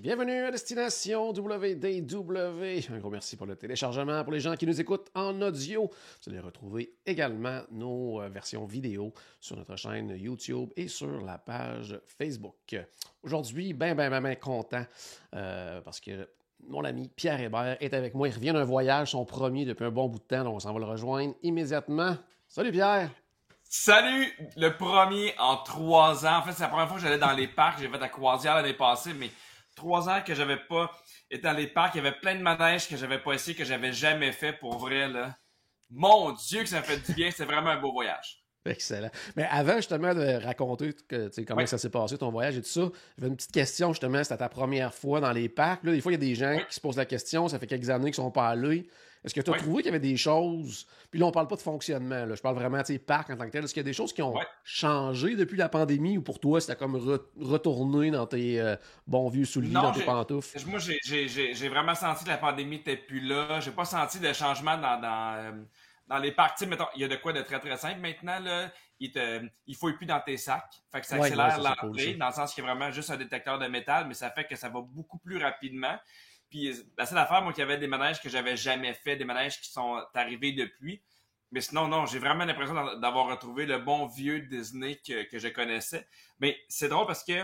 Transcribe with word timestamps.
Bienvenue 0.00 0.46
à 0.46 0.50
Destination 0.50 1.34
WDW. 1.34 2.80
Un 2.90 2.98
gros 2.98 3.10
merci 3.10 3.36
pour 3.36 3.44
le 3.44 3.56
téléchargement. 3.56 4.24
Pour 4.24 4.32
les 4.32 4.40
gens 4.40 4.56
qui 4.56 4.66
nous 4.66 4.80
écoutent 4.80 5.10
en 5.14 5.38
audio, 5.42 5.90
vous 6.24 6.32
allez 6.32 6.40
retrouver 6.40 6.94
également 7.04 7.60
nos 7.70 8.22
euh, 8.22 8.30
versions 8.30 8.64
vidéo 8.64 9.12
sur 9.38 9.54
notre 9.54 9.76
chaîne 9.76 10.08
YouTube 10.16 10.70
et 10.76 10.88
sur 10.88 11.20
la 11.20 11.36
page 11.36 12.00
Facebook. 12.06 12.74
Aujourd'hui, 13.22 13.74
ben, 13.74 13.94
ben, 13.94 14.08
ben, 14.08 14.22
ben 14.22 14.34
content 14.34 14.86
euh, 15.34 15.82
parce 15.82 16.00
que 16.00 16.26
mon 16.66 16.84
ami 16.84 17.10
Pierre 17.14 17.42
Hébert 17.42 17.76
est 17.78 17.92
avec 17.92 18.14
moi. 18.14 18.28
Il 18.28 18.34
revient 18.34 18.54
d'un 18.54 18.64
voyage, 18.64 19.10
son 19.10 19.26
premier 19.26 19.66
depuis 19.66 19.84
un 19.84 19.90
bon 19.90 20.08
bout 20.08 20.20
de 20.20 20.24
temps, 20.24 20.44
donc 20.44 20.54
on 20.54 20.60
s'en 20.60 20.72
va 20.72 20.78
le 20.78 20.86
rejoindre 20.86 21.34
immédiatement. 21.42 22.16
Salut 22.48 22.72
Pierre! 22.72 23.10
Salut! 23.64 24.32
Le 24.56 24.70
premier 24.74 25.34
en 25.38 25.58
trois 25.58 26.24
ans. 26.26 26.38
En 26.38 26.42
fait, 26.42 26.52
c'est 26.52 26.62
la 26.62 26.68
première 26.70 26.88
fois 26.88 26.96
que 26.96 27.02
j'allais 27.02 27.18
dans 27.18 27.32
les 27.32 27.48
parcs. 27.48 27.78
J'ai 27.78 27.88
fait 27.88 27.98
la 27.98 28.08
croisière 28.08 28.54
l'année 28.54 28.72
passée, 28.72 29.12
mais 29.12 29.30
trois 29.82 30.08
ans 30.08 30.22
que 30.24 30.34
j'avais 30.34 30.56
pas 30.56 30.90
été 31.30 31.42
dans 31.42 31.52
les 31.52 31.66
parcs. 31.66 31.94
Il 31.94 31.98
y 31.98 32.06
avait 32.06 32.18
plein 32.18 32.36
de 32.36 32.42
manèges 32.42 32.88
que 32.88 32.96
j'avais 32.96 33.18
pas 33.18 33.32
essayé, 33.32 33.56
que 33.56 33.64
j'avais 33.64 33.92
jamais 33.92 34.32
fait 34.32 34.52
pour 34.52 34.78
vrai, 34.78 35.08
là. 35.08 35.36
Mon 35.90 36.32
Dieu, 36.32 36.62
que 36.62 36.68
ça 36.68 36.82
fait 36.82 36.98
du 37.04 37.12
bien. 37.12 37.30
C'est 37.30 37.44
vraiment 37.44 37.70
un 37.70 37.80
beau 37.80 37.92
voyage. 37.92 38.42
Excellent. 38.64 39.10
Mais 39.36 39.46
avant 39.50 39.76
justement 39.76 40.14
de 40.14 40.42
raconter 40.42 40.94
que, 41.08 41.28
comment 41.44 41.66
ça 41.66 41.78
s'est 41.78 41.90
passé, 41.90 42.16
ton 42.16 42.30
voyage 42.30 42.56
et 42.56 42.62
tout 42.62 42.68
ça, 42.68 42.88
j'avais 43.18 43.28
une 43.28 43.36
petite 43.36 43.52
question 43.52 43.92
justement. 43.92 44.22
C'était 44.22 44.36
ta 44.36 44.48
première 44.48 44.94
fois 44.94 45.20
dans 45.20 45.32
les 45.32 45.48
parcs. 45.48 45.82
Là, 45.84 45.92
des 45.92 46.00
fois, 46.00 46.12
il 46.12 46.14
y 46.14 46.22
a 46.24 46.28
des 46.28 46.34
gens 46.36 46.56
qui 46.68 46.74
se 46.74 46.80
posent 46.80 46.96
la 46.96 47.04
question. 47.04 47.48
Ça 47.48 47.58
fait 47.58 47.66
quelques 47.66 47.90
années 47.90 48.12
qu'ils 48.12 48.22
sont 48.22 48.30
pas 48.30 48.48
allés. 48.48 48.88
Est-ce 49.24 49.34
que 49.34 49.40
tu 49.40 49.50
as 49.52 49.54
trouvé 49.58 49.82
qu'il 49.82 49.86
y 49.92 49.94
avait 49.94 50.00
des 50.00 50.16
choses? 50.16 50.86
Puis 51.10 51.20
là, 51.20 51.26
on 51.26 51.30
parle 51.30 51.46
pas 51.46 51.54
de 51.56 51.60
fonctionnement. 51.60 52.26
Là. 52.26 52.34
Je 52.34 52.42
parle 52.42 52.56
vraiment, 52.56 52.78
tu 52.82 52.92
sais, 52.94 52.98
parc 52.98 53.30
en 53.30 53.36
tant 53.36 53.44
que 53.46 53.50
tel. 53.50 53.62
Est-ce 53.64 53.72
qu'il 53.72 53.80
y 53.80 53.86
a 53.86 53.88
des 53.88 53.92
choses 53.92 54.12
qui 54.12 54.20
ont 54.22 54.34
Ouais. 54.34 54.46
changé 54.64 55.36
depuis 55.36 55.56
la 55.56 55.68
pandémie 55.68 56.18
ou 56.18 56.22
pour 56.22 56.40
toi, 56.40 56.60
c'était 56.60 56.74
comme 56.76 56.96
re- 56.96 57.22
retourner 57.40 58.10
dans 58.10 58.26
tes 58.26 58.60
euh, 58.60 58.74
bons 59.06 59.28
vieux 59.28 59.44
souliers, 59.44 59.70
Non, 59.72 59.82
dans 59.82 59.92
tes 59.92 60.04
pantoufles? 60.04 60.58
Moi, 60.66 60.80
j'ai- 60.80 61.68
vraiment 61.68 61.94
senti 61.94 62.24
que 62.24 62.30
la 62.30 62.38
pandémie 62.38 62.78
n'était 62.78 62.96
plus 62.96 63.20
là. 63.20 63.60
J'ai 63.60 63.70
pas 63.70 63.84
senti 63.84 64.18
de 64.18 64.32
changement 64.32 64.76
dans, 64.76 65.00
dans, 65.00 65.34
euh, 65.36 65.52
dans 66.08 66.18
les 66.18 66.32
parcs. 66.32 66.56
Tu 66.58 66.64
sais, 66.64 66.70
mettons, 66.70 66.86
il 66.96 67.02
y 67.02 67.04
a 67.04 67.08
de 67.08 67.16
quoi 67.16 67.32
de 67.32 67.42
très 67.42 67.60
très 67.60 67.76
simple 67.76 68.00
maintenant. 68.00 68.40
Là, 68.40 68.70
il 68.98 69.12
te, 69.12 69.40
il 69.66 69.76
faut 69.76 69.92
plus 69.92 70.06
dans 70.06 70.20
tes 70.20 70.36
sacs. 70.36 70.64
Fait 70.90 71.00
que 71.00 71.06
ça 71.06 71.16
accélère 71.16 71.58
ouais, 71.60 71.64
l'entrée, 71.82 72.14
dans 72.14 72.26
le 72.28 72.32
sens 72.32 72.54
qu'il 72.54 72.64
y 72.64 72.66
a 72.66 72.74
vraiment 72.74 72.90
juste 72.92 73.10
un 73.10 73.16
détecteur 73.16 73.58
de 73.58 73.66
métal, 73.66 74.06
mais 74.08 74.14
ça 74.14 74.30
fait 74.30 74.44
que 74.44 74.56
ça 74.56 74.68
va 74.68 74.80
beaucoup 74.80 75.18
plus 75.18 75.38
rapidement. 75.42 75.96
Puis 76.52 76.70
la 76.98 77.06
seule 77.06 77.16
affaire, 77.16 77.40
moi, 77.40 77.54
qu'il 77.54 77.60
y 77.60 77.64
avait 77.64 77.78
des 77.78 77.86
manèges 77.86 78.20
que 78.20 78.28
j'avais 78.28 78.58
jamais 78.58 78.92
fait, 78.92 79.16
des 79.16 79.24
manèges 79.24 79.58
qui 79.58 79.70
sont 79.72 79.98
arrivés 80.14 80.52
depuis. 80.52 81.00
Mais 81.50 81.62
sinon, 81.62 81.88
non, 81.88 82.04
j'ai 82.04 82.18
vraiment 82.18 82.44
l'impression 82.44 82.74
d'a- 82.74 82.96
d'avoir 82.96 83.26
retrouvé 83.26 83.64
le 83.64 83.78
bon 83.78 84.04
vieux 84.06 84.40
Disney 84.40 84.96
que, 84.96 85.22
que 85.30 85.38
je 85.38 85.48
connaissais. 85.48 86.06
Mais 86.40 86.58
c'est 86.68 86.88
drôle 86.88 87.06
parce 87.06 87.24
que 87.24 87.42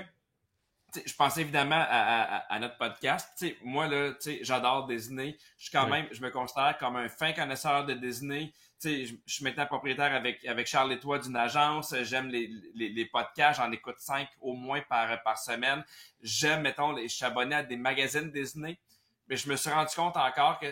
je 1.06 1.14
pensais 1.14 1.40
évidemment 1.40 1.76
à, 1.76 1.82
à- 1.84 2.36
à- 2.36 2.54
à 2.54 2.58
notre 2.58 2.76
podcast. 2.76 3.44
Moi, 3.62 3.86
là, 3.88 4.12
j'adore 4.42 4.86
Disney. 4.86 5.36
Je 5.56 5.64
suis 5.64 5.72
quand 5.72 5.86
même, 5.86 6.06
je 6.12 6.20
me 6.20 6.30
considère 6.30 6.76
comme 6.78 6.96
un 6.96 7.08
fin 7.08 7.32
connaisseur 7.32 7.86
de 7.86 7.94
Disney. 7.94 8.52
Tu 8.80 8.88
sais, 8.90 9.04
je, 9.06 9.14
je 9.26 9.34
suis 9.34 9.44
maintenant 9.44 9.66
propriétaire 9.66 10.14
avec, 10.14 10.44
avec 10.46 10.66
Charles 10.66 10.92
et 10.92 11.00
toi 11.00 11.18
d'une 11.18 11.36
agence. 11.36 11.94
J'aime 12.02 12.28
les, 12.28 12.50
les, 12.74 12.88
les 12.90 13.04
podcasts. 13.06 13.60
J'en 13.60 13.72
écoute 13.72 13.96
cinq 13.98 14.28
au 14.40 14.52
moins 14.54 14.80
par, 14.82 15.22
par 15.22 15.36
semaine. 15.38 15.82
J'aime, 16.22 16.62
mettons, 16.62 16.92
les, 16.92 17.08
je 17.08 17.14
suis 17.16 17.24
abonné 17.24 17.56
à 17.56 17.62
des 17.62 17.76
magazines 17.76 18.30
Disney. 18.30 18.78
Mais 19.28 19.36
je 19.36 19.48
me 19.48 19.56
suis 19.56 19.70
rendu 19.70 19.94
compte 19.94 20.16
encore 20.16 20.58
que, 20.58 20.66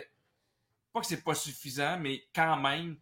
pas 0.93 1.01
que 1.01 1.05
c'est 1.05 1.23
pas 1.23 1.35
suffisant, 1.35 1.97
mais 1.99 2.23
quand 2.33 2.57
même, 2.57 2.97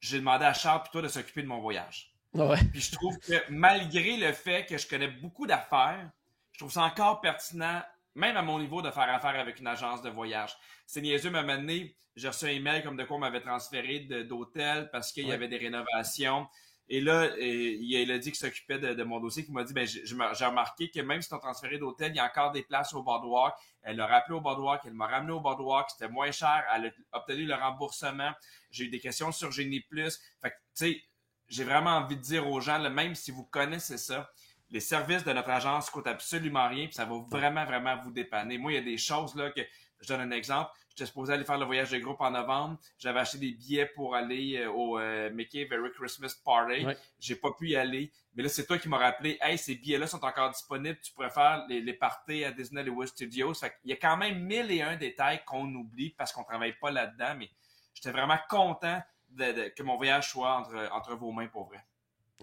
j'ai 0.00 0.18
demandé 0.18 0.44
à 0.44 0.52
Charles 0.52 0.82
toi 0.90 1.02
de 1.02 1.08
s'occuper 1.08 1.42
de 1.42 1.48
mon 1.48 1.60
voyage. 1.60 2.12
Ouais. 2.34 2.62
Puis 2.72 2.80
je 2.80 2.92
trouve 2.92 3.18
que 3.18 3.34
malgré 3.48 4.16
le 4.16 4.32
fait 4.32 4.66
que 4.66 4.76
je 4.76 4.86
connais 4.86 5.08
beaucoup 5.08 5.46
d'affaires, 5.46 6.10
je 6.52 6.58
trouve 6.58 6.72
ça 6.72 6.82
encore 6.82 7.20
pertinent, 7.20 7.82
même 8.14 8.36
à 8.36 8.42
mon 8.42 8.58
niveau, 8.58 8.82
de 8.82 8.90
faire 8.90 9.14
affaire 9.14 9.38
avec 9.38 9.60
une 9.60 9.66
agence 9.66 10.02
de 10.02 10.10
voyage. 10.10 10.56
C'est 10.86 11.00
niaiseux, 11.00 11.30
m'a 11.30 11.42
donné, 11.42 11.96
j'ai 12.14 12.28
reçu 12.28 12.46
un 12.46 12.48
email 12.48 12.82
comme 12.82 12.96
de 12.96 13.04
quoi 13.04 13.16
on 13.16 13.20
m'avait 13.20 13.40
transféré 13.40 14.00
d'hôtel 14.00 14.88
parce 14.90 15.12
qu'il 15.12 15.26
y 15.26 15.32
avait 15.32 15.48
des 15.48 15.58
rénovations. 15.58 16.48
Et 16.88 17.00
là, 17.00 17.22
euh, 17.22 17.36
il 17.40 17.96
a 17.96 18.00
Elodie 18.00 18.30
qui 18.30 18.38
s'occupait 18.38 18.78
de, 18.78 19.02
mon 19.02 19.18
dossier 19.18 19.44
qui 19.44 19.50
m'a 19.50 19.64
dit, 19.64 19.72
ben, 19.72 19.86
j'ai 19.86 20.44
remarqué 20.44 20.88
que 20.88 21.00
même 21.00 21.20
si 21.20 21.28
t'ont 21.28 21.38
transféré 21.38 21.78
d'hôtel, 21.78 22.12
il 22.12 22.16
y 22.16 22.20
a 22.20 22.26
encore 22.26 22.52
des 22.52 22.62
places 22.62 22.94
au 22.94 23.02
boardwalk. 23.02 23.54
Elle 23.82 23.96
l'a 23.96 24.06
rappelé 24.06 24.36
au 24.36 24.40
boardwalk, 24.40 24.82
elle 24.84 24.94
m'a 24.94 25.06
ramené 25.06 25.32
au 25.32 25.40
boardwalk, 25.40 25.90
c'était 25.90 26.08
moins 26.08 26.30
cher, 26.30 26.64
elle 26.74 26.86
a 27.12 27.18
obtenu 27.18 27.44
le 27.44 27.54
remboursement. 27.54 28.30
J'ai 28.70 28.84
eu 28.84 28.88
des 28.88 29.00
questions 29.00 29.32
sur 29.32 29.50
Génie 29.50 29.80
Plus. 29.80 30.20
Fait 30.40 30.50
que, 30.50 30.54
tu 30.54 30.60
sais, 30.74 31.02
j'ai 31.48 31.64
vraiment 31.64 31.90
envie 31.90 32.16
de 32.16 32.22
dire 32.22 32.48
aux 32.48 32.60
gens, 32.60 32.78
même 32.90 33.14
si 33.14 33.32
vous 33.32 33.44
connaissez 33.44 33.98
ça, 33.98 34.30
les 34.70 34.80
services 34.80 35.24
de 35.24 35.32
notre 35.32 35.50
agence 35.50 35.90
coûtent 35.90 36.06
absolument 36.06 36.68
rien, 36.68 36.86
puis 36.86 36.94
ça 36.94 37.04
va 37.04 37.16
vraiment, 37.30 37.64
vraiment 37.64 37.96
vous 38.02 38.10
dépanner. 38.10 38.58
Moi, 38.58 38.72
il 38.72 38.74
y 38.74 38.78
a 38.78 38.82
des 38.82 38.98
choses 38.98 39.34
là 39.34 39.50
que 39.50 39.60
je 40.00 40.08
donne 40.08 40.20
un 40.20 40.30
exemple. 40.30 40.70
J'étais 40.90 41.06
supposé 41.06 41.32
aller 41.34 41.44
faire 41.44 41.58
le 41.58 41.66
voyage 41.66 41.90
de 41.90 41.98
groupe 41.98 42.20
en 42.20 42.30
novembre. 42.30 42.78
J'avais 42.98 43.20
acheté 43.20 43.36
des 43.38 43.52
billets 43.52 43.86
pour 43.86 44.14
aller 44.14 44.56
euh, 44.56 44.70
au 44.70 44.98
euh, 44.98 45.30
Mickey 45.30 45.64
Very 45.66 45.90
Christmas 45.92 46.34
Party. 46.42 46.86
Ouais. 46.86 46.96
J'ai 47.20 47.36
pas 47.36 47.50
pu 47.52 47.68
y 47.70 47.76
aller. 47.76 48.10
Mais 48.34 48.42
là, 48.42 48.48
c'est 48.48 48.66
toi 48.66 48.78
qui 48.78 48.88
m'as 48.88 48.96
rappelé, 48.98 49.38
hey, 49.42 49.58
ces 49.58 49.74
billets-là 49.74 50.06
sont 50.06 50.24
encore 50.24 50.50
disponibles. 50.50 50.98
Tu 51.02 51.12
pourrais 51.12 51.30
faire 51.30 51.66
les, 51.68 51.80
les 51.82 51.92
parties 51.94 52.44
à 52.44 52.50
Disney 52.52 52.80
Hollywood 52.80 53.08
Studios. 53.08 53.52
Fait 53.54 53.74
qu'il 53.80 53.90
y 53.90 53.92
a 53.92 53.96
quand 53.96 54.16
même 54.16 54.38
mille 54.40 54.70
et 54.70 54.80
un 54.82 54.96
détails 54.96 55.42
qu'on 55.44 55.66
oublie 55.74 56.10
parce 56.10 56.32
qu'on 56.32 56.44
travaille 56.44 56.74
pas 56.80 56.90
là-dedans. 56.90 57.34
Mais 57.38 57.50
j'étais 57.92 58.10
vraiment 58.10 58.38
content 58.48 59.02
de- 59.30 59.52
de- 59.52 59.68
que 59.68 59.82
mon 59.82 59.96
voyage 59.96 60.30
soit 60.30 60.54
entre, 60.56 60.88
entre 60.92 61.14
vos 61.14 61.30
mains 61.32 61.48
pour 61.48 61.66
vrai. 61.68 61.84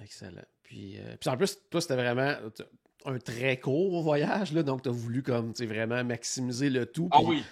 Excellent. 0.02 0.44
Puis, 0.64 1.00
euh, 1.00 1.16
puis 1.20 1.30
en 1.30 1.38
plus, 1.38 1.58
toi, 1.70 1.82
c'était 1.82 1.96
vraiment 1.96 2.36
un 3.06 3.20
très 3.20 3.60
court 3.60 4.02
voyage, 4.02 4.52
là, 4.54 4.64
donc 4.64 4.84
tu 4.84 4.90
as 4.90 4.92
voulu 4.92 5.24
comme, 5.24 5.54
vraiment 5.60 6.04
maximiser 6.04 6.70
le 6.70 6.86
tout. 6.86 7.10
Ah 7.12 7.22
oui. 7.22 7.44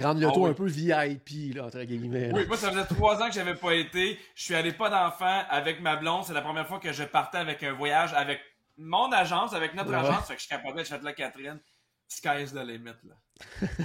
rendre 0.00 0.20
le 0.20 0.28
Ah 0.28 0.32
tout 0.32 0.42
oui. 0.44 0.50
un 0.50 0.54
peu 0.54 0.66
VIP, 0.66 1.54
là, 1.54 1.64
entre 1.66 1.82
guillemets. 1.82 2.28
là. 2.28 2.34
Oui, 2.34 2.46
moi, 2.46 2.56
ça 2.56 2.70
faisait 2.70 2.84
trois 2.86 3.20
ans 3.22 3.26
que 3.28 3.34
j'avais 3.34 3.54
pas 3.56 3.74
été. 3.74 4.18
Je 4.34 4.42
suis 4.44 4.54
allé 4.54 4.72
pas 4.72 4.88
d'enfant 4.90 5.42
avec 5.48 5.80
ma 5.80 5.96
blonde. 5.96 6.24
C'est 6.24 6.32
la 6.34 6.42
première 6.42 6.66
fois 6.66 6.78
que 6.78 6.92
je 6.92 7.04
partais 7.04 7.38
avec 7.38 7.62
un 7.62 7.72
voyage 7.72 8.12
avec 8.14 8.40
mon 8.76 9.10
agence, 9.12 9.52
avec 9.52 9.74
notre 9.74 9.90
Ouais. 9.90 9.96
agence. 9.96 10.26
Fait 10.28 10.36
que 10.36 10.42
je 10.42 10.48
capotais, 10.48 10.84
je 10.84 10.94
là, 11.04 11.12
Catherine. 11.12 11.60
Sky 12.08 12.42
is 12.42 12.50
the 12.52 12.64
limit, 12.64 12.94
là. 13.04 13.14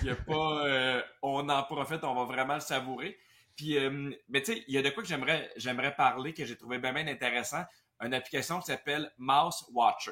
Il 0.01 0.05
y 0.05 0.09
a 0.09 0.15
pas, 0.15 0.33
euh, 0.67 1.01
on 1.21 1.47
en 1.49 1.63
profite, 1.63 2.03
on 2.03 2.15
va 2.15 2.23
vraiment 2.25 2.55
le 2.55 2.59
savourer. 2.59 3.17
Puis, 3.55 3.77
euh, 3.77 4.11
mais 4.29 4.41
tu 4.41 4.53
sais, 4.53 4.63
il 4.67 4.73
y 4.73 4.77
a 4.77 4.81
de 4.81 4.89
quoi 4.89 5.03
que 5.03 5.07
j'aimerais, 5.09 5.49
j'aimerais 5.57 5.95
parler, 5.95 6.33
que 6.33 6.43
j'ai 6.45 6.57
trouvé 6.57 6.77
bien, 6.79 6.91
bien 6.93 7.07
intéressant. 7.07 7.63
Une 8.01 8.13
application 8.13 8.59
qui 8.59 8.65
s'appelle 8.65 9.11
Mouse 9.17 9.65
Watcher 9.73 10.11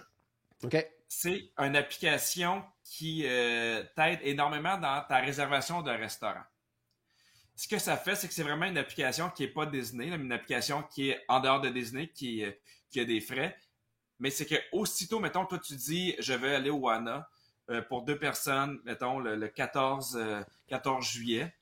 C'est 1.08 1.52
une 1.60 1.76
application 1.76 2.64
qui 2.84 3.24
euh, 3.26 3.84
t'aide 3.96 4.20
énormément 4.24 4.78
dans 4.78 5.04
ta 5.08 5.18
réservation 5.18 5.82
d'un 5.82 5.98
restaurant. 5.98 6.44
Ce 7.56 7.68
que 7.68 7.78
ça 7.78 7.98
fait, 7.98 8.16
c'est 8.16 8.28
que 8.28 8.34
c'est 8.34 8.44
vraiment 8.44 8.66
une 8.66 8.78
application 8.78 9.30
qui 9.30 9.44
n'est 9.44 9.50
pas 9.50 9.66
Disney, 9.66 10.08
une 10.08 10.32
application 10.32 10.84
qui 10.84 11.10
est 11.10 11.24
en 11.28 11.40
dehors 11.40 11.62
de 11.62 11.70
Disney, 11.70 12.08
qui, 12.08 12.44
euh, 12.44 12.52
qui 12.90 13.00
a 13.00 13.06
des 13.06 13.22
frais. 13.22 13.56
Mais 14.20 14.30
c'est 14.30 14.46
que 14.46 14.56
aussitôt, 14.72 15.20
mettons, 15.20 15.46
toi, 15.46 15.60
tu 15.60 15.76
dis, 15.76 16.16
je 16.20 16.34
vais 16.34 16.56
aller 16.56 16.70
au 16.70 16.78
WANA 16.78 17.30
euh, 17.70 17.82
pour 17.82 18.04
deux 18.04 18.18
personnes, 18.18 18.80
mettons, 18.86 19.20
le, 19.20 19.36
le 19.36 19.48
14, 19.48 20.18
euh, 20.18 20.44
14 20.68 21.06
juillet. 21.06 21.54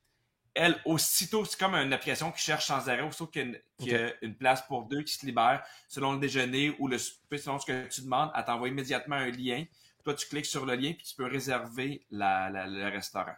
Elle, 0.54 0.82
aussitôt, 0.86 1.46
c'est 1.46 1.58
comme 1.58 1.76
une 1.76 1.94
application 1.94 2.32
qui 2.32 2.42
cherche 2.42 2.66
sans 2.66 2.90
arrêt, 2.90 3.02
aussitôt 3.04 3.28
qu'il 3.28 3.42
y 3.42 3.46
a 3.46 3.48
une, 3.48 3.60
qu'il 3.80 3.92
y 3.92 3.96
a 3.96 4.12
une 4.22 4.36
place 4.36 4.62
pour 4.68 4.84
deux 4.84 5.02
qui 5.04 5.14
se 5.14 5.26
libère, 5.26 5.64
selon 5.88 6.14
le 6.14 6.20
déjeuner 6.20 6.76
ou 6.80 6.88
le 6.90 6.98
souper, 6.98 7.38
selon 7.38 7.58
ce 7.58 7.66
que 7.66 7.88
tu 7.88 8.02
demandes, 8.02 8.32
elle 8.36 8.44
t'envoie 8.44 8.68
immédiatement 8.68 9.16
un 9.16 9.32
lien. 9.32 9.64
Toi, 10.04 10.14
tu 10.14 10.28
cliques 10.28 10.46
sur 10.48 10.66
le 10.66 10.76
lien 10.76 10.94
puis 10.94 11.06
tu 11.06 11.16
peux 11.16 11.26
réserver 11.26 12.06
la- 12.12 12.50
la- 12.50 12.68
le 12.68 12.90
restaurant. 12.90 13.36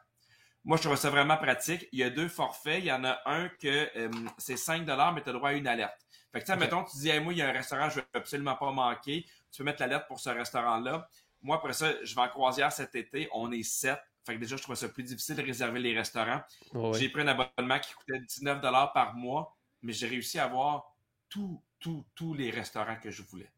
Moi, 0.65 0.77
je 0.77 0.83
trouve 0.83 0.95
ça 0.95 1.09
vraiment 1.09 1.35
pratique. 1.37 1.87
Il 1.91 1.99
y 1.99 2.03
a 2.03 2.09
deux 2.09 2.29
forfaits. 2.29 2.79
Il 2.79 2.85
y 2.85 2.91
en 2.91 3.03
a 3.03 3.19
un 3.25 3.49
que 3.49 3.89
euh, 3.97 4.09
c'est 4.37 4.55
5 4.57 4.85
mais 4.87 5.21
tu 5.21 5.29
as 5.29 5.33
droit 5.33 5.49
à 5.49 5.53
une 5.53 5.67
alerte. 5.67 5.99
Fait 6.31 6.39
que, 6.39 6.45
tu 6.45 6.51
sais, 6.51 6.57
mettons, 6.57 6.83
tu 6.83 6.97
dis, 6.97 7.09
hey, 7.09 7.19
moi, 7.19 7.33
il 7.33 7.39
y 7.39 7.41
a 7.41 7.49
un 7.49 7.51
restaurant, 7.51 7.89
je 7.89 7.95
veux 7.99 8.05
absolument 8.13 8.55
pas 8.55 8.71
manquer. 8.71 9.25
Tu 9.51 9.57
peux 9.57 9.65
mettre 9.65 9.81
l'alerte 9.81 10.07
pour 10.07 10.19
ce 10.19 10.29
restaurant-là. 10.29 11.07
Moi, 11.41 11.57
après 11.57 11.73
ça, 11.73 11.91
je 12.03 12.15
vais 12.15 12.21
en 12.21 12.29
croisière 12.29 12.71
cet 12.71 12.95
été. 12.95 13.27
On 13.33 13.51
est 13.51 13.61
sept. 13.63 13.99
Fait 14.25 14.35
que 14.35 14.39
déjà, 14.39 14.55
je 14.55 14.63
trouve 14.63 14.75
ça 14.75 14.87
plus 14.89 15.03
difficile 15.03 15.35
de 15.35 15.41
réserver 15.41 15.79
les 15.79 15.95
restaurants. 15.95 16.41
J'ai 16.93 17.09
pris 17.09 17.21
un 17.21 17.27
abonnement 17.27 17.79
qui 17.79 17.93
coûtait 17.93 18.19
19 18.19 18.61
par 18.93 19.15
mois, 19.15 19.55
mais 19.81 19.93
j'ai 19.93 20.07
réussi 20.07 20.39
à 20.39 20.45
avoir 20.45 20.95
tous, 21.29 21.61
tous, 21.79 22.05
tous 22.15 22.33
les 22.33 22.49
restaurants 22.49 22.95
que 22.95 23.11
je 23.11 23.21
voulais. 23.23 23.51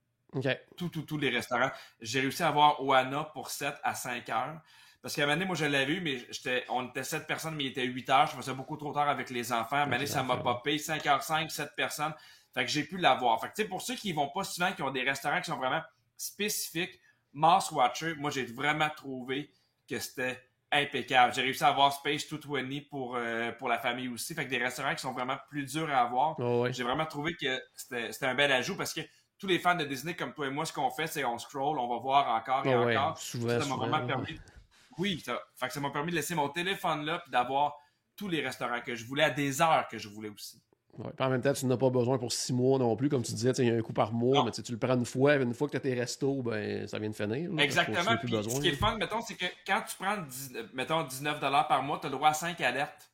Tous, 0.76 0.90
tous, 0.90 1.04
tous 1.04 1.18
les 1.18 1.30
restaurants. 1.30 1.72
J'ai 2.02 2.20
réussi 2.20 2.44
à 2.44 2.48
avoir 2.48 2.84
Oana 2.84 3.26
pour 3.26 3.50
7 3.50 3.76
à 3.84 3.96
5 3.96 4.28
heures. 4.30 4.62
Parce 5.02 5.16
qu'à 5.16 5.22
un 5.22 5.26
moment 5.28 5.36
donné, 5.36 5.46
moi, 5.46 5.56
je 5.56 5.66
l'avais 5.66 5.86
vu, 5.86 6.02
mais 6.02 6.26
j'étais, 6.32 6.66
on 6.68 6.88
était 6.88 7.04
7 7.04 7.28
personnes, 7.28 7.56
mais 7.56 7.66
il 7.66 7.68
était 7.68 7.86
8 7.86 8.10
heures. 8.10 8.28
Je 8.28 8.36
faisais 8.36 8.54
beaucoup 8.54 8.76
trop 8.76 8.92
tard 8.92 9.08
avec 9.08 9.30
les 9.30 9.54
enfants. 9.54 9.76
À 9.76 9.82
un 9.82 9.86
moment 9.86 9.98
donné, 9.98 10.08
ça 10.08 10.24
m'a 10.24 10.38
popé. 10.38 10.78
5h05, 10.78 11.50
7 11.50 11.76
personnes. 11.76 12.14
Fait 12.56 12.66
que 12.66 12.72
j'ai 12.72 12.84
pu 12.86 12.98
l'avoir. 12.98 13.40
Fait 13.40 13.50
que, 13.50 13.54
tu 13.54 13.62
sais, 13.62 13.68
pour 13.68 13.82
ceux 13.82 13.96
qui 13.96 14.14
vont 14.14 14.30
pas 14.30 14.44
souvent, 14.44 14.72
qui 14.72 14.82
ont 14.82 14.90
des 14.90 15.04
restaurants 15.04 15.40
qui 15.42 15.52
sont 15.52 15.58
vraiment 15.58 15.84
spécifiques, 16.18 17.00
Mars 17.34 17.70
Watcher, 17.72 18.16
moi, 18.16 18.32
j'ai 18.32 18.46
vraiment 18.46 18.90
trouvé 18.90 19.52
que 19.88 20.00
c'était 20.00 20.42
impeccable. 20.76 21.34
J'ai 21.34 21.42
réussi 21.42 21.64
à 21.64 21.68
avoir 21.68 21.94
Space 21.94 22.28
220 22.28 22.90
pour, 22.90 23.16
euh, 23.16 23.52
pour 23.54 23.70
la 23.70 23.80
famille 23.80 24.08
aussi. 24.08 24.34
Fait 24.34 24.46
que 24.46 24.50
des 24.50 24.58
restaurants 24.58 24.94
qui 24.94 25.02
sont 25.02 25.14
vraiment 25.14 25.38
plus 25.50 25.66
durs 25.66 25.90
à 25.90 26.02
avoir. 26.02 26.40
Oh, 26.40 26.68
j'ai 26.70 26.84
vraiment 26.84 27.06
trouvé 27.06 27.36
que 27.36 27.62
c'était 27.76 28.26
un 28.26 28.36
bel 28.36 28.52
ajout 28.52 28.76
parce 28.76 28.94
que 28.94 29.02
tous 29.38 29.48
les 29.48 29.60
fans 29.60 29.76
de 29.76 29.86
Disney 29.86 30.16
comme 30.16 30.34
toi 30.34 30.48
et 30.48 30.50
moi, 30.50 30.66
ce 30.66 30.74
qu'on 30.74 30.90
fait, 30.90 31.08
c'est 31.08 31.26
on 31.26 31.38
scroll, 31.38 31.78
on 31.78 31.88
va 31.88 31.98
voir 32.00 32.28
encore 32.36 32.66
et 32.66 32.76
oh, 32.76 32.90
encore. 32.90 33.18
Souvent, 33.18 33.60
ça 33.60 33.66
m'a 33.68 33.76
vraiment 33.76 34.06
permis. 34.06 34.40
Oui, 34.98 35.22
ça, 35.26 35.40
fait 35.56 35.68
que 35.68 35.74
ça 35.74 35.80
m'a 35.80 35.90
permis 35.90 36.12
de 36.12 36.16
laisser 36.16 36.36
mon 36.36 36.50
téléphone 36.50 37.06
là 37.06 37.22
et 37.28 37.32
d'avoir 37.32 37.76
tous 38.16 38.30
les 38.30 38.42
restaurants 38.42 38.80
que 38.80 38.96
je 38.96 39.06
voulais 39.06 39.24
à 39.24 39.30
des 39.30 39.62
heures 39.62 39.88
que 39.90 39.98
je 39.98 40.08
voulais 40.08 40.30
aussi. 40.30 40.62
Ouais, 40.98 41.12
en 41.20 41.30
même 41.30 41.42
temps, 41.42 41.52
tu 41.52 41.66
n'as 41.66 41.76
pas 41.76 41.90
besoin 41.90 42.18
pour 42.18 42.32
six 42.32 42.54
mois 42.54 42.80
non 42.80 42.96
plus, 42.96 43.10
comme 43.10 43.22
tu 43.22 43.34
disais, 43.34 43.52
il 43.58 43.66
y 43.66 43.70
a 43.70 43.76
un 43.76 43.82
coup 43.82 43.92
par 43.92 44.14
mois, 44.14 44.46
mais 44.46 44.52
tu 44.52 44.72
le 44.72 44.78
prends 44.78 44.96
une 44.96 45.06
fois, 45.06 45.36
une 45.36 45.54
fois 45.54 45.68
que 45.68 45.72
tu 45.72 45.78
as 45.78 45.82
tes 45.82 45.94
restos, 45.94 46.42
ben, 46.42 46.88
ça 46.88 47.00
vient 47.00 47.10
de 47.10 47.16
finir. 47.16 47.52
Exactement. 47.60 48.18
Puis, 48.18 48.32
ce 48.32 48.62
qui 48.62 48.68
est 48.68 48.72
le 48.72 48.78
fun, 48.78 48.98
mettons, 48.98 49.22
c'est 49.22 49.36
que 49.36 49.46
quand 49.68 49.82
tu 49.82 49.96
prends, 49.98 50.18
mettons, 50.74 51.04
19 51.04 51.40
par 51.40 51.84
mois, 51.84 52.00
tu 52.00 52.08
as 52.08 52.10
le 52.10 52.16
droit 52.16 52.30
à 52.30 52.34
5 52.34 52.60
alertes. 52.62 53.12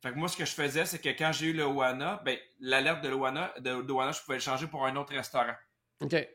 Fait 0.00 0.12
que 0.12 0.16
moi, 0.16 0.28
ce 0.28 0.36
que 0.36 0.44
je 0.44 0.52
faisais, 0.52 0.86
c'est 0.86 1.00
que 1.00 1.08
quand 1.08 1.32
j'ai 1.32 1.46
eu 1.46 1.52
le 1.52 1.64
Oana, 1.64 2.22
ben, 2.24 2.38
l'alerte 2.60 3.02
de 3.02 3.08
l'Oana, 3.08 3.52
de, 3.58 3.70
je 3.70 4.22
pouvais 4.22 4.36
le 4.36 4.40
changer 4.40 4.66
pour 4.68 4.86
un 4.86 4.94
autre 4.96 5.12
restaurant. 5.12 5.54
OK. 6.00 6.10
Fait 6.10 6.28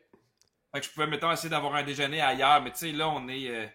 que 0.74 0.82
je 0.82 0.90
pouvais, 0.90 1.06
mettons, 1.06 1.32
essayer 1.32 1.48
d'avoir 1.48 1.74
un 1.74 1.82
déjeuner 1.82 2.20
ailleurs, 2.20 2.62
mais 2.62 2.72
tu 2.72 2.78
sais, 2.78 2.92
là, 2.92 3.08
on 3.08 3.26
est. 3.28 3.48
Euh, 3.48 3.66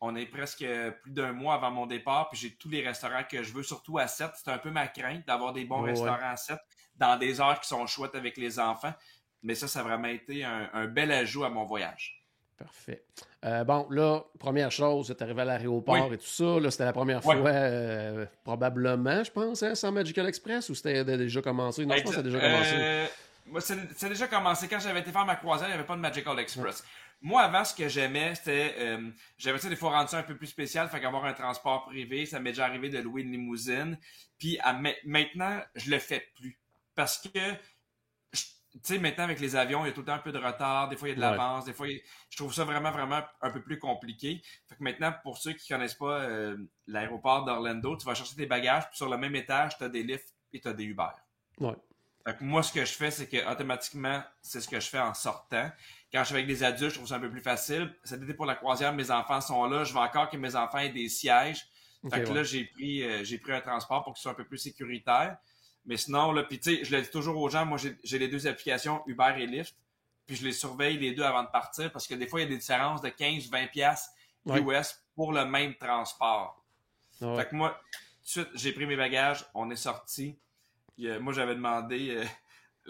on 0.00 0.14
est 0.14 0.26
presque 0.26 0.64
plus 1.02 1.10
d'un 1.10 1.32
mois 1.32 1.54
avant 1.54 1.70
mon 1.70 1.86
départ, 1.86 2.28
puis 2.28 2.38
j'ai 2.38 2.54
tous 2.54 2.68
les 2.68 2.86
restaurants 2.86 3.24
que 3.28 3.42
je 3.42 3.52
veux, 3.52 3.62
surtout 3.62 3.98
à 3.98 4.06
7. 4.06 4.30
C'est 4.34 4.50
un 4.50 4.58
peu 4.58 4.70
ma 4.70 4.88
crainte 4.88 5.26
d'avoir 5.26 5.52
des 5.52 5.64
bons 5.64 5.82
restaurants 5.82 6.18
à 6.22 6.36
7 6.36 6.58
dans 6.96 7.16
des 7.16 7.40
heures 7.40 7.60
qui 7.60 7.68
sont 7.68 7.86
chouettes 7.86 8.14
avec 8.14 8.36
les 8.36 8.58
enfants. 8.58 8.92
Mais 9.42 9.54
ça, 9.54 9.68
ça 9.68 9.80
a 9.80 9.82
vraiment 9.82 10.08
été 10.08 10.44
un, 10.44 10.86
bel 10.86 11.12
ajout 11.12 11.44
à 11.44 11.50
mon 11.50 11.64
voyage. 11.64 12.22
Parfait. 12.58 13.04
Euh, 13.44 13.64
bon, 13.64 13.86
là, 13.90 14.22
première 14.38 14.72
chose, 14.72 15.06
tu 15.06 15.12
es 15.12 15.22
arrivé 15.22 15.42
à 15.42 15.44
l'aéroport 15.44 16.12
et 16.12 16.16
tout 16.16 16.26
ça. 16.26 16.58
Là, 16.58 16.70
c'était 16.70 16.86
la 16.86 16.92
première 16.94 17.22
fois, 17.22 17.36
euh, 17.36 18.24
probablement, 18.44 19.22
je 19.22 19.30
pense, 19.30 19.62
hein, 19.62 19.74
sans 19.74 19.92
Magical 19.92 20.26
Express 20.26 20.70
ou 20.70 20.74
c'était 20.74 21.04
déjà 21.04 21.42
commencé? 21.42 21.84
Non, 21.84 21.94
je 21.96 22.02
pense 22.02 22.16
que 22.16 22.20
déjà 22.22 22.40
commencé. 22.40 22.72
Euh, 22.74 23.06
c'est 23.94 24.08
déjà 24.08 24.26
commencé. 24.26 24.68
Quand 24.68 24.80
j'avais 24.80 25.00
été 25.00 25.12
faire 25.12 25.26
ma 25.26 25.36
croisière, 25.36 25.68
il 25.68 25.72
n'y 25.72 25.76
avait 25.76 25.86
pas 25.86 25.96
de 25.96 26.00
Magical 26.00 26.38
Express. 26.38 26.82
Moi, 27.20 27.42
avant, 27.42 27.64
ce 27.64 27.74
que 27.74 27.88
j'aimais, 27.88 28.34
c'était. 28.34 28.74
Euh, 28.78 29.10
j'avais 29.38 29.58
ça 29.58 29.68
des 29.68 29.76
fois 29.76 29.90
rendre 29.90 30.08
ça 30.08 30.18
un 30.18 30.22
peu 30.22 30.36
plus 30.36 30.46
spécial, 30.46 30.88
fait 30.88 31.00
qu'avoir 31.00 31.24
un 31.24 31.32
transport 31.32 31.86
privé, 31.86 32.26
ça 32.26 32.40
m'est 32.40 32.50
déjà 32.50 32.66
arrivé 32.66 32.88
de 32.88 32.98
louer 32.98 33.22
une 33.22 33.32
limousine. 33.32 33.98
Puis 34.38 34.58
maintenant, 35.04 35.60
je 35.74 35.90
le 35.90 35.98
fais 35.98 36.28
plus. 36.36 36.60
Parce 36.94 37.18
que 37.18 37.56
tu 38.82 38.92
sais, 38.94 38.98
maintenant, 38.98 39.24
avec 39.24 39.40
les 39.40 39.56
avions, 39.56 39.84
il 39.84 39.88
y 39.88 39.90
a 39.90 39.94
tout 39.94 40.00
le 40.00 40.06
temps 40.06 40.14
un 40.14 40.18
peu 40.18 40.32
de 40.32 40.38
retard, 40.38 40.88
des 40.88 40.96
fois, 40.96 41.08
il 41.08 41.12
y 41.12 41.14
a 41.14 41.16
de 41.16 41.20
l'avance, 41.20 41.64
des 41.64 41.72
fois, 41.72 41.86
je 42.28 42.36
trouve 42.36 42.52
ça 42.52 42.64
vraiment, 42.64 42.90
vraiment 42.90 43.22
un 43.40 43.50
peu 43.50 43.62
plus 43.62 43.78
compliqué. 43.78 44.42
Fait 44.68 44.76
que 44.76 44.82
maintenant, 44.82 45.14
pour 45.22 45.38
ceux 45.38 45.54
qui 45.54 45.68
connaissent 45.68 45.94
pas 45.94 46.20
euh, 46.20 46.58
l'aéroport 46.86 47.46
d'Orlando, 47.46 47.96
tu 47.96 48.04
vas 48.04 48.14
chercher 48.14 48.36
tes 48.36 48.44
bagages, 48.44 48.86
puis 48.88 48.96
sur 48.96 49.08
le 49.08 49.16
même 49.16 49.34
étage, 49.34 49.78
tu 49.78 49.84
as 49.84 49.88
des 49.88 50.02
lifts 50.02 50.34
et 50.52 50.60
tu 50.60 50.68
as 50.68 50.74
des 50.74 50.84
Uber. 50.84 51.08
Ouais. 51.58 51.74
Fait 52.26 52.36
que 52.36 52.44
moi, 52.44 52.62
ce 52.62 52.72
que 52.72 52.84
je 52.84 52.92
fais, 52.92 53.10
c'est 53.10 53.28
que 53.28 53.50
automatiquement, 53.50 54.22
c'est 54.42 54.60
ce 54.60 54.68
que 54.68 54.78
je 54.78 54.88
fais 54.88 54.98
en 54.98 55.14
sortant. 55.14 55.70
Quand 56.12 56.20
je 56.20 56.26
suis 56.26 56.34
avec 56.34 56.46
des 56.46 56.62
adultes, 56.62 56.90
je 56.90 56.96
trouve 56.96 57.08
ça 57.08 57.16
un 57.16 57.20
peu 57.20 57.30
plus 57.30 57.40
facile. 57.40 57.94
Cet 58.04 58.22
été 58.22 58.34
pour 58.34 58.46
la 58.46 58.54
croisière, 58.54 58.92
mes 58.92 59.10
enfants 59.10 59.40
sont 59.40 59.64
là. 59.66 59.84
Je 59.84 59.92
veux 59.92 59.98
encore 59.98 60.30
que 60.30 60.36
mes 60.36 60.54
enfants 60.54 60.78
aient 60.78 60.88
des 60.88 61.08
sièges. 61.08 61.66
fait 62.10 62.22
que 62.22 62.32
là, 62.32 62.42
j'ai 62.42 62.64
pris, 62.64 63.02
euh, 63.02 63.24
j'ai 63.24 63.38
pris 63.38 63.52
un 63.52 63.60
transport 63.60 64.04
pour 64.04 64.14
qu'il 64.14 64.22
soit 64.22 64.32
un 64.32 64.36
peu 64.36 64.44
plus 64.44 64.58
sécuritaire. 64.58 65.36
Mais 65.84 65.96
sinon, 65.96 66.32
là, 66.32 66.42
puis 66.44 66.58
tu 66.60 66.76
sais, 66.76 66.84
je 66.84 66.94
le 66.94 67.02
dis 67.02 67.10
toujours 67.10 67.36
aux 67.40 67.48
gens, 67.48 67.66
moi, 67.66 67.78
j'ai 67.78 68.18
les 68.18 68.28
deux 68.28 68.46
applications 68.46 69.02
Uber 69.06 69.34
et 69.38 69.46
Lyft. 69.46 69.76
Puis 70.26 70.36
je 70.36 70.44
les 70.44 70.52
surveille 70.52 70.98
les 70.98 71.12
deux 71.12 71.22
avant 71.22 71.44
de 71.44 71.48
partir 71.48 71.92
parce 71.92 72.06
que 72.06 72.14
des 72.14 72.26
fois, 72.26 72.40
il 72.40 72.44
y 72.44 72.46
a 72.46 72.48
des 72.48 72.58
différences 72.58 73.00
de 73.00 73.08
15, 73.08 73.48
20 73.48 73.68
pièces 73.68 74.10
US 74.46 75.00
pour 75.14 75.32
le 75.32 75.44
même 75.44 75.74
transport. 75.76 76.64
Fait 77.18 77.48
que 77.48 77.54
moi, 77.54 77.80
tout 77.90 78.40
de 78.40 78.44
suite, 78.44 78.48
j'ai 78.54 78.72
pris 78.72 78.86
mes 78.86 78.96
bagages, 78.96 79.44
on 79.54 79.70
est 79.70 79.76
sorti. 79.76 80.38
moi, 80.98 81.32
j'avais 81.32 81.54
demandé 81.54 82.10
euh, 82.16 82.24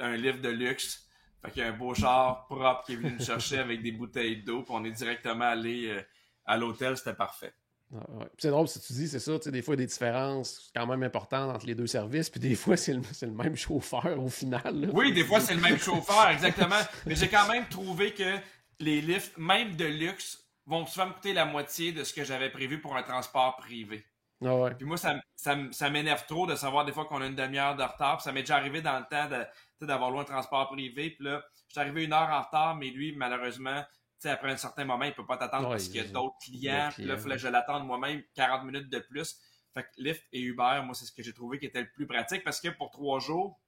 un 0.02 0.16
livre 0.16 0.40
de 0.40 0.48
luxe 0.48 1.05
fait 1.46 1.50
qu'il 1.52 1.62
y 1.62 1.64
a 1.64 1.68
un 1.68 1.76
beau 1.76 1.94
char 1.94 2.46
propre 2.46 2.84
qui 2.84 2.92
est 2.92 2.96
venu 2.96 3.12
me 3.12 3.22
chercher 3.22 3.58
avec 3.58 3.82
des 3.82 3.92
bouteilles 3.92 4.42
d'eau, 4.42 4.62
puis 4.62 4.74
on 4.74 4.84
est 4.84 4.90
directement 4.90 5.46
allé 5.46 5.88
euh, 5.88 6.02
à 6.44 6.56
l'hôtel, 6.56 6.96
c'était 6.96 7.14
parfait. 7.14 7.52
Ah, 7.94 8.24
c'est 8.36 8.50
drôle 8.50 8.66
si 8.66 8.80
tu 8.80 8.92
dis, 8.92 9.08
c'est 9.08 9.20
ça, 9.20 9.38
des 9.38 9.62
fois 9.62 9.74
il 9.74 9.78
y 9.78 9.82
a 9.82 9.86
des 9.86 9.92
différences 9.92 10.70
quand 10.74 10.86
même 10.86 11.04
importantes 11.04 11.54
entre 11.54 11.66
les 11.66 11.76
deux 11.76 11.86
services, 11.86 12.28
puis 12.28 12.40
des 12.40 12.54
fois 12.56 12.76
c'est 12.76 12.92
le, 12.92 13.30
même 13.30 13.56
chauffeur 13.56 14.20
au 14.20 14.28
final. 14.28 14.90
Oui, 14.92 15.12
des 15.12 15.24
fois 15.24 15.40
c'est 15.40 15.54
le 15.54 15.60
même 15.60 15.78
chauffeur, 15.78 16.28
exactement. 16.28 16.80
Mais 17.06 17.14
j'ai 17.14 17.28
quand 17.28 17.48
même 17.48 17.66
trouvé 17.68 18.12
que 18.12 18.36
les 18.80 19.00
lifts, 19.00 19.38
même 19.38 19.76
de 19.76 19.84
luxe, 19.84 20.44
vont 20.66 20.84
souvent 20.84 21.06
me 21.06 21.12
coûter 21.12 21.32
la 21.32 21.44
moitié 21.44 21.92
de 21.92 22.02
ce 22.02 22.12
que 22.12 22.24
j'avais 22.24 22.50
prévu 22.50 22.80
pour 22.80 22.96
un 22.96 23.02
transport 23.02 23.56
privé. 23.56 24.04
Ah 24.44 24.68
puis 24.76 24.86
moi, 24.86 24.98
ça, 24.98 25.18
ça, 25.34 25.56
ça 25.70 25.88
m'énerve 25.88 26.26
trop 26.26 26.46
de 26.46 26.54
savoir 26.56 26.84
des 26.84 26.92
fois 26.92 27.06
qu'on 27.06 27.22
a 27.22 27.26
une 27.26 27.34
demi-heure 27.34 27.76
de 27.76 27.82
retard. 27.82 28.18
Puis 28.18 28.24
ça 28.24 28.32
m'est 28.32 28.42
déjà 28.42 28.56
arrivé 28.56 28.82
dans 28.82 28.98
le 28.98 29.06
temps 29.08 29.28
de, 29.28 29.44
d'avoir 29.84 30.10
loin 30.10 30.22
de 30.22 30.28
transport 30.28 30.68
privé. 30.68 31.10
Puis 31.10 31.24
là, 31.24 31.42
je 31.68 31.72
suis 31.72 31.80
arrivé 31.80 32.04
une 32.04 32.12
heure 32.12 32.30
en 32.30 32.42
retard, 32.42 32.76
mais 32.76 32.90
lui, 32.90 33.12
malheureusement, 33.14 33.84
après 34.24 34.50
un 34.50 34.56
certain 34.56 34.84
moment, 34.84 35.04
il 35.04 35.14
peut 35.14 35.26
pas 35.26 35.36
t'attendre 35.36 35.68
parce 35.68 35.88
qu'il 35.88 35.96
y 35.96 36.04
a 36.04 36.08
d'autres 36.08 36.36
clients. 36.42 36.88
Puis 36.92 37.04
là, 37.04 37.14
il 37.14 37.20
fallait 37.20 37.36
que 37.36 37.42
je 37.42 37.48
l'attende 37.48 37.86
moi-même 37.86 38.22
40 38.34 38.64
minutes 38.64 38.90
de 38.90 38.98
plus. 38.98 39.38
Fait 39.74 39.82
que 39.82 39.88
Lyft 39.98 40.24
et 40.32 40.40
Uber, 40.40 40.80
moi, 40.84 40.94
c'est 40.94 41.04
ce 41.04 41.12
que 41.12 41.22
j'ai 41.22 41.34
trouvé 41.34 41.58
qui 41.58 41.66
était 41.66 41.82
le 41.82 41.90
plus 41.94 42.06
pratique 42.06 42.42
parce 42.42 42.60
que 42.60 42.68
pour 42.68 42.90
trois 42.90 43.20
jours, 43.20 43.60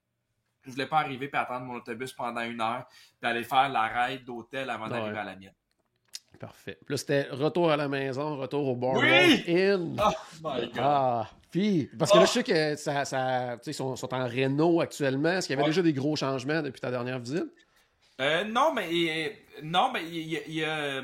je 0.64 0.70
voulais 0.70 0.86
pas 0.86 1.00
arriver 1.00 1.30
et 1.32 1.36
attendre 1.36 1.66
mon 1.66 1.74
autobus 1.74 2.12
pendant 2.12 2.42
une 2.42 2.60
heure 2.60 2.86
puis 3.20 3.30
aller 3.30 3.44
faire 3.44 3.68
la 3.68 3.86
raid 3.86 4.24
d'hôtel 4.24 4.70
avant 4.70 4.88
d'arriver 4.88 5.18
à 5.18 5.24
la 5.24 5.36
mienne. 5.36 5.54
Parfait. 6.38 6.78
Puis 6.84 6.94
là, 6.94 6.96
c'était 6.96 7.28
retour 7.30 7.70
à 7.70 7.76
la 7.76 7.88
maison, 7.88 8.36
retour 8.36 8.68
au 8.68 8.76
bar 8.76 8.94
oui! 8.94 9.44
in. 9.48 9.96
Oh 9.98 10.12
my 10.42 10.66
God. 10.66 10.78
Ah, 10.78 11.30
puis, 11.50 11.90
parce 11.98 12.12
que 12.12 12.18
là, 12.18 12.24
je 12.24 12.30
sais 12.30 12.44
que 12.44 12.76
ça, 12.76 13.04
ça 13.04 13.58
ils 13.66 13.74
sont, 13.74 13.96
sont, 13.96 14.14
en 14.14 14.26
réno 14.26 14.80
actuellement. 14.80 15.30
Est-ce 15.30 15.46
qu'il 15.46 15.56
y 15.56 15.58
avait 15.58 15.68
déjà 15.68 15.82
des 15.82 15.92
gros 15.92 16.16
changements 16.16 16.62
depuis 16.62 16.80
ta 16.80 16.90
dernière 16.90 17.18
visite? 17.18 17.46
Euh, 18.20 18.44
non, 18.44 18.72
mais 18.74 19.44
non, 19.62 19.90
mais 19.92 20.04
il 20.04 20.28
y, 20.28 20.36
a, 20.36 21.02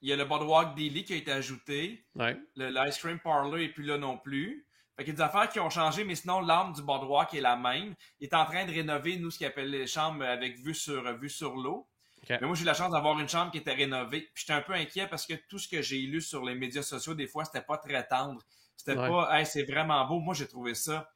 il 0.00 0.08
y 0.08 0.12
a 0.12 0.16
le 0.16 0.24
Boardwalk 0.24 0.76
Daily 0.76 1.04
qui 1.04 1.12
a 1.12 1.16
été 1.16 1.32
ajouté. 1.32 2.04
Ouais. 2.14 2.36
L'ice 2.56 2.98
cream 2.98 3.18
parlor 3.18 3.56
n'est 3.56 3.68
plus 3.68 3.84
là 3.84 3.98
non 3.98 4.16
plus. 4.16 4.66
Fait 4.96 5.04
qu'il 5.04 5.14
y 5.14 5.16
a 5.16 5.16
des 5.16 5.22
affaires 5.22 5.48
qui 5.48 5.58
ont 5.58 5.70
changé, 5.70 6.04
mais 6.04 6.14
sinon, 6.14 6.40
l'arme 6.40 6.72
du 6.74 6.82
Boardwalk 6.82 7.34
est 7.34 7.40
la 7.40 7.56
même. 7.56 7.94
Il 8.20 8.24
est 8.24 8.34
en 8.34 8.44
train 8.44 8.66
de 8.66 8.72
rénover, 8.72 9.16
nous, 9.16 9.30
ce 9.30 9.38
qu'il 9.38 9.46
appelle 9.46 9.70
les 9.70 9.86
chambres 9.86 10.24
avec 10.24 10.58
vue 10.58 10.74
sur, 10.74 11.02
vue 11.18 11.30
sur 11.30 11.56
l'eau. 11.56 11.88
Mais 12.28 12.40
moi, 12.42 12.54
j'ai 12.54 12.62
eu 12.62 12.66
la 12.66 12.74
chance 12.74 12.92
d'avoir 12.92 13.18
une 13.18 13.28
chambre 13.28 13.50
qui 13.50 13.58
était 13.58 13.72
rénovée. 13.72 14.20
Puis 14.32 14.44
j'étais 14.46 14.52
un 14.52 14.62
peu 14.62 14.74
inquiet 14.74 15.08
parce 15.08 15.26
que 15.26 15.34
tout 15.48 15.58
ce 15.58 15.66
que 15.66 15.82
j'ai 15.82 15.98
lu 15.98 16.20
sur 16.20 16.44
les 16.44 16.54
médias 16.54 16.82
sociaux, 16.82 17.14
des 17.14 17.26
fois, 17.26 17.44
c'était 17.44 17.64
pas 17.64 17.78
très 17.78 18.06
tendre. 18.06 18.40
C'était 18.84 18.96
pas, 18.96 19.38
hey, 19.38 19.46
c'est 19.46 19.62
vraiment 19.62 20.04
beau. 20.06 20.18
Moi, 20.18 20.34
j'ai 20.34 20.48
trouvé 20.48 20.74
ça 20.74 21.08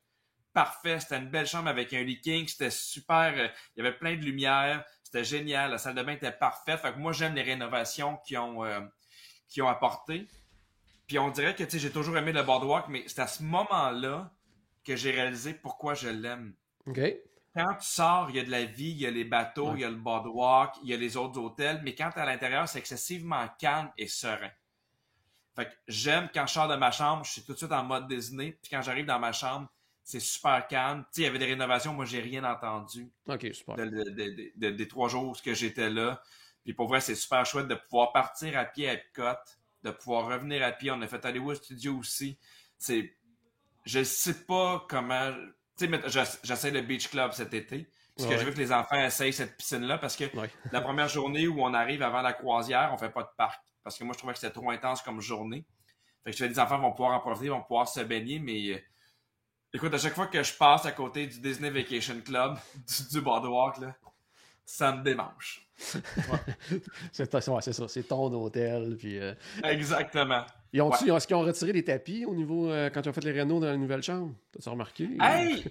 parfait. 0.53 1.01
C'était 1.01 1.19
une 1.19 1.29
belle 1.29 1.47
chambre 1.47 1.69
avec 1.69 1.93
un 1.93 2.03
leaking. 2.03 2.47
C'était 2.47 2.71
super. 2.71 3.35
Euh, 3.37 3.49
il 3.75 3.83
y 3.83 3.87
avait 3.87 3.97
plein 3.97 4.15
de 4.15 4.23
lumière. 4.23 4.85
C'était 5.03 5.25
génial. 5.25 5.73
La 5.73 5.79
salle 5.79 5.95
de 5.95 6.03
bain 6.03 6.13
était 6.13 6.33
parfaite. 6.33 6.81
Fait 6.81 6.93
que 6.93 6.99
moi, 6.99 7.13
j'aime 7.13 7.35
les 7.35 7.43
rénovations 7.43 8.19
qui 8.25 8.37
ont, 8.37 8.65
euh, 8.65 8.81
qui 9.49 9.61
ont 9.61 9.69
apporté. 9.69 10.27
Puis 11.07 11.19
on 11.19 11.31
dirait 11.31 11.55
que, 11.55 11.65
tu 11.65 11.71
sais, 11.71 11.79
j'ai 11.79 11.91
toujours 11.91 12.17
aimé 12.17 12.33
le 12.33 12.43
boardwalk, 12.43 12.87
mais 12.89 13.05
c'est 13.07 13.21
à 13.21 13.27
ce 13.27 13.43
moment-là 13.43 14.33
que 14.85 14.97
j'ai 14.97 15.11
réalisé 15.11 15.55
pourquoi 15.55 15.95
je 15.95 16.09
l'aime. 16.09 16.55
OK 16.87 17.01
quand 17.57 17.75
tu 17.77 17.87
sors, 17.87 18.29
il 18.29 18.37
y 18.37 18.39
a 18.39 18.45
de 18.45 18.51
la 18.51 18.65
vie, 18.67 18.91
il 18.91 18.99
y 18.99 19.07
a 19.07 19.11
les 19.11 19.25
bateaux, 19.25 19.73
il 19.75 19.81
y 19.81 19.85
a 19.85 19.89
le 19.89 19.97
boardwalk, 19.97 20.75
il 20.83 20.91
y 20.91 20.93
a 20.93 20.99
les 20.99 21.17
autres 21.17 21.41
hôtels, 21.41 21.81
mais 21.83 21.95
quand 21.95 22.11
tu 22.11 22.19
es 22.19 22.21
à 22.21 22.27
l'intérieur, 22.27 22.69
c'est 22.69 22.79
excessivement 22.79 23.49
calme 23.59 23.91
et 23.97 24.09
serein. 24.09 24.51
Fait 25.57 25.67
que 25.67 25.73
j'aime 25.89 26.29
quand 26.33 26.47
je 26.47 26.53
sors 26.53 26.69
de 26.69 26.77
ma 26.77 26.91
chambre, 26.91 27.25
je 27.25 27.33
suis 27.33 27.43
tout 27.43 27.55
de 27.55 27.59
suite 27.59 27.73
en 27.73 27.83
mode 27.83 28.07
Disney, 28.07 28.59
puis 28.63 28.71
quand 28.71 28.83
j'arrive 28.83 29.07
dans 29.07 29.19
ma 29.19 29.33
chambre, 29.33 29.69
c'est 30.05 30.21
super 30.21 30.69
calme. 30.69 31.03
Tu 31.05 31.09
sais, 31.13 31.21
il 31.23 31.25
y 31.25 31.29
avait 31.29 31.39
des 31.39 31.47
rénovations, 31.47 31.95
moi 31.95 32.05
j'ai 32.05 32.21
rien 32.21 32.45
entendu. 32.45 33.11
OK, 33.27 33.49
super. 33.53 33.77
des 33.77 34.89
trois 34.89 35.09
jours 35.09 35.41
que 35.43 35.55
j'étais 35.55 35.91
là. 35.91 36.23
Puis 36.63 36.75
pour 36.75 36.89
vrai, 36.89 37.01
c'est 37.01 37.15
super 37.15 37.47
chouette 37.47 37.69
de 37.69 37.75
pouvoir 37.75 38.13
partir 38.13 38.57
à 38.59 38.65
pied 38.65 38.89
à 38.89 38.93
Epcot, 38.93 39.39
de 39.83 39.91
pouvoir 39.91 40.27
revenir 40.27 40.63
à 40.63 40.73
pied. 40.73 40.91
On 40.91 41.01
a 41.01 41.07
fait 41.07 41.25
Hollywood 41.25 41.57
Studio 41.57 41.97
aussi. 41.97 42.39
C'est 42.77 43.17
je 43.85 44.03
sais 44.03 44.45
pas 44.45 44.85
comment 44.89 45.33
tu 45.79 45.89
sais, 45.89 46.25
j'essaie 46.43 46.71
le 46.71 46.83
Beach 46.83 47.09
Club 47.09 47.33
cet 47.33 47.55
été. 47.55 47.89
Parce 48.17 48.29
que 48.29 48.39
je 48.39 48.45
veux 48.45 48.53
que 48.53 48.59
les 48.59 48.73
enfants 48.73 48.97
essayent 48.97 49.33
cette 49.33 49.57
piscine-là 49.57 49.99
parce 49.99 50.17
que 50.17 50.25
la 50.73 50.81
première 50.81 51.09
journée 51.09 51.47
où 51.49 51.63
on 51.63 51.75
arrive 51.75 52.03
avant 52.03 52.23
la 52.23 52.33
croisière, 52.33 52.91
on 52.95 52.97
fait 52.97 53.11
pas 53.11 53.23
de 53.23 53.29
parc. 53.37 53.63
Parce 53.87 53.99
que 53.99 54.03
moi, 54.03 54.15
je 54.15 54.19
trouvais 54.19 54.33
que 54.33 54.41
c'était 54.41 54.53
trop 54.53 54.69
intense 54.69 55.01
comme 55.01 55.21
journée. 55.21 55.65
Fait 56.25 56.33
que 56.33 56.37
je 56.37 56.45
les 56.45 56.59
enfants 56.59 56.81
vont 56.81 56.91
pouvoir 56.91 57.15
en 57.15 57.21
profiter, 57.21 57.51
vont 57.51 57.63
pouvoir 57.63 57.87
se 57.87 58.01
baigner, 58.01 58.41
mais 58.41 58.73
euh, 58.73 58.79
écoute, 59.73 59.95
à 59.95 59.99
chaque 59.99 60.15
fois 60.15 60.27
que 60.27 60.43
je 60.43 60.53
passe 60.55 60.87
à 60.87 60.91
côté 60.91 61.29
du 61.29 61.39
Disney 61.39 61.71
Vacation 61.71 62.21
Club, 62.21 62.59
du, 62.75 63.09
du 63.09 63.21
boardwalk, 63.21 63.79
là, 63.79 63.95
ça 64.65 64.91
me 64.91 65.05
démange. 65.05 65.69
c'est 67.13 67.33
ouais, 67.33 67.63
ça, 67.63 67.87
c'est 67.87 68.03
ton 68.03 68.33
hôtel. 68.33 68.97
Puis, 68.99 69.21
euh, 69.21 69.35
Exactement. 69.63 70.45
Ils 70.73 70.83
ont 70.83 70.91
Est-ce 70.93 71.29
qu'ils 71.29 71.37
ont 71.37 71.43
retiré 71.43 71.73
les 71.73 71.85
tapis 71.85 72.25
au 72.25 72.35
niveau 72.35 72.69
euh, 72.69 72.91
quand 72.91 73.03
ils 73.03 73.09
ont 73.09 73.13
fait 73.13 73.25
les 73.25 73.31
rénaux 73.31 73.61
dans 73.61 73.69
la 73.69 73.77
nouvelle 73.77 74.03
chambre? 74.03 74.35
T'as-tu 74.51 74.69
remarqué? 74.69 75.09
Hey! 75.21 75.65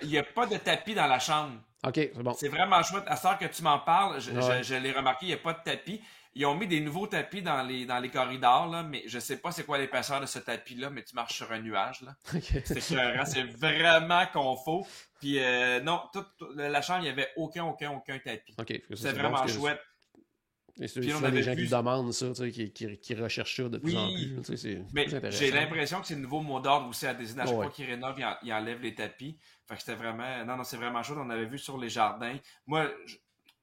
Il 0.00 0.08
n'y 0.08 0.16
a 0.16 0.22
pas 0.22 0.46
de 0.46 0.56
tapis 0.56 0.94
dans 0.94 1.06
la 1.06 1.18
chambre. 1.18 1.60
OK, 1.86 1.96
c'est 1.96 2.22
bon. 2.22 2.32
C'est 2.32 2.48
vraiment 2.48 2.82
chouette. 2.82 3.04
À 3.08 3.16
ce 3.16 3.38
que 3.38 3.54
tu 3.54 3.62
m'en 3.62 3.78
parles, 3.80 4.22
je, 4.22 4.30
je 4.62 4.74
l'ai 4.76 4.92
remarqué, 4.92 5.26
il 5.26 5.28
n'y 5.28 5.34
a 5.34 5.38
pas 5.38 5.52
de 5.52 5.62
tapis. 5.62 6.00
Ils 6.38 6.44
ont 6.44 6.54
mis 6.54 6.66
des 6.66 6.80
nouveaux 6.80 7.06
tapis 7.06 7.40
dans 7.40 7.62
les, 7.62 7.86
dans 7.86 7.98
les 7.98 8.10
corridors, 8.10 8.68
là, 8.68 8.82
mais 8.82 9.02
je 9.06 9.18
sais 9.18 9.38
pas 9.38 9.52
c'est 9.52 9.64
quoi 9.64 9.78
l'épaisseur 9.78 10.20
de 10.20 10.26
ce 10.26 10.38
tapis-là, 10.38 10.90
mais 10.90 11.02
tu 11.02 11.14
marches 11.14 11.36
sur 11.36 11.50
un 11.50 11.60
nuage. 11.60 12.02
Là. 12.02 12.14
C'est 13.24 13.42
vraiment 13.58 14.22
confort. 14.30 14.86
Puis 15.18 15.38
euh, 15.38 15.80
non, 15.80 16.02
toute, 16.12 16.28
la 16.54 16.82
chambre, 16.82 17.00
il 17.00 17.04
n'y 17.04 17.08
avait 17.08 17.30
aucun, 17.36 17.64
aucun, 17.64 17.90
aucun 17.92 18.18
tapis. 18.18 18.54
c'est 18.94 19.12
vraiment 19.12 19.46
chouette. 19.46 19.80
Et 20.78 20.88
c'est 20.88 21.00
des 21.00 21.42
gens 21.42 21.54
qui 21.54 21.68
demandent 21.68 22.12
ça, 22.12 22.26
qui, 22.50 22.70
qui, 22.70 22.98
qui 22.98 23.14
recherchent 23.14 23.56
ça 23.56 23.68
de 23.70 23.78
plus 23.78 23.96
en 23.96 24.08
plus. 24.08 24.84
Mais 24.92 25.06
j'ai 25.30 25.50
l'impression 25.50 26.02
que 26.02 26.06
c'est 26.06 26.16
le 26.16 26.20
nouveau 26.20 26.42
mot 26.42 26.60
d'ordre 26.60 26.88
aussi 26.88 27.06
à 27.06 27.14
Disney. 27.14 27.42
À 27.42 27.46
chaque 27.46 27.54
fois 27.54 27.70
qu'ils 27.70 27.86
rénovent, 27.86 28.20
ils, 28.42 28.52
enlèvent 28.52 28.82
les 28.82 28.94
tapis. 28.94 29.38
Fait 29.66 29.76
que 29.76 29.80
c'était 29.80 29.94
vraiment. 29.94 30.44
Non, 30.44 30.58
non, 30.58 30.64
c'est 30.64 30.76
vraiment 30.76 31.02
chouette. 31.02 31.18
On 31.18 31.30
avait 31.30 31.46
vu 31.46 31.58
sur 31.58 31.78
les 31.78 31.88
jardins. 31.88 32.36
Moi, 32.66 32.90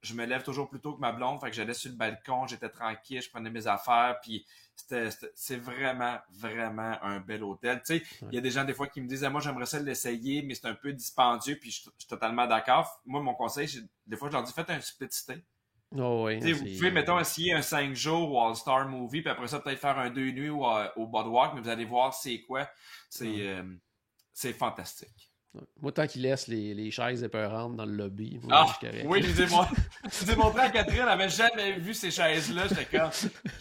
je 0.04 0.14
me 0.14 0.26
lève 0.26 0.44
toujours 0.44 0.70
plus 0.70 0.82
tôt 0.82 0.94
que 0.94 1.00
ma 1.00 1.14
blonde, 1.14 1.40
fait 1.40 1.50
que 1.50 1.56
j'allais 1.56 1.74
sur 1.74 1.90
le 1.90 1.96
balcon, 1.96 2.46
j'étais 2.46 2.70
tranquille, 2.70 3.22
je 3.22 3.30
prenais 3.30 3.50
mes 3.50 3.68
affaires, 3.68 4.20
puis 4.22 4.46
c'était, 4.76 5.10
c'est 5.34 5.56
vraiment, 5.56 6.18
vraiment 6.30 6.98
un 7.02 7.22
bel 7.22 7.44
hôtel. 7.44 7.82
Tu 7.86 8.00
sais, 8.00 8.04
il 8.30 8.36
y 8.36 8.38
a 8.38 8.42
des 8.42 8.52
gens 8.52 8.66
des 8.66 8.74
fois 8.74 8.88
qui 8.88 9.00
me 9.02 9.08
disent, 9.08 9.24
ah, 9.24 9.30
moi 9.30 9.40
j'aimerais 9.40 9.66
ça 9.66 9.80
l'essayer, 9.80 10.42
mais 10.42 10.56
c'est 10.56 10.68
un 10.68 10.76
peu 10.76 10.92
dispendieux, 10.92 11.58
puis 11.60 11.72
je, 11.72 11.82
suis 11.82 12.08
totalement 12.08 12.46
d'accord. 12.46 13.02
Moi, 13.06 13.22
mon 13.22 13.34
conseil, 13.34 13.68
des 14.06 14.18
fois 14.18 14.28
je 14.28 14.34
leur 14.34 14.44
dis, 14.44 14.52
faites 14.52 14.70
un 14.70 14.82
split 14.82 15.08
stay. 15.10 15.42
Oh 15.96 16.26
oui, 16.26 16.52
vous 16.52 16.64
pouvez, 16.64 16.92
mettons, 16.92 17.20
essayer 17.20 17.54
un 17.54 17.62
5 17.62 17.94
jours 17.94 18.32
au 18.32 18.42
All-Star 18.42 18.90
Movie, 18.90 19.22
puis 19.22 19.30
après 19.30 19.48
ça, 19.48 19.60
peut-être 19.60 19.80
faire 19.80 19.98
un 19.98 20.10
2 20.10 20.32
nuits 20.32 20.50
au, 20.50 20.66
au 20.96 21.08
Boardwalk, 21.08 21.54
mais 21.54 21.62
vous 21.62 21.70
allez 21.70 21.86
voir 21.86 22.14
c'est 22.14 22.42
quoi. 22.42 22.68
C'est, 23.10 23.48
euh, 23.48 23.64
c'est 24.34 24.54
fantastique. 24.54 25.33
Moi, 25.82 25.92
tant 25.92 26.08
qu'il 26.08 26.24
laisse 26.24 26.48
les, 26.48 26.74
les 26.74 26.90
chaises 26.90 27.24
épeurantes 27.24 27.76
dans 27.76 27.86
le 27.86 27.92
lobby. 27.94 28.40
ah, 28.50 28.66
oui, 29.06 29.22
dis-moi. 29.22 29.68
je 30.26 30.32
ai 30.32 30.36
montré 30.36 30.62
à 30.62 30.70
Catherine, 30.70 31.02
elle 31.02 31.06
n'avait 31.06 31.30
jamais 31.30 31.74
vu 31.74 31.94
ces 31.94 32.10
chaises-là. 32.10 32.64
J'étais 32.68 32.98
comme, 32.98 33.12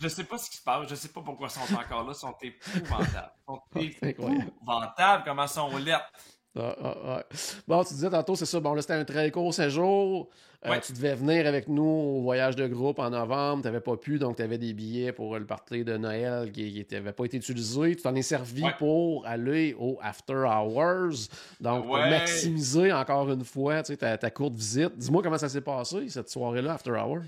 je 0.01 0.09
sais 0.09 0.25
pas 0.25 0.39
ce 0.39 0.49
qui 0.49 0.57
se 0.57 0.63
passe, 0.63 0.89
je 0.89 0.95
sais 0.95 1.09
pas 1.09 1.21
pourquoi 1.21 1.49
elles 1.49 1.69
sont 1.69 1.75
encore 1.75 2.07
là, 2.07 2.15
sont 2.15 2.35
épouvantables. 2.41 3.33
Sont 3.47 3.61
épouvantables, 3.77 5.25
comment 5.27 5.43
elles 5.43 5.49
sont 5.49 5.77
lettres. 5.77 6.11
Ah, 6.59 6.77
ah, 6.83 6.95
ah. 7.05 7.23
Bon, 7.67 7.85
tu 7.85 7.95
disais 7.95 8.11
tantôt, 8.11 8.37
c'est 8.37 8.47
ça. 8.47 8.61
Bon, 8.61 8.75
là, 8.75 8.83
c'était 8.83 8.95
un 8.95 9.05
très 9.05 9.31
court 9.31 9.53
séjour. 9.53 10.29
Euh, 10.65 10.79
tu 10.79 10.93
devais 10.93 11.15
venir 11.15 11.47
avec 11.47 11.67
nous 11.67 11.83
au 11.83 12.23
voyage 12.23 12.55
de 12.55 12.69
groupe 12.69 13.01
en 13.01 13.11
novembre. 13.11 13.63
Tu 13.63 13.69
n'avais 13.69 13.81
pas 13.81 13.97
pu, 13.97 14.19
donc 14.19 14.37
tu 14.37 14.43
avais 14.43 14.59
des 14.59 14.73
billets 14.73 15.13
pour 15.13 15.37
le 15.37 15.45
party 15.45 15.83
de 15.83 15.97
Noël 15.97 16.53
qui 16.53 16.87
n'avaient 16.91 17.13
pas 17.13 17.25
été 17.25 17.37
utilisés. 17.37 17.97
Tu 17.97 18.03
t'en 18.03 18.15
es 18.15 18.23
servi 18.23 18.65
pour 18.79 19.27
aller 19.27 19.75
au 19.79 19.99
After 20.01 20.45
Hours. 20.47 21.29
Donc, 21.61 21.87
pour 21.87 21.97
maximiser 21.97 22.93
encore 22.93 23.31
une 23.31 23.45
fois 23.45 23.83
ta, 23.83 24.17
ta 24.17 24.31
courte 24.31 24.55
visite. 24.55 24.97
Dis-moi 24.97 25.23
comment 25.23 25.39
ça 25.39 25.49
s'est 25.49 25.61
passé, 25.61 26.09
cette 26.09 26.29
soirée-là, 26.31 26.75
After 26.75 26.93
Hours? 26.93 27.25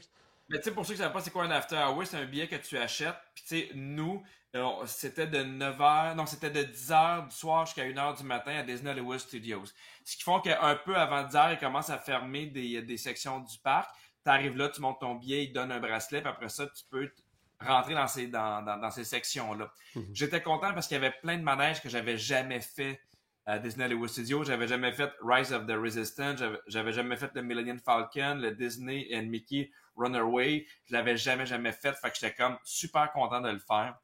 Mais 0.49 0.59
tu 0.59 0.65
sais, 0.65 0.71
pour 0.71 0.85
ceux 0.85 0.95
qui 0.95 1.01
ne 1.01 1.05
savent 1.05 1.13
pas 1.13 1.21
c'est 1.21 1.31
quoi 1.31 1.45
un 1.45 1.51
After 1.51 1.77
Hours, 1.77 2.07
c'est 2.07 2.19
un 2.19 2.27
billet 2.27 2.47
que 2.47 2.57
tu 2.57 2.79
achètes. 2.79 3.15
Puis 3.35 3.45
tu 3.49 3.57
sais, 3.57 3.69
nous, 3.75 4.23
c'était 4.87 5.27
de 5.27 5.39
9h, 5.39 6.15
non, 6.15 6.27
c'était 6.27 6.51
de 6.51 6.63
10h 6.63 7.29
du 7.29 7.35
soir 7.35 7.67
jusqu'à 7.67 7.85
1h 7.85 8.19
du 8.19 8.25
matin 8.25 8.55
à 8.57 8.63
Disney 8.63 8.91
Hollywood 8.91 9.19
Studios. 9.19 9.65
Ce 10.05 10.17
qui 10.17 10.23
font 10.23 10.41
qu'un 10.41 10.77
peu 10.85 10.97
avant 10.97 11.25
10h, 11.25 11.55
ils 11.55 11.59
commencent 11.59 11.91
à 11.91 11.99
fermer 11.99 12.47
des, 12.47 12.83
des 12.83 12.97
sections 12.97 13.41
du 13.41 13.59
parc. 13.59 13.91
Tu 14.25 14.31
arrives 14.31 14.57
là, 14.57 14.69
tu 14.69 14.81
montes 14.81 15.01
ton 15.01 15.17
billet, 15.17 15.45
ils 15.45 15.49
te 15.49 15.55
donnent 15.55 15.73
un 15.73 15.81
bracelet, 15.81 16.21
puis 16.21 16.31
après 16.31 16.49
ça, 16.49 16.67
tu 16.67 16.85
peux 16.89 17.11
rentrer 17.61 17.95
dans 17.95 18.07
ces, 18.07 18.29
dans, 18.29 18.63
dans, 18.63 18.91
ces 18.91 19.05
sections-là. 19.05 19.73
Mhm. 19.95 20.11
J'étais 20.13 20.43
content 20.43 20.73
parce 20.73 20.87
qu'il 20.87 20.97
y 20.97 21.05
avait 21.05 21.15
plein 21.23 21.37
de 21.37 21.43
manèges 21.43 21.83
que 21.83 21.89
j'avais 21.89 22.17
jamais 22.17 22.61
fait 22.61 23.01
à 23.47 23.59
Disney 23.59 23.85
Hollywood 23.85 24.09
Studios. 24.09 24.45
J'avais 24.45 24.69
jamais 24.69 24.93
fait 24.93 25.13
Rise 25.23 25.53
of 25.53 25.67
the 25.67 25.73
Resistance, 25.73 26.41
j'avais 26.67 26.93
jamais 26.93 27.17
fait 27.17 27.31
le 27.35 27.43
Millennium 27.43 27.79
Falcon, 27.79 28.37
le 28.37 28.53
Disney 28.53 29.09
and 29.13 29.25
Mickey 29.25 29.71
Runaway. 29.97 30.67
Je 30.87 30.93
l'avais 30.93 31.17
jamais, 31.17 31.47
jamais 31.47 31.73
fait. 31.73 31.95
Fait 31.95 32.11
que 32.11 32.17
j'étais 32.21 32.35
comme 32.35 32.57
super 32.65 33.13
content 33.13 33.41
de 33.41 33.51
le 33.51 33.59
faire. 33.59 33.99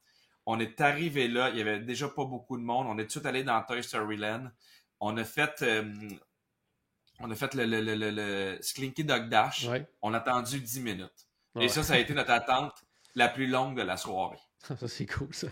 On 0.53 0.59
est 0.59 0.81
arrivé 0.81 1.29
là, 1.29 1.51
il 1.51 1.59
y 1.59 1.61
avait 1.61 1.79
déjà 1.79 2.09
pas 2.09 2.25
beaucoup 2.25 2.57
de 2.57 2.63
monde. 2.63 2.87
On 2.89 2.99
est 2.99 3.09
tout 3.09 3.23
allé 3.25 3.45
dans 3.45 3.63
Toy 3.63 3.85
Story 3.85 4.17
Land. 4.17 4.51
On 4.99 5.17
a 5.17 5.23
fait, 5.23 5.63
euh, 5.63 5.85
on 7.21 7.31
a 7.31 7.35
fait 7.37 7.55
le, 7.55 7.67
le, 7.67 7.81
le, 7.81 8.11
le 8.11 8.59
Slinky 8.61 9.05
Dog 9.05 9.29
Dash. 9.29 9.69
On 10.03 10.13
a 10.13 10.17
attendu 10.17 10.61
10 10.61 10.81
minutes. 10.81 11.29
Et 11.61 11.69
ça, 11.69 11.85
ça 11.85 11.95
a 11.95 11.99
été 11.99 12.15
notre 12.15 12.33
attente 12.33 12.75
la 13.15 13.29
plus 13.29 13.47
longue 13.47 13.77
de 13.77 13.83
la 13.83 13.97
soirée. 13.97 14.41
ça, 14.59 14.89
c'est 14.89 15.07
cool, 15.07 15.33
ça. 15.33 15.47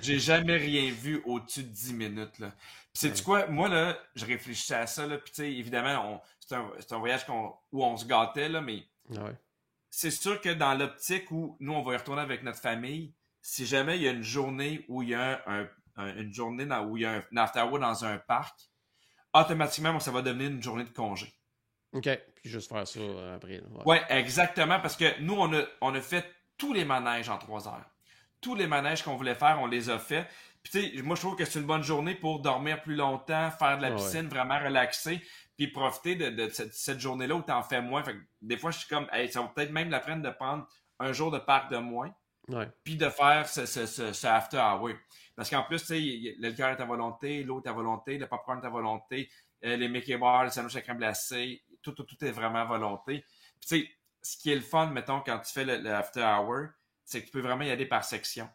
J'ai 0.00 0.20
jamais 0.20 0.56
rien 0.56 0.92
vu 0.92 1.20
au-dessus 1.24 1.64
de 1.64 1.68
10 1.68 1.94
minutes, 1.94 2.38
là. 2.38 2.52
Puis, 2.92 3.10
sais 3.10 3.24
quoi? 3.24 3.48
Moi, 3.48 3.68
là, 3.68 3.98
je 4.14 4.24
réfléchissais 4.24 4.76
à 4.76 4.86
ça, 4.86 5.04
là. 5.04 5.18
Puis, 5.18 5.32
tu 5.32 5.42
sais, 5.42 5.52
évidemment, 5.52 6.22
c'est 6.38 6.54
un, 6.54 6.70
un, 6.92 6.98
voyage 6.98 7.26
où 7.72 7.84
on 7.84 7.96
se 7.96 8.06
gâtait, 8.06 8.48
là, 8.48 8.60
mais 8.60 8.84
c'est 9.90 10.12
sûr 10.12 10.40
que 10.40 10.50
dans 10.50 10.74
l'optique 10.74 11.30
où 11.32 11.56
nous, 11.58 11.72
on 11.72 11.82
va 11.82 11.94
y 11.94 11.96
retourner 11.96 12.22
avec 12.22 12.44
notre 12.44 12.60
famille, 12.60 13.12
si 13.44 13.66
jamais 13.66 13.98
il 13.98 14.02
y 14.02 14.08
a 14.08 14.10
une 14.10 14.22
journée 14.22 14.86
où 14.88 15.02
il 15.02 15.10
y 15.10 15.14
a 15.14 15.42
un, 15.46 15.68
une 16.16 16.32
journée 16.32 16.64
dans, 16.64 16.82
où 16.86 16.96
il 16.96 17.02
y 17.02 17.06
a 17.06 17.22
un 17.30 17.36
afterwork 17.36 17.78
dans 17.78 18.04
un 18.06 18.16
parc, 18.16 18.58
automatiquement, 19.34 20.00
ça 20.00 20.10
va 20.10 20.22
devenir 20.22 20.50
une 20.50 20.62
journée 20.62 20.84
de 20.84 20.88
congé. 20.88 21.30
OK. 21.92 22.08
Puis 22.36 22.50
juste 22.50 22.70
faire 22.70 22.88
ça 22.88 22.98
euh, 22.98 23.36
après. 23.36 23.62
Ouais. 23.84 24.02
exactement. 24.08 24.80
Parce 24.80 24.96
que 24.96 25.20
nous, 25.20 25.34
on 25.34 25.52
a, 25.52 25.62
on 25.82 25.94
a 25.94 26.00
fait 26.00 26.24
tous 26.56 26.72
les 26.72 26.86
manèges 26.86 27.28
en 27.28 27.36
trois 27.36 27.68
heures. 27.68 27.84
Tous 28.40 28.54
les 28.54 28.66
manèges 28.66 29.02
qu'on 29.02 29.16
voulait 29.16 29.34
faire, 29.34 29.58
on 29.60 29.66
les 29.66 29.90
a 29.90 29.98
fait. 29.98 30.26
Puis 30.62 30.72
tu 30.72 30.96
sais, 30.96 31.02
moi, 31.02 31.14
je 31.14 31.20
trouve 31.20 31.36
que 31.36 31.44
c'est 31.44 31.58
une 31.58 31.66
bonne 31.66 31.84
journée 31.84 32.14
pour 32.14 32.40
dormir 32.40 32.80
plus 32.80 32.96
longtemps, 32.96 33.50
faire 33.50 33.76
de 33.76 33.82
la 33.82 33.90
piscine, 33.90 34.26
vraiment 34.28 34.58
relaxer, 34.58 35.20
puis 35.58 35.68
profiter 35.68 36.16
de, 36.16 36.48
cette, 36.48 36.98
journée-là 36.98 37.34
où 37.34 37.42
tu 37.42 37.52
en 37.52 37.62
fais 37.62 37.82
moins. 37.82 38.02
Fait 38.02 38.16
des 38.40 38.56
fois, 38.56 38.70
je 38.70 38.78
suis 38.78 38.88
comme, 38.88 39.06
hey, 39.12 39.30
ça 39.30 39.42
va 39.42 39.48
peut-être 39.48 39.70
même 39.70 39.90
la 39.90 40.00
peine 40.00 40.22
de 40.22 40.30
prendre 40.30 40.66
un 40.98 41.12
jour 41.12 41.30
de 41.30 41.38
parc 41.38 41.70
de 41.70 41.76
moins. 41.76 42.10
Puis 42.84 42.96
de 42.96 43.08
faire 43.08 43.48
ce, 43.48 43.66
ce, 43.66 43.86
ce, 43.86 44.26
after 44.26 44.58
hour. 44.58 44.90
Parce 45.34 45.50
qu'en 45.50 45.62
plus, 45.62 45.84
le 45.90 46.50
cœur 46.52 46.70
est 46.70 46.80
à 46.80 46.84
volonté, 46.84 47.42
l'eau 47.42 47.62
est 47.64 47.68
à 47.68 47.72
volonté, 47.72 48.18
le 48.18 48.26
popcorn 48.26 48.60
est 48.62 48.66
à 48.66 48.70
volonté, 48.70 49.28
euh, 49.64 49.76
les 49.76 49.88
Mickey 49.88 50.16
Bars, 50.16 50.44
le 50.44 50.50
sandwich 50.50 50.76
à 50.76 50.80
crème 50.82 50.98
glacée, 50.98 51.62
tout, 51.82 51.92
tout, 51.92 52.04
tout 52.04 52.22
est 52.24 52.30
vraiment 52.30 52.60
à 52.60 52.64
volonté. 52.64 53.24
Puis 53.60 53.68
tu 53.68 53.80
sais, 53.80 53.88
ce 54.22 54.36
qui 54.36 54.52
est 54.52 54.56
le 54.56 54.60
fun, 54.60 54.86
mettons, 54.86 55.20
quand 55.20 55.38
tu 55.40 55.52
fais 55.52 55.64
le, 55.64 55.92
after 55.92 56.22
hour, 56.22 56.68
c'est 57.04 57.20
que 57.20 57.26
tu 57.26 57.32
peux 57.32 57.40
vraiment 57.40 57.64
y 57.64 57.70
aller 57.70 57.86
par 57.86 58.04
section. 58.04 58.48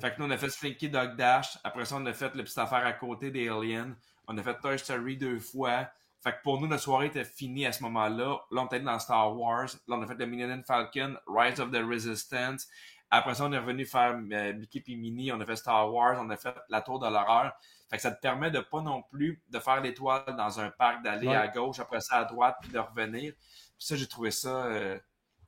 Fait 0.00 0.14
que 0.14 0.20
nous, 0.20 0.26
on 0.26 0.30
a 0.30 0.36
fait 0.36 0.50
Slinky 0.50 0.88
Dog 0.88 1.16
Dash. 1.16 1.58
Après 1.64 1.84
ça, 1.84 1.96
on 1.96 2.06
a 2.06 2.12
fait 2.12 2.32
le 2.36 2.44
petit 2.44 2.60
affaire 2.60 2.86
à 2.86 2.92
côté 2.92 3.32
des 3.32 3.48
Aliens. 3.48 3.96
On 4.28 4.38
a 4.38 4.42
fait 4.42 4.56
Toy 4.60 4.78
Story 4.78 5.16
deux 5.16 5.40
fois. 5.40 5.88
Fait 6.22 6.32
que 6.32 6.42
pour 6.42 6.60
nous, 6.60 6.68
notre 6.68 6.82
soirée 6.82 7.06
était 7.06 7.24
finie 7.24 7.66
à 7.66 7.72
ce 7.72 7.82
moment-là. 7.82 8.38
Là, 8.50 8.62
on 8.62 8.66
était 8.66 8.78
dans 8.78 8.98
Star 9.00 9.36
Wars. 9.36 9.68
Là, 9.88 9.96
on 9.96 10.02
a 10.02 10.06
fait 10.06 10.14
le 10.14 10.26
Millennium 10.26 10.62
Falcon, 10.62 11.16
Rise 11.26 11.58
of 11.58 11.72
the 11.72 11.82
Resistance. 11.82 12.68
Après 13.10 13.34
ça, 13.34 13.44
on 13.44 13.52
est 13.52 13.58
revenu 13.58 13.84
faire 13.84 14.12
euh, 14.32 14.52
Mickey 14.54 14.80
puis 14.80 14.96
Minnie, 14.96 15.32
on 15.32 15.40
a 15.40 15.46
fait 15.46 15.56
Star 15.56 15.92
Wars, 15.92 16.18
on 16.20 16.30
a 16.30 16.36
fait 16.36 16.54
la 16.68 16.80
Tour 16.80 17.00
de 17.00 17.06
l'horreur. 17.06 17.52
Fait 17.90 17.96
que 17.96 18.02
ça 18.02 18.12
te 18.12 18.20
permet 18.20 18.52
de 18.52 18.60
pas 18.60 18.82
non 18.82 19.02
plus 19.02 19.42
de 19.48 19.58
faire 19.58 19.80
l'étoile 19.80 20.36
dans 20.36 20.60
un 20.60 20.70
parc, 20.70 21.02
d'aller 21.02 21.34
à 21.34 21.48
gauche, 21.48 21.80
après 21.80 22.00
ça 22.00 22.18
à 22.18 22.24
droite, 22.24 22.56
puis 22.60 22.70
de 22.70 22.78
revenir. 22.78 23.32
Puis 23.32 23.86
ça, 23.86 23.96
j'ai 23.96 24.06
trouvé 24.06 24.30
ça 24.30 24.66
euh, 24.66 24.98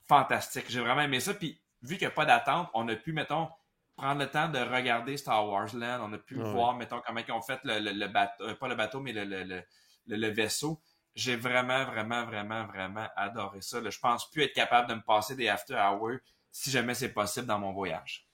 fantastique. 0.08 0.64
J'ai 0.68 0.80
vraiment 0.80 1.02
aimé 1.02 1.20
ça. 1.20 1.34
Puis 1.34 1.60
vu 1.82 1.96
qu'il 1.98 2.06
n'y 2.06 2.12
a 2.12 2.14
pas 2.14 2.26
d'attente, 2.26 2.68
on 2.74 2.88
a 2.88 2.96
pu, 2.96 3.12
mettons, 3.12 3.48
prendre 3.96 4.20
le 4.20 4.28
temps 4.28 4.48
de 4.48 4.58
regarder 4.58 5.16
Star 5.16 5.48
Wars 5.48 5.72
Land. 5.72 6.00
On 6.02 6.12
a 6.12 6.18
pu 6.18 6.34
voir, 6.34 6.74
mettons, 6.74 7.00
comment 7.06 7.20
ils 7.26 7.32
ont 7.32 7.42
fait 7.42 7.60
le, 7.62 8.06
bateau, 8.08 8.44
euh, 8.44 8.54
pas 8.56 8.66
le 8.66 8.74
bateau, 8.74 8.98
mais 8.98 9.12
le, 9.12 9.62
le 10.08 10.28
vaisseau. 10.28 10.80
J'ai 11.14 11.36
vraiment, 11.36 11.84
vraiment, 11.84 12.24
vraiment, 12.24 12.66
vraiment 12.66 13.06
adoré 13.14 13.60
ça. 13.60 13.78
Je 13.88 13.98
pense 14.00 14.28
plus 14.30 14.42
être 14.42 14.54
capable 14.54 14.88
de 14.88 14.94
me 14.94 15.02
passer 15.02 15.36
des 15.36 15.48
after 15.48 15.74
hours 15.74 16.18
si 16.52 16.70
jamais 16.70 16.94
c'est 16.94 17.08
possible 17.08 17.46
dans 17.46 17.58
mon 17.58 17.72
voyage. 17.72 18.28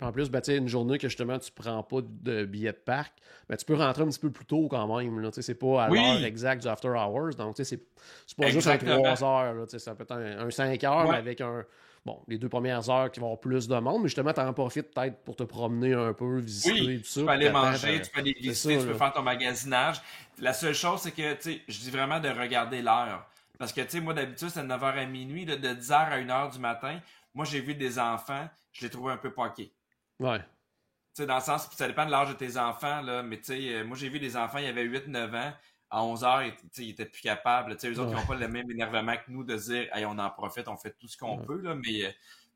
en 0.00 0.12
plus, 0.12 0.30
ben, 0.30 0.42
une 0.48 0.68
journée 0.68 0.98
que 0.98 1.08
justement 1.08 1.38
tu 1.38 1.50
prends 1.50 1.82
pas 1.82 2.00
de 2.02 2.44
billet 2.44 2.72
de 2.72 2.76
parc, 2.76 3.14
ben, 3.48 3.56
tu 3.56 3.64
peux 3.64 3.74
rentrer 3.74 4.02
un 4.02 4.08
petit 4.08 4.20
peu 4.20 4.30
plus 4.30 4.44
tôt 4.44 4.68
quand 4.68 4.96
même. 4.96 5.30
C'est 5.32 5.54
pas 5.54 5.84
à 5.84 5.88
l'heure 5.88 6.24
exacte 6.24 6.62
du 6.62 6.68
after 6.68 6.90
hours. 6.90 7.34
Donc, 7.36 7.56
c'est 7.56 7.80
pas 8.36 8.50
juste 8.50 8.68
un 8.68 8.78
3 8.78 9.24
heures. 9.24 9.54
Là, 9.54 9.64
ça 9.66 9.94
peut 9.94 10.04
être 10.04 10.12
un, 10.12 10.50
5 10.50 10.84
heures, 10.84 11.10
mais 11.10 11.16
avec 11.16 11.40
un. 11.40 11.64
Bon, 12.04 12.20
les 12.26 12.36
deux 12.36 12.48
premières 12.48 12.90
heures 12.90 13.12
qui 13.12 13.20
vont 13.20 13.26
avoir 13.26 13.40
plus 13.40 13.68
de 13.68 13.76
monde, 13.76 14.02
mais 14.02 14.08
justement, 14.08 14.32
tu 14.32 14.40
en 14.40 14.52
profites 14.52 14.92
peut-être 14.92 15.22
pour 15.22 15.36
te 15.36 15.44
promener 15.44 15.94
un 15.94 16.12
peu, 16.12 16.40
visiter 16.40 16.72
oui, 16.72 16.98
tout 17.00 17.06
ça. 17.06 17.20
Tu 17.20 17.26
peux 17.26 17.32
aller 17.32 17.48
manger, 17.48 18.02
tu 18.02 18.10
peux 18.10 18.18
aller 18.18 18.32
visiter, 18.32 18.78
tu 18.78 18.86
peux 18.86 18.94
faire 18.94 19.12
ton 19.12 19.22
magasinage. 19.22 20.02
La 20.40 20.52
seule 20.52 20.74
chose, 20.74 21.00
c'est 21.00 21.12
que, 21.12 21.34
tu 21.34 21.42
sais, 21.42 21.60
je 21.68 21.78
dis 21.78 21.90
vraiment 21.92 22.18
de 22.18 22.28
regarder 22.28 22.82
l'heure. 22.82 23.24
Parce 23.56 23.72
que, 23.72 23.82
tu 23.82 23.90
sais, 23.90 24.00
moi, 24.00 24.14
d'habitude, 24.14 24.48
c'est 24.48 24.62
de 24.64 24.66
9h 24.66 24.98
à 24.98 25.06
minuit, 25.06 25.46
de 25.46 25.54
10h 25.54 25.92
à 25.92 26.18
1h 26.18 26.52
du 26.54 26.58
matin. 26.58 26.98
Moi, 27.34 27.44
j'ai 27.44 27.60
vu 27.60 27.74
des 27.74 27.98
enfants, 27.98 28.48
je 28.72 28.84
les 28.84 28.90
trouvais 28.90 29.12
un 29.12 29.16
peu 29.16 29.32
poqués. 29.32 29.74
Ouais. 30.18 30.38
Tu 30.38 30.44
sais, 31.22 31.26
dans 31.26 31.36
le 31.36 31.42
sens, 31.42 31.68
ça 31.72 31.86
dépend 31.86 32.06
de 32.06 32.10
l'âge 32.10 32.28
de 32.28 32.34
tes 32.34 32.56
enfants, 32.56 33.02
là, 33.02 33.22
mais 33.22 33.38
tu 33.38 33.44
sais, 33.44 33.74
euh, 33.74 33.84
moi, 33.84 33.96
j'ai 33.96 34.08
vu 34.08 34.18
des 34.18 34.36
enfants, 34.36 34.58
il 34.58 34.64
y 34.64 34.68
avait 34.68 34.84
8-9 34.84 35.34
ans. 35.34 35.52
à 35.90 36.02
11 36.02 36.24
heures, 36.24 36.42
ils, 36.78 36.90
étaient 36.90 37.04
plus 37.04 37.20
capables. 37.20 37.76
T'sais, 37.76 37.90
eux 37.90 37.98
autres, 38.00 38.12
ils 38.12 38.16
n'ont 38.16 38.26
pas 38.26 38.34
le 38.34 38.48
même 38.48 38.70
énervement 38.70 39.14
que 39.16 39.30
nous 39.30 39.44
de 39.44 39.56
dire, 39.56 39.94
hey, 39.94 40.06
on 40.06 40.18
en 40.18 40.30
profite, 40.30 40.68
on 40.68 40.76
fait 40.76 40.96
tout 40.98 41.08
ce 41.08 41.18
qu'on 41.18 41.38
peut, 41.38 41.60
là, 41.60 41.74
mais 41.74 42.06
euh, 42.06 42.10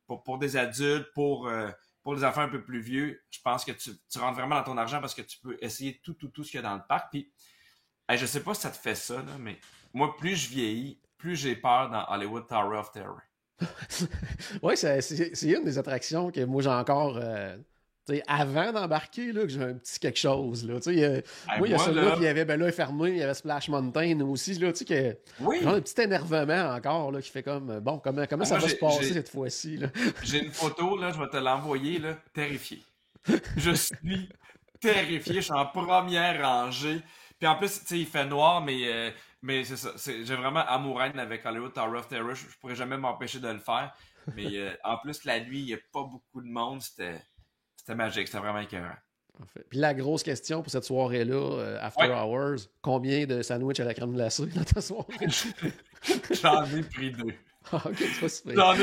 pour, 0.06 0.22
pour 0.22 0.38
des 0.38 0.56
adultes, 0.56 1.12
pour, 1.12 1.48
euh, 1.48 1.70
pour 2.02 2.14
les 2.14 2.24
enfants 2.24 2.42
un 2.42 2.48
peu 2.48 2.62
plus 2.62 2.80
vieux, 2.80 3.22
je 3.30 3.40
pense 3.42 3.64
que 3.64 3.72
tu, 3.72 3.90
tu 4.10 4.18
rentres 4.18 4.38
vraiment 4.38 4.56
dans 4.56 4.64
ton 4.64 4.78
argent 4.78 5.00
parce 5.00 5.14
que 5.14 5.22
tu 5.22 5.38
peux 5.38 5.58
essayer 5.60 6.00
tout, 6.02 6.14
tout, 6.14 6.28
tout 6.28 6.44
ce 6.44 6.50
qu'il 6.50 6.60
y 6.60 6.64
a 6.64 6.66
dans 6.66 6.76
le 6.76 6.86
parc. 6.88 7.10
Puis, 7.10 7.30
hey, 8.08 8.16
je 8.16 8.24
sais 8.24 8.42
pas 8.42 8.54
si 8.54 8.62
ça 8.62 8.70
te 8.70 8.78
fait 8.78 8.94
ça, 8.94 9.16
là, 9.16 9.36
mais 9.38 9.58
moi, 9.92 10.16
plus 10.16 10.36
je 10.36 10.48
vieillis, 10.48 10.98
plus 11.18 11.36
j'ai 11.36 11.56
peur 11.56 11.90
dans 11.90 12.06
Hollywood 12.08 12.46
Tower 12.46 12.78
of 12.78 12.92
Terror. 12.92 13.20
Oui, 14.62 14.76
c'est 14.76 15.42
une 15.42 15.64
des 15.64 15.78
attractions 15.78 16.30
que 16.30 16.44
moi 16.44 16.62
j'ai 16.62 16.68
encore. 16.68 17.18
Euh, 17.20 17.56
avant 18.28 18.72
d'embarquer, 18.72 19.32
que 19.32 19.48
j'ai 19.48 19.62
un 19.62 19.74
petit 19.74 19.98
quelque 19.98 20.18
chose. 20.18 20.64
Là, 20.64 20.74
euh, 20.74 21.20
moi, 21.58 21.66
il 21.66 21.70
y 21.72 21.74
a 21.74 21.78
celui-là, 21.78 22.12
puis 22.12 22.20
il 22.20 22.24
y 22.24 22.28
avait 22.28 22.44
ben 22.44 22.60
là, 22.60 22.70
fermé, 22.70 23.10
il 23.10 23.16
y 23.16 23.22
avait 23.22 23.34
Splash 23.34 23.68
Mountain 23.68 24.20
aussi. 24.20 24.54
Là, 24.54 24.72
tu 24.72 24.86
sais, 24.86 25.20
oui. 25.40 25.58
un 25.66 25.80
petit 25.80 26.00
énervement 26.00 26.70
encore 26.72 27.10
là, 27.10 27.20
qui 27.20 27.30
fait 27.30 27.42
comme 27.42 27.70
euh, 27.70 27.80
bon, 27.80 27.98
comment, 27.98 28.24
comment 28.28 28.44
ça 28.44 28.58
va 28.58 28.68
se 28.68 28.76
passer 28.76 29.12
cette 29.12 29.28
fois-ci? 29.28 29.80
J'ai 30.22 30.44
une 30.44 30.52
photo, 30.52 30.96
là, 30.96 31.10
je 31.12 31.18
vais 31.18 31.28
te 31.28 31.36
l'envoyer, 31.36 31.98
là, 31.98 32.16
terrifié. 32.32 32.82
je 33.56 33.72
suis 33.72 34.28
terrifié, 34.80 35.34
je 35.36 35.40
suis 35.40 35.52
en 35.52 35.66
première 35.66 36.40
rangée. 36.40 37.00
Puis 37.40 37.48
en 37.48 37.56
plus, 37.56 37.80
tu 37.80 37.86
sais, 37.86 37.98
il 37.98 38.06
fait 38.06 38.24
noir, 38.24 38.62
mais 38.62 39.12
mais 39.46 39.64
c'est 39.64 39.76
ça. 39.76 39.92
J'ai 39.96 40.34
vraiment 40.34 40.66
amour 40.66 41.00
avec 41.00 41.46
Hollywood 41.46 41.72
Tower 41.72 41.98
of 41.98 42.08
Terror. 42.08 42.34
Je, 42.34 42.46
pourrais 42.60 42.74
jamais 42.74 42.96
m'empêcher 42.96 43.38
de 43.38 43.46
le 43.46 43.60
faire. 43.60 43.94
Mais 44.34 44.56
euh, 44.56 44.70
en 44.84 44.98
plus, 44.98 45.24
la 45.24 45.38
nuit, 45.38 45.60
il 45.60 45.66
n'y 45.66 45.74
a 45.74 45.78
pas 45.92 46.02
beaucoup 46.02 46.42
de 46.42 46.48
monde. 46.48 46.82
C'était 46.82 47.14
magique. 47.94 48.26
C'était 48.26 48.40
vraiment 48.40 48.58
écœurant. 48.58 48.96
Puis 49.70 49.78
la 49.78 49.94
grosse 49.94 50.24
question 50.24 50.62
pour 50.62 50.72
cette 50.72 50.84
soirée-là, 50.84 51.36
euh, 51.36 51.78
After 51.80 52.10
Hours, 52.10 52.68
combien 52.82 53.24
de 53.26 53.42
sandwichs 53.42 53.78
à 53.78 53.84
la 53.84 53.94
crème 53.94 54.14
glacée 54.14 54.46
dans 54.46 54.64
ta 54.64 54.80
soirée? 54.80 55.14
J'en 56.42 56.64
ai 56.64 56.82
pris 56.82 57.12
deux. 57.12 57.34
Ah, 57.72 58.74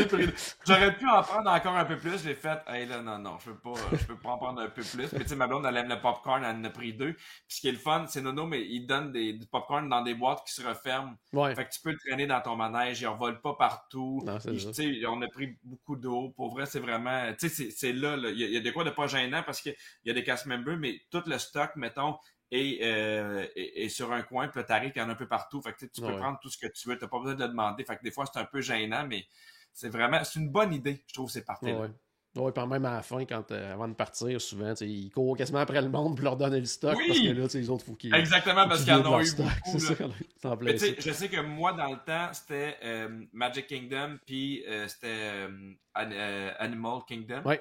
J'aurais 0.65 0.97
pu 0.97 1.07
en 1.07 1.21
prendre 1.21 1.49
encore 1.49 1.75
un 1.75 1.85
peu 1.85 1.97
plus. 1.97 2.23
J'ai 2.23 2.35
fait, 2.35 2.59
hey 2.67 2.85
là, 2.85 3.01
non, 3.01 3.17
non, 3.17 3.37
je 3.39 3.51
peux 3.51 3.57
pas, 3.57 3.73
je 3.93 4.05
peux 4.05 4.17
pas 4.17 4.31
en 4.31 4.37
prendre 4.37 4.61
un 4.61 4.67
peu 4.67 4.81
plus. 4.81 4.95
Mais 5.13 5.21
tu 5.21 5.27
sais, 5.27 5.35
ma 5.35 5.47
blonde, 5.47 5.65
elle 5.65 5.77
aime 5.77 5.89
le 5.89 6.01
popcorn, 6.01 6.43
elle 6.43 6.55
en 6.57 6.63
a 6.63 6.69
pris 6.69 6.93
deux. 6.93 7.13
Puis 7.13 7.23
ce 7.47 7.61
qui 7.61 7.69
est 7.69 7.71
le 7.71 7.77
fun, 7.77 8.05
c'est 8.07 8.21
Nono, 8.21 8.45
mais 8.45 8.61
il 8.61 8.85
donne 8.85 9.11
des, 9.11 9.33
du 9.33 9.45
popcorn 9.47 9.87
dans 9.87 10.01
des 10.01 10.13
boîtes 10.13 10.43
qui 10.45 10.53
se 10.53 10.65
referment. 10.67 11.15
Ouais. 11.31 11.55
Fait 11.55 11.65
que 11.65 11.71
tu 11.71 11.81
peux 11.81 11.91
le 11.91 11.97
traîner 11.97 12.27
dans 12.27 12.41
ton 12.41 12.55
manège, 12.55 13.01
il 13.01 13.07
en 13.07 13.15
vole 13.15 13.41
pas 13.41 13.53
partout. 13.53 14.23
Tu 14.41 14.59
sais, 14.59 15.05
on 15.07 15.21
a 15.21 15.27
pris 15.27 15.57
beaucoup 15.63 15.95
d'eau. 15.95 16.33
Pour 16.35 16.53
vrai, 16.53 16.65
c'est 16.65 16.79
vraiment, 16.79 17.31
tu 17.39 17.49
sais, 17.49 17.71
c'est 17.71 17.93
là, 17.93 18.17
il 18.17 18.37
y, 18.37 18.57
a, 18.57 18.59
des 18.59 18.71
quoi 18.71 18.83
de 18.83 18.89
pas 18.89 19.07
gênant 19.07 19.43
parce 19.43 19.61
qu'il 19.61 19.75
y 20.05 20.09
a 20.09 20.13
des 20.13 20.23
cast 20.23 20.45
members, 20.45 20.77
mais 20.77 21.01
tout 21.09 21.23
le 21.25 21.37
stock, 21.37 21.71
mettons, 21.75 22.17
euh, 22.53 23.45
et, 23.55 23.89
sur 23.89 24.11
un 24.11 24.21
coin, 24.21 24.47
puis 24.47 24.63
t'arrives, 24.63 24.91
il 24.95 24.99
y 24.99 25.01
en 25.01 25.09
a 25.09 25.13
un 25.13 25.15
peu 25.15 25.27
partout. 25.27 25.61
Fait 25.61 25.73
que 25.73 25.85
tu 25.85 26.01
peux 26.01 26.15
prendre 26.15 26.39
tout 26.39 26.49
ce 26.49 26.57
que 26.57 26.67
tu 26.67 26.87
veux, 26.87 26.97
t'as 26.97 27.07
pas 27.07 27.19
besoin 27.19 27.35
de 27.35 27.43
le 27.43 27.49
demander. 27.49 27.83
Fait 27.83 27.97
que 27.97 28.03
des 28.03 28.11
fois, 28.11 28.25
c'est 28.31 28.39
un 28.39 28.45
peu 28.45 28.61
gênant, 28.61 29.05
mais 29.07 29.25
c'est 29.73 29.89
vraiment, 29.89 30.23
c'est 30.23 30.39
une 30.39 30.49
bonne 30.49 30.73
idée, 30.73 31.03
je 31.07 31.13
trouve, 31.13 31.29
ces 31.29 31.43
parties-là. 31.43 31.87
Oui, 32.35 32.51
puis 32.51 32.65
même 32.65 32.85
à 32.85 32.95
la 32.95 33.01
fin, 33.03 33.25
quand, 33.25 33.51
euh, 33.51 33.73
avant 33.73 33.87
de 33.87 33.93
partir, 33.93 34.41
souvent, 34.41 34.73
ils 34.81 35.11
courent 35.11 35.37
quasiment 35.37 35.59
après 35.59 35.81
le 35.81 35.89
monde 35.89 36.15
pour 36.15 36.25
leur 36.25 36.35
donner 36.35 36.59
le 36.59 36.65
stock. 36.65 36.97
Parce 37.07 37.19
que 37.19 37.27
là, 37.27 37.47
les 37.53 37.69
autres, 37.69 37.85
faut 37.85 37.93
qu'ils. 37.93 38.13
Exactement, 38.13 38.67
parce 38.67 38.83
qu'ils 38.83 38.93
en 38.93 39.05
ont 39.05 39.19
eu 39.19 39.25
stock. 39.25 39.45
beaucoup. 39.65 39.79
Ça, 39.79 40.57
je 40.99 41.11
sais 41.11 41.29
que 41.29 41.41
moi, 41.41 41.73
dans 41.73 41.91
le 41.91 41.97
temps, 41.97 42.33
c'était 42.33 42.77
euh, 42.83 43.23
Magic 43.33 43.67
Kingdom, 43.67 44.17
puis 44.25 44.63
c'était 44.87 45.47
Animal 45.93 47.01
Kingdom. 47.07 47.41
Oui. 47.45 47.55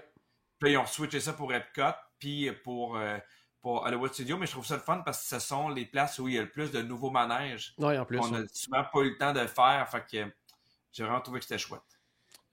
Puis 0.59 0.73
ils 0.73 0.79
ont 0.79 0.87
switché 0.87 1.21
ça 1.21 1.33
pour 1.35 1.53
Epcot, 1.53 1.97
puis 2.19 2.51
pour 2.65 2.99
pour 3.63 3.85
Hollywood 3.85 4.13
Studio, 4.13 4.37
mais 4.37 4.47
je 4.47 4.53
trouve 4.53 4.67
ça 4.67 4.75
le 4.75 4.81
fun 4.81 5.03
parce 5.05 5.23
que 5.23 5.29
ce 5.29 5.39
sont 5.39 5.69
les 5.69 5.87
places 5.87 6.19
où 6.19 6.29
il 6.29 6.35
y 6.35 6.39
a 6.39 6.43
le 6.43 6.51
plus 6.51 6.73
de 6.73 6.83
nouveaux 6.83 7.11
manèges. 7.11 7.75
Oui, 7.79 7.97
en 7.97 8.05
plus. 8.05 8.19
On 8.19 8.29
n'a 8.29 8.43
souvent 8.53 8.85
pas 8.93 9.01
eu 9.01 9.11
le 9.11 9.17
temps 9.17 9.33
de 9.33 9.41
le 9.41 9.47
faire, 9.47 9.89
fait 9.89 10.05
que 10.11 10.33
j'ai 10.93 11.05
vraiment 11.05 11.21
trouvé 11.21 11.39
que 11.39 11.45
c'était 11.45 11.59
chouette. 11.59 11.81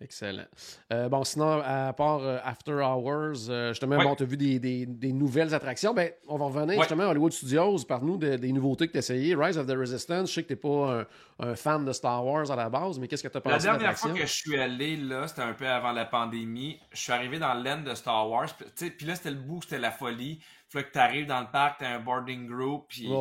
Excellent. 0.01 0.45
Euh, 0.93 1.09
bon, 1.09 1.25
sinon, 1.25 1.61
à 1.61 1.91
part 1.91 2.21
euh, 2.21 2.37
After 2.45 2.71
Hours, 2.71 3.49
euh, 3.49 3.69
justement, 3.69 4.01
bon, 4.01 4.15
tu 4.15 4.23
as 4.23 4.25
vu 4.25 4.37
des, 4.37 4.57
des, 4.57 4.85
des, 4.85 5.11
nouvelles 5.11 5.53
attractions. 5.53 5.93
Ben, 5.93 6.11
on 6.29 6.37
va 6.37 6.45
revenir 6.45 6.79
justement 6.79 7.03
à 7.03 7.07
Hollywood 7.07 7.33
Studios. 7.33 7.83
Par-nous 7.85 8.15
des 8.15 8.51
nouveautés 8.53 8.87
que 8.87 8.93
tu 8.93 8.97
as 8.97 8.99
essayées. 8.99 9.35
Rise 9.35 9.57
of 9.57 9.67
the 9.67 9.75
Resistance, 9.75 10.29
je 10.29 10.35
sais 10.35 10.43
que 10.43 10.47
tu 10.47 10.53
n'es 10.53 10.59
pas 10.59 11.05
un, 11.39 11.55
fan 11.55 11.83
de 11.83 11.91
Star 11.91 12.25
Wars 12.25 12.49
à 12.49 12.55
la 12.55 12.69
base, 12.69 12.97
mais 12.97 13.09
qu'est-ce 13.09 13.23
que 13.23 13.27
tu 13.27 13.37
as 13.37 13.41
pensé 13.41 13.67
La 13.67 13.73
dernière 13.73 13.97
fois 13.97 14.11
que 14.11 14.21
je 14.21 14.25
suis 14.25 14.57
allé, 14.57 14.95
là, 14.95 15.27
c'était 15.27 15.41
un 15.41 15.53
peu 15.53 15.67
avant 15.67 15.91
la 15.91 16.05
pandémie. 16.05 16.79
Je 16.91 17.01
suis 17.01 17.11
arrivé 17.11 17.37
dans 17.37 17.53
l'end 17.53 17.81
de 17.81 17.93
Star 17.93 18.29
Wars. 18.29 18.47
Puis 18.77 19.05
là, 19.05 19.15
c'était 19.15 19.31
le 19.31 19.35
bout, 19.35 19.63
c'était 19.63 19.79
la 19.79 19.91
folie. 19.91 20.39
Fait 20.69 20.83
que 20.83 20.91
tu 20.91 20.99
arrives 20.99 21.25
dans 21.25 21.41
le 21.41 21.49
parc, 21.51 21.79
tu 21.79 21.85
as 21.85 21.95
un 21.95 21.99
boarding 21.99 22.47
group. 22.47 22.85
Puis, 22.89 23.07
tu. 23.07 23.11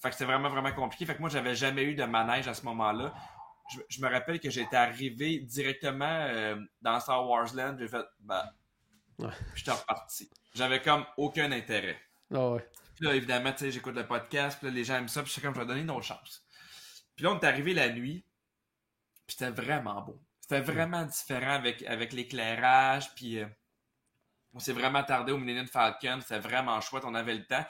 Fait 0.00 0.08
que 0.08 0.12
c'était 0.12 0.24
vraiment, 0.24 0.48
vraiment 0.48 0.72
compliqué. 0.72 1.04
Fait 1.04 1.16
que 1.16 1.20
moi, 1.20 1.28
j'avais 1.28 1.54
jamais 1.54 1.82
eu 1.82 1.94
de 1.94 2.04
manège 2.04 2.46
à 2.48 2.54
ce 2.54 2.64
moment-là 2.64 3.12
je, 3.88 4.00
me 4.00 4.08
rappelle 4.08 4.40
que 4.40 4.50
j'étais 4.50 4.76
arrivé 4.76 5.38
directement 5.38 6.26
euh, 6.28 6.56
dans 6.80 6.98
Star 7.00 7.28
Wars 7.28 7.54
Land, 7.54 7.76
j'ai 7.78 7.88
fait, 7.88 8.04
bah, 8.20 8.52
ouais. 9.18 9.30
j'étais 9.54 9.72
reparti. 9.72 10.30
J'avais 10.54 10.80
comme 10.80 11.04
aucun 11.16 11.52
intérêt. 11.52 11.98
Ah 12.32 12.50
ouais. 12.50 12.68
Puis 12.94 13.04
là, 13.04 13.14
évidemment, 13.14 13.52
tu 13.52 13.58
sais, 13.58 13.70
j'écoute 13.70 13.94
le 13.94 14.06
podcast, 14.06 14.58
puis 14.58 14.68
là, 14.68 14.74
les 14.74 14.84
gens 14.84 14.96
aiment 14.96 15.08
ça, 15.08 15.22
puis 15.22 15.28
je 15.28 15.34
suis 15.34 15.42
comme, 15.42 15.54
je 15.54 15.60
vais 15.60 15.66
donner 15.66 15.82
une 15.82 15.90
autre 15.90 16.06
chance. 16.06 16.44
Puis 17.14 17.24
là, 17.24 17.32
on 17.32 17.38
est 17.38 17.44
arrivé 17.44 17.74
la 17.74 17.90
nuit, 17.90 18.24
puis 19.26 19.36
c'était 19.38 19.50
vraiment 19.50 20.02
beau. 20.02 20.20
C'était 20.40 20.60
vraiment 20.60 21.04
différent 21.04 21.52
avec, 21.52 21.82
avec 21.82 22.12
l'éclairage, 22.12 23.14
puis 23.14 23.38
euh, 23.38 23.46
on 24.54 24.58
s'est 24.58 24.72
vraiment 24.72 25.02
tardé 25.02 25.32
au 25.32 25.38
Millennium 25.38 25.66
Falcon, 25.66 26.20
c'était 26.20 26.38
vraiment 26.38 26.80
chouette, 26.80 27.04
on 27.06 27.14
avait 27.14 27.34
le 27.34 27.44
temps. 27.46 27.64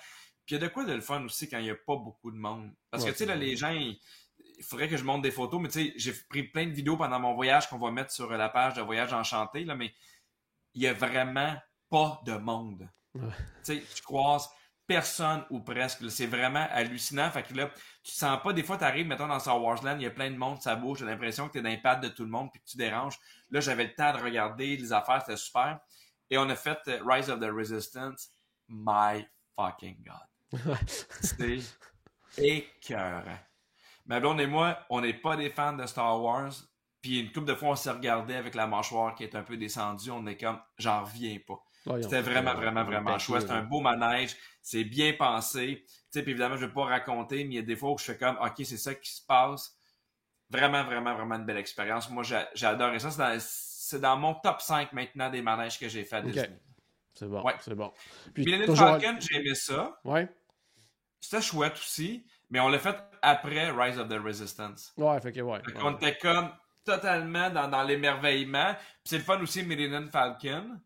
Puis 0.47 0.57
il 0.57 0.61
y 0.61 0.65
a 0.65 0.67
de 0.67 0.73
quoi 0.73 0.85
de 0.85 0.93
le 0.93 1.01
fun 1.01 1.23
aussi 1.25 1.49
quand 1.49 1.59
il 1.59 1.65
n'y 1.65 1.71
a 1.71 1.75
pas 1.75 1.97
beaucoup 1.97 2.31
de 2.31 2.39
monde. 2.39 2.73
Parce 2.91 3.05
que, 3.05 3.11
tu 3.11 3.17
sais, 3.17 3.27
là, 3.27 3.35
les 3.35 3.57
gens, 3.57 3.71
ils, 3.71 4.01
il 4.59 4.65
faudrait 4.65 4.89
que 4.89 4.97
je 4.97 5.05
monte 5.05 5.23
des 5.23 5.31
photos, 5.31 5.61
mais 5.61 5.69
tu 5.69 5.85
sais, 5.85 5.93
j'ai 5.97 6.13
pris 6.13 6.43
plein 6.43 6.67
de 6.67 6.73
vidéos 6.73 6.97
pendant 6.97 7.21
mon 7.21 7.35
voyage 7.35 7.69
qu'on 7.69 7.79
va 7.79 7.91
mettre 7.91 8.13
sur 8.13 8.31
la 8.31 8.49
page 8.49 8.75
de 8.75 8.83
Voyage 8.83 9.13
Enchanté, 9.13 9.65
là, 9.65 9.75
mais 9.75 9.93
il 10.75 10.83
y 10.83 10.87
a 10.87 10.93
vraiment 10.93 11.57
pas 11.91 12.21
de 12.25 12.33
monde. 12.33 12.89
Tu 13.15 13.21
sais, 13.63 13.85
tu 13.95 14.03
croises 14.03 14.49
personne 14.87 15.45
ou 15.51 15.61
presque. 15.61 16.11
C'est 16.11 16.27
vraiment 16.27 16.67
hallucinant. 16.71 17.31
Fait 17.31 17.43
que 17.43 17.55
là, 17.55 17.71
tu 18.03 18.13
sens 18.13 18.43
pas, 18.43 18.53
des 18.53 18.63
fois, 18.63 18.79
tu 18.79 18.85
arrives, 18.85 19.07
mettons, 19.07 19.29
dans 19.29 19.39
Star 19.39 19.63
Wars 19.63 19.83
Land, 19.85 19.97
il 19.97 20.03
y 20.03 20.07
a 20.07 20.11
plein 20.11 20.31
de 20.31 20.37
monde, 20.37 20.61
ça 20.61 20.75
bouge, 20.75 21.01
j'ai 21.01 21.05
l'impression 21.05 21.47
que 21.47 21.53
tu 21.53 21.59
es 21.59 21.63
dans 21.63 21.69
l'impact 21.69 22.03
de 22.03 22.09
tout 22.09 22.25
le 22.25 22.31
monde 22.31 22.51
puis 22.51 22.61
que 22.61 22.67
tu 22.67 22.77
déranges. 22.77 23.19
Là, 23.51 23.61
j'avais 23.61 23.85
le 23.85 23.95
temps 23.95 24.13
de 24.13 24.23
regarder 24.23 24.77
les 24.77 24.93
affaires, 24.93 25.21
c'était 25.21 25.37
super. 25.37 25.79
Et 26.31 26.39
on 26.39 26.49
a 26.49 26.57
fait 26.57 26.79
euh, 26.89 27.01
Rise 27.05 27.31
of 27.31 27.41
the 27.41 27.51
Resistance. 27.51 28.31
My 28.69 29.27
fucking 29.57 30.05
God. 30.05 30.79
C'est 31.23 31.61
écœurant. 32.37 33.39
Ma 34.07 34.21
blonde 34.21 34.41
et 34.41 34.47
moi, 34.47 34.79
on 34.91 35.01
n'est 35.01 35.15
pas 35.15 35.37
des 35.37 35.51
fans 35.51 35.75
de 35.75 35.87
Star 35.87 36.21
Wars. 36.23 36.53
Puis 37.03 37.21
une 37.21 37.33
couple 37.33 37.47
de 37.47 37.55
fois, 37.55 37.71
on 37.71 37.77
s'est 37.77 37.91
regardé 37.91 38.35
avec 38.35 38.55
la 38.55 38.67
mâchoire 38.67 39.15
qui 39.15 39.23
est 39.25 39.35
un 39.35 39.43
peu 39.43 39.57
descendue. 39.57 40.11
On 40.11 40.27
est 40.27 40.37
comme, 40.37 40.61
j'en 40.79 41.05
reviens 41.05 41.39
pas. 41.47 41.63
C'était 42.03 42.21
vraiment, 42.21 42.55
vraiment, 42.55 42.85
vraiment 42.85 43.19
chouette. 43.19 43.43
C'est 43.47 43.53
un 43.53 43.63
beau 43.63 43.81
manège. 43.81 44.37
C'est 44.63 44.85
bien 44.85 45.15
pensé. 45.15 45.85
Tu 45.87 45.95
sais, 46.11 46.23
puis 46.23 46.33
évidemment, 46.33 46.57
je 46.57 46.63
ne 46.63 46.67
vais 46.67 46.75
pas 46.75 46.85
raconter, 46.85 47.45
mais 47.45 47.55
il 47.55 47.57
y 47.57 47.59
a 47.59 47.63
des 47.63 47.77
fois 47.77 47.93
où 47.93 47.99
je 47.99 48.05
fais 48.05 48.19
comme, 48.19 48.37
OK, 48.43 48.55
c'est 48.59 48.77
ça 48.77 48.95
qui 48.95 49.11
se 49.11 49.25
passe. 49.25 49.77
Vraiment, 50.51 50.85
vraiment, 50.85 51.15
vraiment 51.15 51.37
une 51.37 51.45
belle 51.45 51.59
expérience. 51.59 52.11
Moi, 52.11 52.23
j'ai 52.25 52.67
adoré 52.67 52.99
ça. 52.99 53.11
C'est 53.89 54.01
dans, 54.01 54.19
mon 54.19 54.35
top 54.35 54.61
5 54.61 54.93
maintenant 54.93 55.31
des 55.31 55.41
manèges 55.41 55.81
que 55.81 55.89
j'ai 55.89 56.05
fait 56.05 56.17
à 56.17 56.21
Disney. 56.21 56.61
C'est 57.15 57.27
bon. 57.27 57.43
C'est 57.59 57.75
bon. 57.75 57.91
Puis, 58.35 58.45
Falcon, 58.77 59.17
j'ai 59.19 59.41
aimé 59.41 59.55
ça. 59.55 59.99
Ouais. 60.05 60.29
C'était 61.19 61.41
chouette 61.41 61.73
aussi. 61.73 62.27
Mais 62.51 62.61
on 62.61 62.69
l'a 62.69 62.79
fait 62.79 62.97
après 63.23 63.71
Rise 63.71 63.99
of 63.99 64.09
the 64.09 64.21
Resistance. 64.23 64.93
Ouais, 64.99 65.19
fait 65.23 65.33
que 65.33 65.41
ouais. 65.41 65.61
on 65.83 65.95
était 65.95 66.19
comme 66.19 66.51
totalement 66.85 67.49
dans, 67.49 67.67
dans 67.69 67.83
l'émerveillement. 67.83 68.75
Puis 68.75 69.05
c'est 69.05 69.19
le 69.19 69.25
fun 69.25 69.41
aussi, 69.41 69.63
Millennium 69.63 70.11
Falcon. 70.11 70.79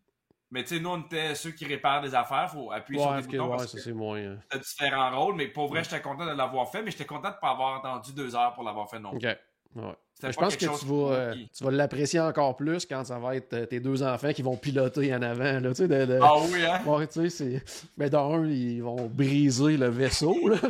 Mais 0.51 0.63
tu 0.63 0.75
sais, 0.75 0.81
nous, 0.81 0.91
on 0.91 1.01
était 1.01 1.35
ceux 1.35 1.51
qui 1.51 1.65
réparent 1.65 2.03
des 2.03 2.15
affaires. 2.15 2.49
faut 2.51 2.71
appuyer 2.71 3.01
sur 3.01 3.13
des 3.15 3.23
boutons. 3.23 3.49
parce 3.49 3.73
que 3.73 3.81
c'est 3.81 3.91
moins. 3.91 4.17
Euh... 4.17 4.37
différents 4.57 5.11
rôles. 5.19 5.35
Mais 5.35 5.49
pour 5.49 5.67
vrai, 5.67 5.83
j'étais 5.83 6.01
content 6.01 6.25
de 6.25 6.31
l'avoir 6.31 6.71
fait. 6.71 6.81
Mais 6.81 6.91
j'étais 6.91 7.05
content 7.05 7.31
de 7.31 7.35
ne 7.35 7.39
pas 7.41 7.49
avoir 7.49 7.79
attendu 7.79 8.13
deux 8.13 8.33
heures 8.33 8.53
pour 8.53 8.63
l'avoir 8.63 8.89
fait 8.89 8.99
non 8.99 9.11
plus. 9.11 9.27
Ouais. 9.75 9.95
Je 10.21 10.37
pense 10.37 10.55
que 10.55 10.65
tu 10.65 10.85
vas, 10.85 11.13
euh, 11.13 11.35
tu 11.55 11.63
vas 11.63 11.71
l'apprécier 11.71 12.19
encore 12.19 12.55
plus 12.55 12.85
quand 12.85 13.03
ça 13.03 13.19
va 13.19 13.35
être 13.35 13.53
euh, 13.53 13.65
tes 13.65 13.79
deux 13.79 14.03
enfants 14.03 14.31
qui 14.31 14.41
vont 14.41 14.55
piloter 14.55 15.13
en 15.13 15.21
avant. 15.21 15.59
Là, 15.59 15.69
tu 15.69 15.75
sais, 15.75 15.87
de, 15.87 16.19
Ah 16.21 16.35
oui, 16.39 16.65
hein? 16.65 16.81
Bon, 16.85 17.05
tu 17.05 17.29
sais. 17.29 17.63
Mais 17.97 18.09
d'un, 18.09 18.45
ils 18.45 18.81
vont 18.81 19.07
briser 19.07 19.77
le 19.77 19.87
vaisseau. 19.87 20.47
Là, 20.47 20.57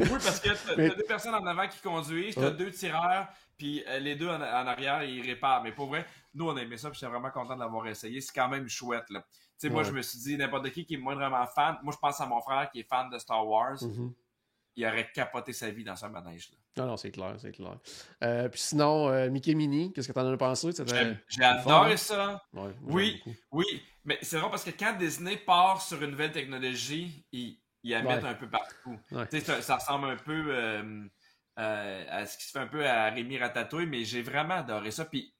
oui, 0.00 0.08
parce 0.10 0.40
que 0.40 0.50
tu 0.50 0.80
as 0.80 0.94
deux 0.94 1.04
personnes 1.04 1.34
en 1.34 1.46
avant 1.46 1.66
qui 1.68 1.80
conduisent, 1.80 2.34
tu 2.34 2.44
as 2.44 2.50
deux 2.50 2.70
tireurs, 2.70 3.28
puis 3.56 3.82
euh, 3.88 3.98
les 3.98 4.16
deux 4.16 4.28
en, 4.28 4.40
arrière, 4.40 5.02
ils 5.04 5.24
réparent. 5.24 5.62
Mais 5.62 5.72
pour 5.72 5.86
vrai, 5.86 6.04
nous, 6.34 6.48
on 6.48 6.56
a 6.56 6.62
aimé 6.62 6.76
ça, 6.76 6.90
puis 6.90 6.98
j'étais 6.98 7.10
vraiment 7.10 7.30
content 7.30 7.54
de 7.54 7.60
l'avoir 7.60 7.86
essayé. 7.86 8.20
C'est 8.20 8.34
quand 8.34 8.48
même 8.48 8.68
chouette. 8.68 9.08
Là. 9.10 9.24
Tu 9.30 9.68
sais, 9.68 9.70
moi, 9.70 9.84
je 9.84 9.92
me 9.92 10.02
suis 10.02 10.18
dit, 10.18 10.36
n'importe 10.36 10.70
qui 10.70 10.84
qui 10.84 10.94
est 10.94 10.98
moindrement 10.98 11.46
fan, 11.46 11.78
moi, 11.82 11.94
je 11.94 11.98
pense 11.98 12.20
à 12.20 12.26
mon 12.26 12.42
frère 12.42 12.68
qui 12.70 12.80
est 12.80 12.88
fan 12.88 13.08
de 13.08 13.18
Star 13.18 13.46
Wars. 13.46 13.76
Mm-hmm. 13.76 14.12
Il 14.78 14.86
aurait 14.86 15.10
capoté 15.14 15.54
sa 15.54 15.70
vie 15.70 15.84
dans 15.84 15.96
ce 15.96 16.04
manège-là. 16.04 16.58
Non, 16.76 16.86
non, 16.86 16.96
c'est 16.96 17.10
clair, 17.10 17.34
c'est 17.38 17.52
clair. 17.52 17.78
Euh, 18.22 18.48
puis 18.48 18.60
sinon, 18.60 19.08
euh, 19.08 19.30
Mickey 19.30 19.54
Mini, 19.54 19.92
qu'est-ce 19.92 20.08
que 20.08 20.12
tu 20.12 20.18
en 20.18 20.32
as 20.32 20.36
pensé? 20.36 20.70
J'ai 21.28 21.42
adoré 21.44 21.96
ça. 21.96 22.42
oui, 22.82 23.22
oui. 23.50 23.82
Mais 24.04 24.18
c'est 24.22 24.38
vrai 24.38 24.50
parce 24.50 24.64
que 24.64 24.70
quand 24.70 24.96
Disney 24.96 25.36
part 25.36 25.82
sur 25.82 26.00
une 26.02 26.10
nouvelle 26.10 26.32
technologie, 26.32 27.26
ils, 27.32 27.58
Ils 27.82 27.90
la 27.92 28.02
mettent 28.02 28.24
un 28.24 28.34
peu 28.34 28.48
partout. 28.48 28.98
Ça, 29.10 29.62
ça, 29.62 29.76
ressemble 29.76 30.10
un 30.10 30.16
peu 30.16 30.44
euh, 31.58 32.04
à 32.08 32.26
ce 32.26 32.36
qui 32.36 32.44
se 32.44 32.50
fait 32.50 32.58
un 32.58 32.66
peu 32.66 32.86
à 32.86 33.10
Rémi 33.10 33.38
Ratatouille, 33.38 33.86
mais 33.86 34.04
j'ai 34.04 34.22
vraiment 34.22 34.54
adoré 34.54 34.90
ça. 34.90 35.06
Puis 35.06 35.34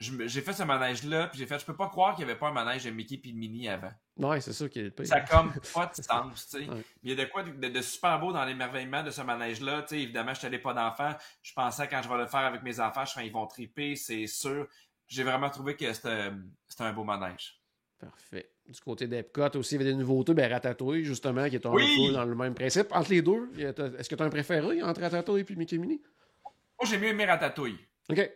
j'ai 0.00 0.40
fait 0.40 0.54
ce 0.54 0.62
manège-là, 0.62 1.26
puis 1.26 1.38
j'ai 1.38 1.46
fait, 1.46 1.58
je 1.58 1.64
peux 1.66 1.76
pas 1.76 1.88
croire 1.88 2.14
qu'il 2.14 2.24
n'y 2.24 2.30
avait 2.30 2.38
pas 2.38 2.48
un 2.48 2.52
manège 2.52 2.84
de 2.84 2.90
Mickey 2.90 3.20
et 3.22 3.32
de 3.32 3.36
Minnie 3.36 3.68
avant. 3.68 3.92
Ouais, 4.16 4.40
c'est 4.40 4.54
ça 4.54 4.66
qui 4.68 4.80
est 4.80 5.04
Ça 5.04 5.16
a 5.16 5.20
comme 5.20 5.52
pas 5.74 5.86
de 5.86 6.02
sens, 6.02 6.48
tu 6.48 6.58
sais. 6.58 6.70
Il 7.02 7.10
y 7.10 7.12
a 7.12 7.22
de 7.22 7.30
quoi 7.30 7.42
de, 7.42 7.82
super 7.82 8.18
beau 8.18 8.32
dans 8.32 8.44
l'émerveillement 8.44 9.02
de 9.02 9.10
ce 9.10 9.20
manège-là, 9.20 9.82
tu 9.82 9.88
sais. 9.88 10.02
Évidemment, 10.02 10.32
je 10.32 10.42
n'allais 10.42 10.58
pas 10.58 10.72
d'enfants. 10.72 11.14
Je 11.42 11.52
pensais 11.52 11.86
quand 11.86 12.00
je 12.02 12.08
vais 12.08 12.16
le 12.16 12.26
faire 12.26 12.40
avec 12.40 12.62
mes 12.62 12.80
enfants, 12.80 13.04
je 13.04 13.20
ils 13.20 13.32
vont 13.32 13.46
triper, 13.46 13.94
c'est 13.94 14.26
sûr. 14.26 14.66
J'ai 15.06 15.22
vraiment 15.22 15.50
trouvé 15.50 15.76
que 15.76 15.92
c'était 15.92 16.30
un 16.78 16.92
beau 16.92 17.04
manège. 17.04 17.60
Parfait. 17.98 18.50
Du 18.66 18.80
côté 18.80 19.06
d'Epcot 19.06 19.56
aussi, 19.56 19.74
il 19.74 19.80
y 19.80 19.82
avait 19.82 19.92
des 19.92 19.98
nouveautés. 19.98 20.32
Ben, 20.32 20.50
Ratatouille, 20.50 21.04
justement, 21.04 21.48
qui 21.48 21.56
est 21.56 21.66
un 21.66 21.72
peu 21.72 22.12
dans 22.12 22.24
le 22.24 22.34
même 22.34 22.54
principe. 22.54 22.86
Entre 22.92 23.10
les 23.10 23.20
deux, 23.20 23.50
est-ce 23.58 24.08
que 24.08 24.14
tu 24.14 24.22
as 24.22 24.26
un 24.26 24.30
préféré 24.30 24.82
entre 24.82 25.02
Ratatouille 25.02 25.44
et 25.46 25.56
Mickey 25.56 25.76
Minnie? 25.76 26.00
Moi, 26.44 26.88
j'ai 26.88 26.96
mieux 26.96 27.08
aimé 27.08 27.26
Ratatouille. 27.26 27.78
OK. 28.08 28.30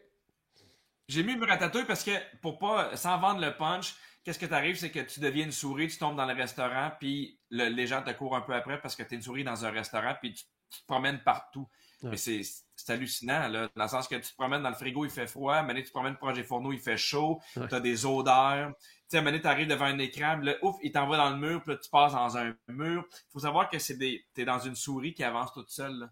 J'ai 1.08 1.22
mis 1.22 1.36
Ratatouille 1.36 1.84
parce 1.84 2.02
que, 2.02 2.12
pour 2.40 2.58
pas, 2.58 2.96
sans 2.96 3.18
vendre 3.18 3.40
le 3.40 3.56
punch, 3.56 3.94
qu'est-ce 4.24 4.38
que 4.38 4.46
t'arrives, 4.46 4.76
c'est 4.76 4.90
que 4.90 5.00
tu 5.00 5.20
deviens 5.20 5.44
une 5.44 5.52
souris, 5.52 5.88
tu 5.88 5.98
tombes 5.98 6.16
dans 6.16 6.26
le 6.26 6.34
restaurant, 6.34 6.90
puis 6.98 7.38
les 7.50 7.86
gens 7.86 8.02
te 8.02 8.10
courent 8.10 8.36
un 8.36 8.40
peu 8.40 8.54
après 8.54 8.80
parce 8.80 8.96
que 8.96 9.02
tu 9.02 9.14
es 9.14 9.16
une 9.16 9.22
souris 9.22 9.44
dans 9.44 9.64
un 9.64 9.70
restaurant, 9.70 10.14
puis 10.20 10.32
tu, 10.32 10.44
te 10.44 10.86
promènes 10.86 11.22
partout. 11.22 11.68
Mais 12.02 12.16
c'est 12.16 12.42
hallucinant, 12.88 13.48
là, 13.48 13.68
dans 13.76 13.84
le 13.84 13.88
sens 13.88 14.08
que 14.08 14.16
tu 14.16 14.30
te 14.30 14.34
promènes 14.34 14.62
dans 14.62 14.70
le 14.70 14.74
frigo, 14.74 15.04
il 15.04 15.10
fait 15.10 15.28
froid, 15.28 15.54
à 15.54 15.74
tu 15.74 15.84
te 15.84 15.90
promènes 15.90 16.16
proche 16.16 16.34
des 16.34 16.42
fourneaux, 16.42 16.72
il 16.72 16.80
fait 16.80 16.96
chaud, 16.96 17.40
tu 17.54 17.60
as 17.74 17.80
des 17.80 18.04
odeurs. 18.04 18.72
Tu 19.08 19.18
sais, 19.18 19.40
tu 19.40 19.46
arrives 19.46 19.68
devant 19.68 19.84
un 19.84 19.98
écran, 19.98 20.38
là, 20.38 20.56
ouf, 20.62 20.76
il 20.82 20.90
t'envoie 20.90 21.16
dans 21.16 21.30
le 21.30 21.36
mur, 21.36 21.62
puis 21.62 21.72
là, 21.72 21.78
tu 21.78 21.88
passes 21.88 22.12
dans 22.12 22.36
un 22.36 22.56
mur. 22.68 23.06
faut 23.32 23.38
savoir 23.38 23.68
que 23.68 23.78
c'est 23.78 23.96
des. 23.96 24.26
T'es 24.34 24.44
dans 24.44 24.58
une 24.58 24.74
souris 24.74 25.14
qui 25.14 25.22
avance 25.22 25.52
toute 25.52 25.70
seule. 25.70 26.10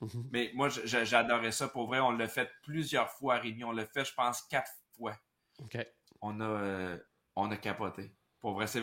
Mhm. 0.00 0.28
Mais 0.32 0.50
moi, 0.54 0.68
j'adorais 0.68 1.52
ça. 1.52 1.68
Pour 1.68 1.86
vrai, 1.86 2.00
on 2.00 2.12
l'a 2.12 2.28
fait 2.28 2.50
plusieurs 2.62 3.10
fois 3.10 3.34
à 3.34 3.38
Réunion. 3.38 3.68
On 3.68 3.72
l'a 3.72 3.86
fait, 3.86 4.04
je 4.04 4.14
pense, 4.14 4.42
quatre 4.42 4.70
fois. 4.96 5.14
On, 6.20 6.40
a, 6.40 6.44
euh, 6.44 6.98
on 7.36 7.50
a 7.50 7.56
capoté. 7.56 8.12
Pour 8.40 8.52
vrai, 8.52 8.66
c'est. 8.66 8.82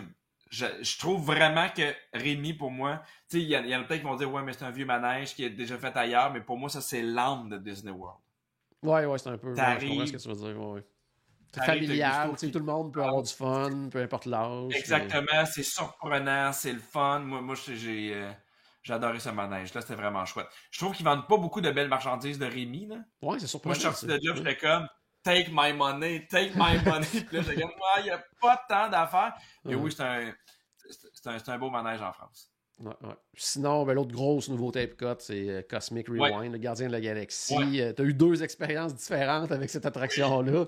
Je, 0.52 0.98
trouve 1.00 1.26
vraiment 1.26 1.68
que 1.70 1.94
Rémi, 2.14 2.54
pour 2.54 2.70
moi, 2.70 3.02
tu 3.30 3.38
sais, 3.38 3.44
il 3.44 3.50
y, 3.50 3.76
en 3.76 3.82
a 3.82 3.84
peut-être 3.84 4.02
qui 4.02 4.06
vont 4.06 4.16
dire, 4.16 4.32
ouais, 4.32 4.44
mais 4.44 4.54
c'est 4.54 4.64
un 4.64 4.72
vieux 4.72 4.86
manège 4.86 5.34
qui 5.34 5.44
est 5.44 5.50
déjà 5.50 5.78
fait 5.78 5.96
ailleurs, 5.98 6.32
mais 6.32 6.40
pour 6.40 6.58
moi, 6.58 6.70
ça, 6.70 6.82
c'est 6.82 7.02
l'âme 7.02 7.50
de 7.50 7.58
Disney 7.58 7.92
World. 7.92 8.20
Ouais, 8.84 9.06
ouais, 9.06 9.18
c'est 9.18 9.30
un 9.30 9.38
peu. 9.38 9.56
je 9.56 9.88
comprends 9.88 10.06
ce 10.06 10.12
que 10.12 10.18
tu 10.18 10.28
veux 10.28 10.36
dire. 10.36 10.62
Ouais, 10.62 10.86
C'est 11.52 11.66
familial, 11.66 12.36
tout 12.38 12.60
le 12.60 12.66
monde 12.66 12.94
peut 12.94 13.02
avoir 13.04 13.24
du 13.24 13.34
fun, 13.34 13.90
peu 13.90 14.00
importe 14.00 14.26
l'âge. 14.26 14.76
Exactement, 14.76 15.46
c'est 15.46 15.64
surprenant, 15.64 16.54
c'est 16.54 16.74
le 16.74 16.80
fun. 16.80 17.20
Moi, 17.20 17.42
moi 17.42 17.56
j'ai. 17.56 18.14
Euh, 18.14 18.32
adoré 18.94 19.20
ce 19.20 19.30
manège-là, 19.30 19.82
c'était 19.82 19.96
vraiment 19.96 20.26
chouette. 20.26 20.48
Je 20.72 20.80
trouve 20.80 20.96
qu'ils 20.96 21.06
vendent 21.06 21.28
pas 21.28 21.38
beaucoup 21.38 21.62
de 21.62 21.72
belles 21.72 21.90
marchandises 21.90 22.40
de 22.40 22.46
Rémi. 22.46 22.88
Là. 22.88 22.98
Ouais, 23.22 23.40
c'est 23.40 23.48
surprenant. 23.48 23.76
Moi, 23.76 23.76
je 23.76 23.80
suis 23.80 24.08
sorti 24.08 24.22
de 24.22 24.28
là, 24.30 24.36
j'étais 24.36 24.58
comme 24.58 24.88
Take 25.24 25.50
my 25.52 25.74
money, 25.74 26.28
take 26.30 26.52
my 26.56 26.78
money. 26.86 27.08
Puis 27.08 27.38
là, 27.38 27.42
j'étais 27.42 27.62
comme, 27.62 27.72
il 28.00 28.04
n'y 28.04 28.10
a 28.12 28.24
pas 28.40 28.64
tant 28.70 28.90
d'affaires. 28.90 29.34
Et 29.68 29.74
oui, 29.74 29.92
c'est 29.92 30.04
un, 30.04 30.32
un, 31.26 31.38
un, 31.48 31.58
beau 31.58 31.72
manège 31.72 32.02
en 32.02 32.14
France. 32.14 32.52
Ouais, 32.80 32.94
ouais. 33.02 33.16
Sinon, 33.36 33.86
ben, 33.86 33.94
l'autre 33.94 34.14
grosse 34.14 34.50
nouveauté 34.50 34.84
Epcot, 34.84 35.16
c'est 35.20 35.50
euh, 35.50 35.62
Cosmic 35.68 36.10
Rewind, 36.10 36.52
le 36.52 36.58
gardien 36.60 36.88
de 36.88 36.92
la 36.92 37.02
galaxie. 37.02 37.82
Euh, 37.82 37.94
tu 37.94 38.02
as 38.02 38.06
eu 38.06 38.14
deux 38.14 38.44
expériences 38.44 38.94
différentes 38.94 39.52
avec 39.52 39.70
cette 39.70 39.86
attraction-là. 39.86 40.66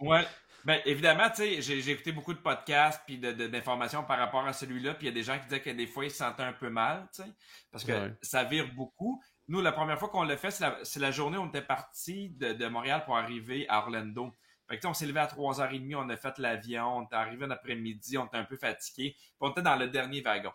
ouais. 0.00 0.24
Ben, 0.64 0.80
évidemment, 0.84 1.28
tu 1.28 1.60
sais, 1.60 1.62
j'ai 1.62 1.90
écouté 1.90 2.12
beaucoup 2.12 2.34
de 2.34 2.38
podcasts 2.38 3.02
puis 3.04 3.18
d'informations 3.18 4.04
par 4.04 4.18
rapport 4.18 4.46
à 4.46 4.52
celui-là, 4.52 4.94
puis 4.94 5.06
il 5.06 5.10
y 5.10 5.12
a 5.12 5.14
des 5.14 5.24
gens 5.24 5.38
qui 5.38 5.44
disaient 5.44 5.60
que 5.60 5.70
des 5.70 5.86
fois, 5.86 6.04
ils 6.04 6.10
se 6.10 6.18
sentaient 6.18 6.44
un 6.44 6.52
peu 6.52 6.70
mal, 6.70 7.08
tu 7.14 7.22
sais, 7.22 7.28
parce 7.70 7.84
que 7.84 8.12
ça 8.22 8.44
vire 8.44 8.72
beaucoup. 8.74 9.22
Nous, 9.48 9.60
la 9.60 9.72
première 9.72 9.98
fois 9.98 10.08
qu'on 10.08 10.22
l'a 10.22 10.36
fait, 10.36 10.50
c'est 10.50 11.00
la, 11.00 11.10
journée 11.10 11.36
où 11.36 11.42
on 11.42 11.48
était 11.48 11.62
parti 11.62 12.30
de, 12.30 12.66
Montréal 12.68 13.02
pour 13.04 13.16
arriver 13.16 13.66
à 13.68 13.78
Orlando. 13.78 14.32
Fait 14.68 14.78
que, 14.78 14.86
on 14.86 14.94
s'est 14.94 15.06
levé 15.06 15.20
à 15.20 15.26
3h30, 15.26 15.96
on 15.96 16.08
a 16.08 16.16
fait 16.16 16.38
l'avion, 16.38 16.98
on 16.98 17.02
est 17.02 17.14
arrivé 17.14 17.46
laprès 17.46 17.74
midi 17.74 18.16
on 18.16 18.26
était 18.26 18.36
un 18.36 18.44
peu 18.44 18.56
fatigué, 18.56 19.14
puis 19.16 19.36
on 19.40 19.50
était 19.50 19.62
dans 19.62 19.76
le 19.76 19.88
dernier 19.88 20.20
wagon. 20.20 20.52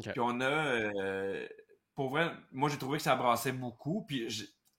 Puis 0.00 0.20
on 0.20 0.40
a... 0.40 0.44
Euh, 0.44 1.48
pour 1.94 2.10
vrai, 2.10 2.30
moi, 2.52 2.68
j'ai 2.68 2.78
trouvé 2.78 2.98
que 2.98 3.04
ça 3.04 3.16
brassait 3.16 3.52
beaucoup, 3.52 4.04
puis 4.06 4.28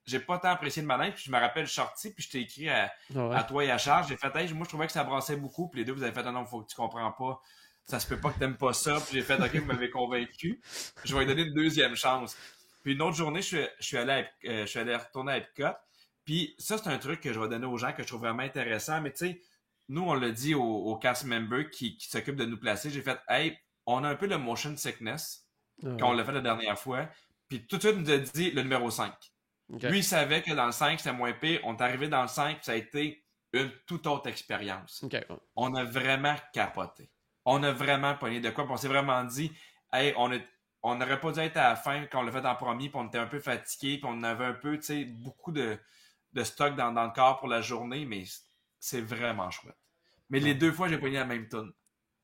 j'ai 0.09 0.19
pas 0.19 0.37
tant 0.39 0.49
apprécié 0.49 0.81
le 0.81 0.87
manège, 0.87 1.15
puis 1.15 1.23
je 1.25 1.31
me 1.31 1.37
rappelle, 1.37 1.65
je 1.65 1.71
suis 1.71 1.81
sorti, 1.81 2.11
puis 2.11 2.23
je 2.23 2.29
t'ai 2.29 2.39
écrit 2.41 2.69
à, 2.69 2.91
à, 3.31 3.43
toi 3.43 3.63
et 3.63 3.71
à 3.71 3.77
Charles, 3.77 4.05
j'ai 4.07 4.17
fait, 4.17 4.35
hey, 4.35 4.51
moi, 4.53 4.63
je 4.63 4.69
trouvais 4.69 4.87
que 4.87 4.91
ça 4.91 5.03
brassait 5.03 5.35
beaucoup, 5.35 5.69
puis 5.69 5.79
les 5.79 5.85
deux, 5.85 5.93
vous 5.93 6.03
avez 6.03 6.11
fait, 6.11 6.23
non, 6.23 6.31
non, 6.31 6.45
faut 6.45 6.61
que 6.61 6.69
tu 6.69 6.75
comprends 6.75 7.11
pas, 7.11 7.41
ça 7.85 7.99
se 7.99 8.07
peut 8.07 8.19
pas 8.19 8.31
que 8.31 8.39
t'aimes 8.39 8.57
pas 8.57 8.73
ça, 8.73 8.99
puis 8.99 9.17
j'ai 9.17 9.21
fait, 9.21 9.35
ok, 9.35 9.55
vous 9.55 9.65
m'avez 9.65 9.89
convaincu, 9.89 10.61
je 11.03 11.13
vais 11.13 11.21
lui 11.21 11.27
donner 11.27 11.43
une 11.43 11.53
deuxième 11.53 11.95
chance. 11.95 12.35
Puis 12.83 12.93
une 12.93 13.01
autre 13.01 13.15
journée, 13.15 13.41
je 13.41 13.47
suis, 13.47 13.67
je 13.79 13.85
suis 13.85 13.97
allé, 13.97 14.25
euh, 14.45 14.61
je 14.61 14.65
suis 14.65 14.79
allé 14.79 14.95
retourner 14.95 15.33
à 15.33 15.37
Epcot, 15.37 15.77
puis 16.25 16.55
ça, 16.57 16.77
c'est 16.77 16.89
un 16.89 16.97
truc 16.97 17.21
que 17.21 17.33
je 17.33 17.39
vais 17.39 17.49
donner 17.49 17.65
aux 17.65 17.77
gens 17.77 17.93
que 17.93 18.03
je 18.03 18.07
trouve 18.07 18.21
vraiment 18.21 18.43
intéressant, 18.43 19.01
mais 19.01 19.11
tu 19.11 19.27
sais, 19.27 19.41
nous, 19.89 20.03
on 20.03 20.13
l'a 20.13 20.31
dit 20.31 20.53
aux, 20.53 20.95
cast 20.97 21.25
members 21.25 21.69
qui, 21.71 21.97
qui 21.97 22.09
s'occupent 22.09 22.35
de 22.35 22.45
nous 22.45 22.59
placer, 22.59 22.89
j'ai 22.89 23.01
fait, 23.01 23.19
hey, 23.27 23.57
on 23.85 24.03
a 24.03 24.09
un 24.09 24.15
peu 24.15 24.27
de 24.27 24.35
motion 24.35 24.75
sickness, 24.77 25.45
quand 25.81 26.09
on 26.09 26.13
l'a 26.13 26.23
fait 26.23 26.33
la 26.33 26.41
dernière 26.41 26.77
fois, 26.77 27.09
puis 27.49 27.65
tout 27.65 27.77
de 27.77 27.81
suite, 27.81 27.95
il 27.97 28.03
nous 28.03 28.11
a 28.11 28.17
dit 28.17 28.51
le 28.51 28.61
numéro 28.61 28.91
5. 28.91 29.11
Lui, 29.69 29.99
il 29.99 30.03
savait 30.03 30.41
que 30.41 30.53
dans 30.53 30.65
le 30.65 30.71
5, 30.71 30.99
c'était 30.99 31.15
moins 31.15 31.33
pire. 31.33 31.59
On 31.63 31.75
est 31.75 31.81
arrivé 31.81 32.07
dans 32.07 32.23
le 32.23 32.27
5, 32.27 32.59
ça 32.61 32.71
a 32.71 32.75
été 32.75 33.23
une 33.53 33.71
toute 33.85 34.07
autre 34.07 34.27
expérience. 34.27 35.05
On 35.55 35.75
a 35.75 35.83
vraiment 35.83 36.35
capoté. 36.53 37.09
On 37.45 37.63
a 37.63 37.71
vraiment 37.71 38.15
pogné 38.15 38.39
de 38.39 38.49
quoi. 38.49 38.65
on 38.69 38.77
s'est 38.77 38.87
vraiment 38.87 39.23
dit, 39.23 39.51
hey, 39.93 40.13
on 40.17 40.31
on 40.81 40.95
n'aurait 40.95 41.19
pas 41.19 41.31
dû 41.31 41.39
être 41.39 41.57
à 41.57 41.69
la 41.69 41.75
fin 41.75 42.05
quand 42.05 42.21
on 42.21 42.23
l'a 42.23 42.31
fait 42.31 42.45
en 42.45 42.55
premier, 42.55 42.89
puis 42.89 42.97
on 42.97 43.07
était 43.07 43.17
un 43.17 43.27
peu 43.27 43.39
fatigué, 43.39 43.97
puis 43.97 44.09
on 44.09 44.23
avait 44.23 44.45
un 44.45 44.53
peu, 44.53 44.77
tu 44.77 44.83
sais, 44.83 45.03
beaucoup 45.03 45.51
de, 45.51 45.77
de 46.31 46.43
stock 46.43 46.75
dans, 46.75 46.93
dans, 46.93 47.03
le 47.03 47.11
corps 47.11 47.37
pour 47.39 47.49
la 47.49 47.61
journée, 47.61 48.05
mais 48.05 48.23
c'est 48.79 49.01
vraiment 49.01 49.51
chouette. 49.51 49.75
Mais 50.29 50.39
les 50.39 50.53
deux 50.53 50.71
fois, 50.71 50.87
j'ai 50.87 50.97
pogné 50.97 51.15
la 51.15 51.25
même 51.25 51.49
tonne. 51.49 51.73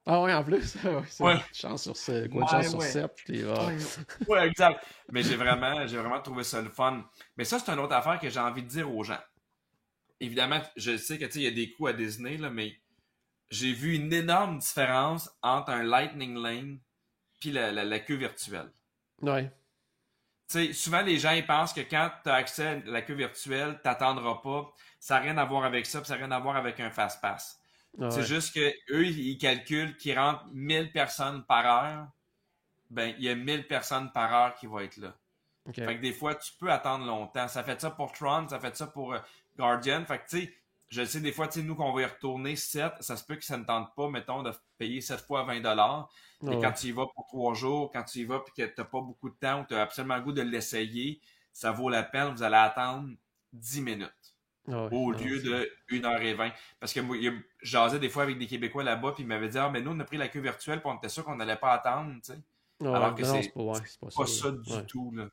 Ah 0.08 0.22
oui, 0.22 0.32
en 0.34 0.44
plus. 0.44 0.78
ouais. 1.20 1.38
Chance 1.52 1.84
sur, 1.84 1.98
ce, 1.98 2.28
quoi, 2.28 2.46
chance 2.48 2.70
sur 2.70 2.82
7. 2.82 3.12
ouais, 4.28 4.48
exact. 4.48 4.86
Mais 5.12 5.24
j'ai 5.24 5.36
vraiment, 5.36 5.88
j'ai 5.88 5.98
vraiment 5.98 6.22
trouvé 6.22 6.44
ça 6.44 6.62
le 6.62 6.70
fun. 6.70 7.04
Mais 7.38 7.44
ça, 7.44 7.58
c'est 7.58 7.72
une 7.72 7.80
autre 7.80 7.96
affaire 7.96 8.20
que 8.20 8.30
j'ai 8.30 8.40
envie 8.40 8.62
de 8.62 8.68
dire 8.68 8.94
aux 8.94 9.04
gens. 9.04 9.20
Évidemment, 10.20 10.62
je 10.76 10.96
sais 10.96 11.18
que 11.18 11.26
il 11.36 11.42
y 11.42 11.48
a 11.48 11.52
des 11.52 11.72
coups 11.72 11.90
à 11.90 11.94
Disney, 11.94 12.38
là, 12.38 12.50
mais 12.52 12.78
j'ai 13.50 13.74
vu 13.74 13.96
une 13.96 14.14
énorme 14.14 14.60
différence 14.60 15.30
entre 15.42 15.72
un 15.72 15.84
Lightning 15.84 16.36
Lane 16.38 16.80
puis 17.40 17.52
la, 17.52 17.72
la, 17.72 18.00
queue 18.00 18.16
virtuelle. 18.16 18.72
Ouais. 19.22 19.52
sais, 20.48 20.72
souvent, 20.74 21.02
les 21.02 21.18
gens 21.18 21.32
ils 21.32 21.46
pensent 21.46 21.74
que 21.74 21.82
quand 21.82 22.10
tu 22.24 22.30
as 22.30 22.36
accès 22.36 22.68
à 22.68 22.76
la 22.86 23.02
queue 23.02 23.14
virtuelle, 23.16 23.80
tu 23.82 23.88
n'attendras 23.88 24.42
pas. 24.42 24.72
Ça 25.00 25.16
n'a 25.16 25.22
rien 25.22 25.38
à 25.38 25.46
voir 25.46 25.66
avec 25.66 25.86
ça, 25.86 26.04
ça 26.04 26.14
n'a 26.14 26.26
rien 26.26 26.32
à 26.32 26.40
voir 26.40 26.56
avec 26.56 26.80
un 26.80 26.92
fast-pass. 26.92 27.60
Ah 28.02 28.12
c'est 28.12 28.24
juste 28.24 28.54
que 28.54 28.74
eux, 28.92 29.06
ils 29.06 29.38
calculent 29.38 29.96
qu'ils 29.98 30.18
rentrent 30.18 30.46
1000 30.52 30.92
personnes 30.92 31.44
par 31.46 31.66
heure. 31.66 32.08
Ben, 32.90 33.16
il 33.18 33.24
y 33.24 33.30
a 33.30 33.36
1000 33.36 33.68
personnes 33.68 34.12
par 34.12 34.34
heure 34.34 34.56
qui 34.56 34.68
vont 34.68 34.80
être 34.80 34.98
là. 34.98 35.16
Fait 35.74 35.96
que 35.96 36.02
des 36.02 36.14
fois, 36.14 36.36
tu 36.36 36.52
peux 36.60 36.72
attendre 36.72 37.06
longtemps. 37.06 37.48
Ça 37.48 37.64
fait 37.64 37.80
ça 37.82 37.90
pour 37.90 38.12
Tron, 38.12 38.48
ça 38.48 38.60
fait 38.60 38.76
ça 38.76 38.88
pour 38.88 39.14
euh, 39.14 39.20
Guardian. 39.58 40.06
Fait 40.06 40.20
que, 40.20 40.28
tu 40.30 40.42
sais, 40.42 40.54
je 40.90 41.04
sais, 41.04 41.20
des 41.20 41.32
fois, 41.32 41.48
tu 41.48 41.60
sais, 41.60 41.66
nous, 41.66 41.76
qu'on 41.76 41.92
va 41.92 42.02
y 42.04 42.06
retourner 42.06 42.56
7, 42.56 42.94
ça 43.00 43.18
se 43.18 43.24
peut 43.24 43.36
que 43.36 43.44
ça 43.44 43.58
ne 43.58 43.64
tente 43.64 43.96
pas, 43.96 44.08
mettons, 44.10 44.44
de 44.44 44.52
payer 44.78 45.02
7 45.02 45.22
fois 45.22 45.44
20 45.44 45.62
dollars. 45.62 46.10
Mais 46.42 46.60
quand 46.62 46.74
tu 46.74 46.88
y 46.88 46.92
vas 46.92 47.08
pour 47.16 47.26
3 47.26 47.56
jours, 47.56 47.90
quand 47.92 48.04
tu 48.04 48.20
y 48.20 48.26
vas 48.26 48.44
et 48.46 48.62
que 48.62 48.68
tu 48.68 48.74
n'as 48.78 48.86
pas 48.86 49.02
beaucoup 49.02 49.30
de 49.30 49.36
temps 49.36 49.62
ou 49.62 49.66
tu 49.66 49.74
as 49.74 49.82
absolument 49.82 50.18
le 50.18 50.22
goût 50.22 50.32
de 50.32 50.44
l'essayer, 50.44 51.20
ça 51.52 51.72
vaut 51.72 51.90
la 51.90 52.04
peine. 52.04 52.34
Vous 52.34 52.44
allez 52.44 52.56
attendre 52.56 53.10
10 53.54 53.82
minutes. 53.82 54.25
Ah 54.72 54.88
au 54.92 55.12
lieu 55.12 55.42
de 55.42 55.70
1h20. 55.90 56.52
Parce 56.80 56.94
que 56.94 57.00
moi, 57.00 57.18
jasais 57.62 58.00
des 58.00 58.10
fois 58.10 58.24
avec 58.24 58.38
des 58.38 58.48
Québécois 58.48 58.84
là-bas, 58.84 59.12
puis 59.14 59.24
ils 59.24 59.28
m'avaient 59.28 59.50
dit 59.50 59.58
Ah, 59.58 59.70
mais 59.72 59.82
nous, 59.82 59.92
on 59.92 60.00
a 60.00 60.04
pris 60.04 60.18
la 60.18 60.28
queue 60.28 60.40
virtuelle, 60.40 60.82
puis 60.82 60.90
on 60.92 60.98
était 60.98 61.10
sûr 61.10 61.24
qu'on 61.24 61.36
n'allait 61.36 61.56
pas 61.56 61.74
attendre, 61.74 62.14
tu 62.16 62.34
sais. 62.34 62.40
Ah 62.84 62.96
Alors 62.96 63.16
que 63.16 63.24
c'est 63.24 63.54
pas, 63.54 64.26
ça, 64.26 64.52
du 64.52 64.86
tout, 64.88 65.14
là. 65.16 65.30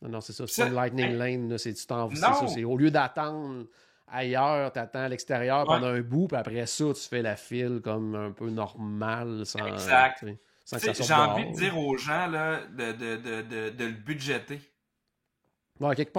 Non, 0.00 0.08
non, 0.10 0.20
c'est 0.20 0.32
ça. 0.32 0.46
C'est 0.46 0.62
pas 0.62 0.68
une 0.68 0.74
Lightning 0.74 1.12
Lane, 1.16 1.58
c'est 1.58 1.72
du 1.72 1.84
temps. 1.84 2.08
Au 2.08 2.76
lieu 2.76 2.90
d'attendre 2.90 3.66
ailleurs, 4.10 4.72
tu 4.72 4.78
attends 4.78 5.00
à 5.00 5.08
l'extérieur 5.08 5.64
pendant 5.64 5.88
un 5.88 6.00
bout, 6.00 6.28
puis 6.28 6.36
après 6.36 6.66
ça, 6.66 6.84
tu 6.94 7.08
fais 7.08 7.22
la 7.22 7.36
file 7.36 7.80
comme 7.82 8.14
un 8.14 8.30
peu 8.30 8.48
normal. 8.48 9.44
Sans, 9.44 9.66
exact. 9.66 10.24
J'ai 10.70 11.14
envie 11.14 11.50
de 11.50 11.56
dire 11.56 11.78
aux 11.78 11.96
gens 11.96 12.26
là, 12.26 12.60
de, 12.66 12.92
de, 12.92 13.16
de, 13.16 13.70
de 13.70 13.84
le 13.84 13.92
budgéter. 13.92 14.60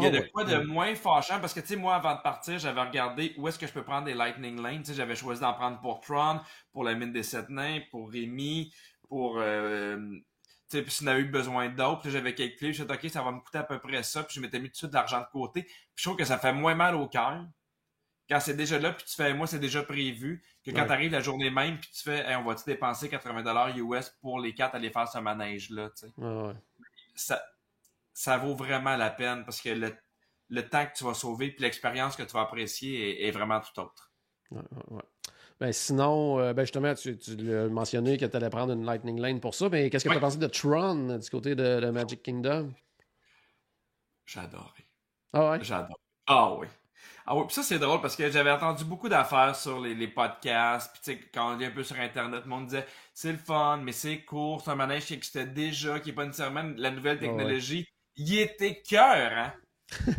Il 0.01 0.05
y 0.05 0.17
a 0.17 0.21
de 0.21 0.27
quoi 0.31 0.43
de 0.45 0.57
moins 0.65 0.95
fâchant 0.95 1.39
parce 1.39 1.53
que, 1.53 1.59
tu 1.59 1.67
sais, 1.67 1.75
moi, 1.75 1.95
avant 1.95 2.15
de 2.15 2.21
partir, 2.21 2.57
j'avais 2.59 2.81
regardé 2.81 3.33
où 3.37 3.47
est-ce 3.47 3.59
que 3.59 3.67
je 3.67 3.73
peux 3.73 3.83
prendre 3.83 4.05
des 4.05 4.13
Lightning 4.13 4.61
Lane. 4.61 4.79
Tu 4.79 4.91
sais, 4.91 4.93
j'avais 4.93 5.15
choisi 5.15 5.41
d'en 5.41 5.53
prendre 5.53 5.79
pour 5.81 5.99
Tron, 6.01 6.39
pour 6.71 6.83
la 6.83 6.95
mine 6.95 7.11
des 7.11 7.23
sept 7.23 7.49
nains, 7.49 7.79
pour 7.91 8.09
Rémi, 8.11 8.73
pour. 9.07 9.37
Euh, 9.39 9.97
tu 10.69 10.77
sais, 10.77 10.83
puis 10.83 10.91
si 10.91 11.03
on 11.03 11.07
a 11.07 11.17
eu 11.17 11.25
besoin 11.25 11.67
d'autres, 11.69 12.01
puis 12.01 12.11
j'avais 12.11 12.35
calculé, 12.35 12.73
je 12.73 12.83
me 12.83 12.93
OK, 12.93 13.09
ça 13.09 13.23
va 13.23 13.31
me 13.31 13.39
coûter 13.39 13.57
à 13.57 13.63
peu 13.63 13.79
près 13.79 14.03
ça, 14.03 14.23
puis 14.23 14.35
je 14.35 14.39
m'étais 14.41 14.59
mis 14.59 14.67
tout 14.67 14.73
de 14.73 14.77
suite 14.77 14.91
de 14.91 14.95
l'argent 14.95 15.19
de 15.19 15.25
côté. 15.31 15.63
Puis 15.63 15.73
je 15.95 16.03
trouve 16.03 16.15
que 16.17 16.25
ça 16.25 16.37
fait 16.37 16.53
moins 16.53 16.75
mal 16.75 16.95
au 16.95 17.07
cœur 17.07 17.43
quand 18.29 18.39
c'est 18.39 18.53
déjà 18.55 18.77
là, 18.77 18.93
puis 18.93 19.03
tu 19.07 19.15
fais, 19.15 19.33
moi, 19.33 19.47
c'est 19.47 19.57
déjà 19.57 19.81
prévu, 19.81 20.43
que 20.63 20.69
quand 20.69 20.81
Ouais. 20.81 20.85
tu 20.85 20.91
arrives 20.93 21.11
la 21.11 21.21
journée 21.21 21.49
même, 21.49 21.79
puis 21.79 21.89
tu 21.91 22.03
fais, 22.03 22.19
Hey, 22.19 22.35
on 22.35 22.43
va-tu 22.43 22.63
dépenser 22.67 23.09
80$ 23.09 23.75
US 23.77 24.11
pour 24.21 24.39
les 24.39 24.53
quatre 24.53 24.75
aller 24.75 24.91
faire 24.91 25.07
ce 25.07 25.17
manège-là, 25.17 25.89
tu 25.89 26.05
sais. 26.05 26.13
Ouais, 26.15 26.43
ouais. 26.47 26.53
Ça, 27.15 27.41
ça 28.19 28.37
vaut 28.37 28.53
vraiment 28.53 28.97
la 28.97 29.09
peine 29.09 29.45
parce 29.45 29.61
que 29.61 29.69
le, 29.69 29.95
le 30.49 30.67
temps 30.67 30.85
que 30.85 30.91
tu 30.93 31.05
vas 31.05 31.13
sauver, 31.13 31.51
puis 31.51 31.63
l'expérience 31.63 32.17
que 32.17 32.23
tu 32.23 32.33
vas 32.33 32.41
apprécier 32.41 33.23
est, 33.23 33.27
est 33.27 33.31
vraiment 33.31 33.61
tout 33.61 33.79
autre. 33.79 34.11
Ouais, 34.51 34.59
ouais, 34.59 34.97
ouais. 34.97 35.03
Ben, 35.61 35.71
sinon, 35.71 36.37
euh, 36.37 36.51
ben 36.51 36.63
justement, 36.63 36.93
tu, 36.95 37.17
tu 37.17 37.37
l'as 37.37 37.69
mentionné 37.69 38.17
que 38.17 38.25
tu 38.25 38.35
allais 38.35 38.49
prendre 38.49 38.73
une 38.73 38.85
Lightning 38.85 39.21
Lane 39.21 39.39
pour 39.39 39.55
ça, 39.55 39.69
mais 39.69 39.89
qu'est-ce 39.89 40.03
que 40.03 40.09
tu 40.09 40.17
as 40.17 40.19
pensé 40.19 40.37
de 40.37 40.47
Tron 40.47 41.11
euh, 41.11 41.17
du 41.17 41.29
côté 41.29 41.55
de, 41.55 41.79
de 41.79 41.89
Magic 41.91 42.21
Kingdom? 42.21 42.73
Adoré. 44.35 44.85
Ah 45.31 45.51
ouais? 45.51 45.63
J'adore. 45.63 45.99
Ah 46.27 46.53
oui. 46.55 46.67
Ah 47.25 47.37
oui, 47.37 47.43
puis 47.47 47.55
ça 47.55 47.63
c'est 47.63 47.79
drôle 47.79 48.01
parce 48.01 48.17
que 48.17 48.29
j'avais 48.29 48.51
entendu 48.51 48.83
beaucoup 48.83 49.07
d'affaires 49.07 49.55
sur 49.55 49.79
les, 49.79 49.95
les 49.95 50.09
podcasts, 50.09 50.91
puis 50.91 51.01
tu 51.03 51.11
sais, 51.13 51.29
quand 51.33 51.55
on 51.55 51.59
est 51.61 51.67
un 51.67 51.71
peu 51.71 51.83
sur 51.83 51.97
Internet, 51.97 52.43
le 52.43 52.49
monde 52.49 52.65
disait 52.65 52.85
c'est 53.13 53.31
le 53.31 53.37
fun, 53.37 53.77
mais 53.77 53.93
c'est 53.93 54.25
court, 54.25 54.61
c'est 54.61 54.71
un 54.71 54.75
manège 54.75 55.05
qui 55.05 55.13
existait 55.13 55.45
déjà, 55.45 56.01
qui 56.01 56.09
n'est 56.09 56.15
pas 56.15 56.25
nécessairement 56.25 56.69
la 56.75 56.91
nouvelle 56.91 57.17
technologie. 57.17 57.87
Il 58.19 58.37
était 58.37 58.81
cœur, 58.81 59.31
hein? 59.31 59.53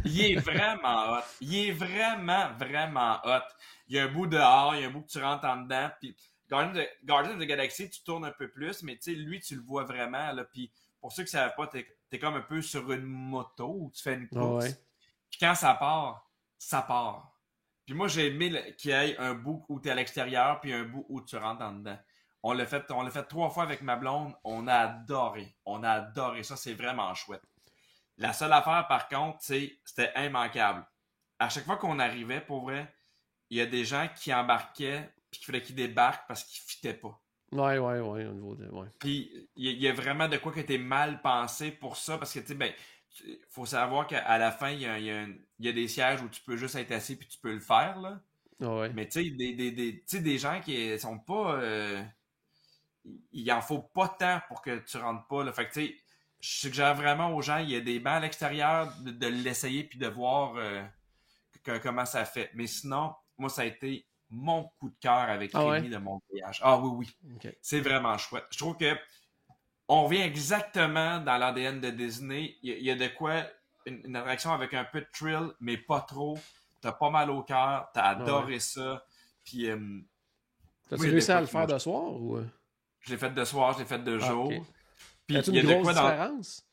Il 0.04 0.20
est 0.20 0.36
vraiment 0.36 1.12
hot. 1.12 1.22
Il 1.40 1.54
est 1.54 1.72
vraiment, 1.72 2.50
vraiment 2.54 3.18
hot. 3.24 3.46
Il 3.88 3.96
y 3.96 3.98
a 3.98 4.04
un 4.04 4.08
bout 4.08 4.26
dehors, 4.26 4.74
il 4.74 4.80
y 4.80 4.84
a 4.84 4.88
un 4.88 4.90
bout 4.90 5.02
que 5.02 5.10
tu 5.10 5.22
rentres 5.22 5.44
en 5.44 5.58
dedans, 5.58 5.90
puis 6.00 6.16
Guardians 6.48 7.34
of, 7.34 7.38
the 7.38 7.46
Galaxy, 7.46 7.90
tu 7.90 8.02
tournes 8.02 8.24
un 8.24 8.32
peu 8.32 8.48
plus, 8.48 8.82
mais 8.82 8.96
tu 8.96 9.02
sais, 9.02 9.14
lui, 9.14 9.40
tu 9.40 9.54
le 9.54 9.62
vois 9.62 9.84
vraiment, 9.84 10.32
là, 10.32 10.44
puis 10.44 10.72
pour 11.00 11.12
ceux 11.12 11.22
qui 11.24 11.36
ne 11.36 11.40
savent 11.40 11.54
pas, 11.56 11.66
t'es 11.66 11.86
es 12.12 12.18
comme 12.18 12.34
un 12.34 12.40
peu 12.40 12.60
sur 12.62 12.90
une 12.90 13.04
moto 13.04 13.68
où 13.68 13.90
tu 13.94 14.02
fais 14.02 14.14
une 14.14 14.28
course. 14.28 14.64
ouais. 14.64 14.74
Puis 15.30 15.38
quand 15.38 15.54
ça 15.54 15.74
part, 15.74 16.28
ça 16.58 16.82
part. 16.82 17.32
Puis 17.86 17.94
moi, 17.94 18.08
j'ai 18.08 18.28
aimé 18.28 18.74
qu'il 18.76 18.90
y 18.90 18.94
ait 18.94 19.16
un 19.18 19.34
bout 19.34 19.64
où 19.68 19.78
tu 19.78 19.88
es 19.88 19.92
à 19.92 19.94
l'extérieur, 19.94 20.60
puis 20.60 20.72
un 20.72 20.84
bout 20.84 21.06
où 21.08 21.20
tu 21.20 21.36
rentres 21.36 21.62
en 21.62 21.72
dedans. 21.72 21.98
On 22.42 22.52
l'a 22.52 22.66
fait, 22.66 22.90
on 22.90 23.02
l'a 23.02 23.10
fait 23.10 23.24
trois 23.24 23.50
fois 23.50 23.62
avec 23.64 23.82
ma 23.82 23.96
blonde. 23.96 24.34
On 24.44 24.66
a 24.66 24.74
adoré. 24.74 25.54
On 25.66 25.82
a 25.82 25.90
adoré 25.90 26.42
ça. 26.42 26.56
C'est 26.56 26.74
vraiment 26.74 27.12
chouette. 27.14 27.42
La 28.20 28.32
seule 28.32 28.52
affaire, 28.52 28.86
par 28.88 29.08
contre, 29.08 29.42
c'était 29.42 30.12
immanquable. 30.24 30.86
À 31.40 31.48
chaque 31.48 31.64
fois 31.64 31.76
qu'on 31.76 31.98
arrivait, 31.98 32.40
pour 32.40 32.62
vrai, 32.62 32.94
il 33.50 33.58
y 33.58 33.60
a 33.60 33.66
des 33.66 33.84
gens 33.84 34.08
qui 34.16 34.32
embarquaient, 34.34 35.12
puis 35.30 35.40
qu'il 35.40 35.46
fallait 35.46 35.62
qu'ils 35.62 35.76
débarquent 35.76 36.28
parce 36.28 36.44
qu'ils 36.44 36.62
fitaient 36.62 36.94
pas. 36.94 37.20
Ouais, 37.52 37.78
ouais, 37.78 38.00
ouais, 38.00 38.26
au 38.26 38.32
niveau 38.32 38.54
de. 38.56 38.68
Ouais. 38.68 38.88
Puis 38.98 39.48
il 39.56 39.64
y, 39.66 39.68
a- 39.68 39.72
il 39.72 39.80
y 39.82 39.88
a 39.88 39.92
vraiment 39.92 40.28
de 40.28 40.36
quoi 40.36 40.52
que 40.52 40.60
t'es 40.60 40.78
mal 40.78 41.20
pensé 41.22 41.70
pour 41.72 41.96
ça, 41.96 42.18
parce 42.18 42.32
que 42.34 42.40
tu 42.40 42.48
sais, 42.48 42.54
ben, 42.54 42.72
tu- 43.10 43.40
faut 43.50 43.66
savoir 43.66 44.06
qu'à 44.06 44.38
la 44.38 44.50
fin, 44.52 44.70
il 44.70 44.80
y 44.80 44.86
a, 44.86 44.98
y 44.98 45.10
a 45.10 45.26
y 45.58 45.68
a 45.68 45.72
des 45.72 45.88
sièges 45.88 46.22
où 46.22 46.28
tu 46.28 46.42
peux 46.42 46.56
juste 46.56 46.74
être 46.76 46.92
assis 46.92 47.16
puis 47.16 47.28
tu 47.28 47.38
peux 47.40 47.52
le 47.52 47.60
faire, 47.60 47.98
là. 48.00 48.20
Ah 48.60 48.66
ouais. 48.76 48.94
Mais 48.94 49.08
tu 49.08 49.22
sais, 49.24 49.30
des, 49.30 49.54
des, 49.54 49.72
des, 49.72 50.00
tu 50.02 50.18
sais, 50.18 50.20
des 50.22 50.38
gens 50.38 50.60
qui 50.62 50.98
sont 51.00 51.18
pas. 51.20 51.54
euh, 51.60 52.02
il 53.32 53.50
en 53.52 53.60
faut 53.60 53.80
pas 53.80 54.08
tant 54.08 54.40
pour 54.48 54.62
que 54.62 54.78
tu 54.78 54.96
rentres 54.98 55.26
pas, 55.26 55.44
là. 55.44 55.52
Fait 55.52 55.66
que 55.68 55.72
tu 55.72 55.86
sais, 55.86 55.96
je 56.40 56.48
suggère 56.48 56.94
vraiment 56.94 57.34
aux 57.34 57.42
gens, 57.42 57.58
il 57.58 57.70
y 57.70 57.76
a 57.76 57.80
des 57.80 58.00
bancs 58.00 58.14
à 58.14 58.20
l'extérieur, 58.20 58.92
de, 59.00 59.10
de 59.10 59.26
l'essayer 59.26 59.84
puis 59.84 59.98
de 59.98 60.06
voir 60.08 60.54
euh, 60.56 60.82
que- 61.62 61.78
comment 61.78 62.06
ça 62.06 62.24
fait. 62.24 62.50
Mais 62.54 62.66
sinon, 62.66 63.14
moi, 63.38 63.48
ça 63.50 63.62
a 63.62 63.64
été 63.66 64.06
mon 64.30 64.64
coup 64.78 64.88
de 64.90 64.96
cœur 65.00 65.12
avec 65.28 65.50
Ah 65.54 65.64
Rémi 65.64 65.88
de 65.90 65.98
mon 65.98 66.20
voyage. 66.30 66.60
Ah 66.62 66.78
oui, 66.78 66.90
oui. 67.32 67.38
C'est 67.60 67.80
vraiment 67.80 68.16
chouette. 68.16 68.46
Je 68.50 68.58
trouve 68.58 68.76
que 68.76 68.96
on 69.88 70.04
revient 70.04 70.22
exactement 70.22 71.18
dans 71.20 71.36
l'ADN 71.36 71.80
de 71.80 71.90
Disney. 71.90 72.56
Il 72.62 72.70
y, 72.70 72.72
a- 72.72 72.76
il 72.78 72.84
y 72.84 72.90
a 72.90 72.94
de 72.94 73.08
quoi 73.08 73.42
une, 73.86 74.00
une 74.04 74.16
attraction 74.16 74.52
avec 74.52 74.72
un 74.74 74.84
peu 74.84 75.00
de 75.00 75.08
thrill, 75.12 75.50
mais 75.60 75.76
pas 75.76 76.00
trop. 76.00 76.38
T'as 76.80 76.92
pas 76.92 77.10
mal 77.10 77.28
au 77.30 77.42
cœur, 77.42 77.90
t'as 77.92 78.04
adoré 78.04 78.60
ça. 78.60 79.04
Puis 79.44 79.68
euh, 79.68 80.00
T'as-tu 80.88 81.02
Oui, 81.02 81.10
réussi 81.10 81.30
à 81.32 81.40
le 81.40 81.46
faire 81.46 81.66
de 81.66 81.78
soir 81.78 82.12
ou? 82.12 82.38
je 83.00 83.10
l'ai 83.10 83.16
fait 83.18 83.30
de 83.30 83.44
soir, 83.44 83.72
je 83.74 83.80
l'ai 83.80 83.84
fait 83.84 83.98
de 83.98 84.18
Ah, 84.22 84.26
jour. 84.26 84.52
Puis 85.42 85.52
il 85.52 85.54
y 85.54 85.58
a 85.58 85.62
une 85.62 85.68
de 85.68 85.72
grosse 85.74 85.82
quoi 85.84 85.94
dans. 85.94 86.02
différence? 86.10 86.66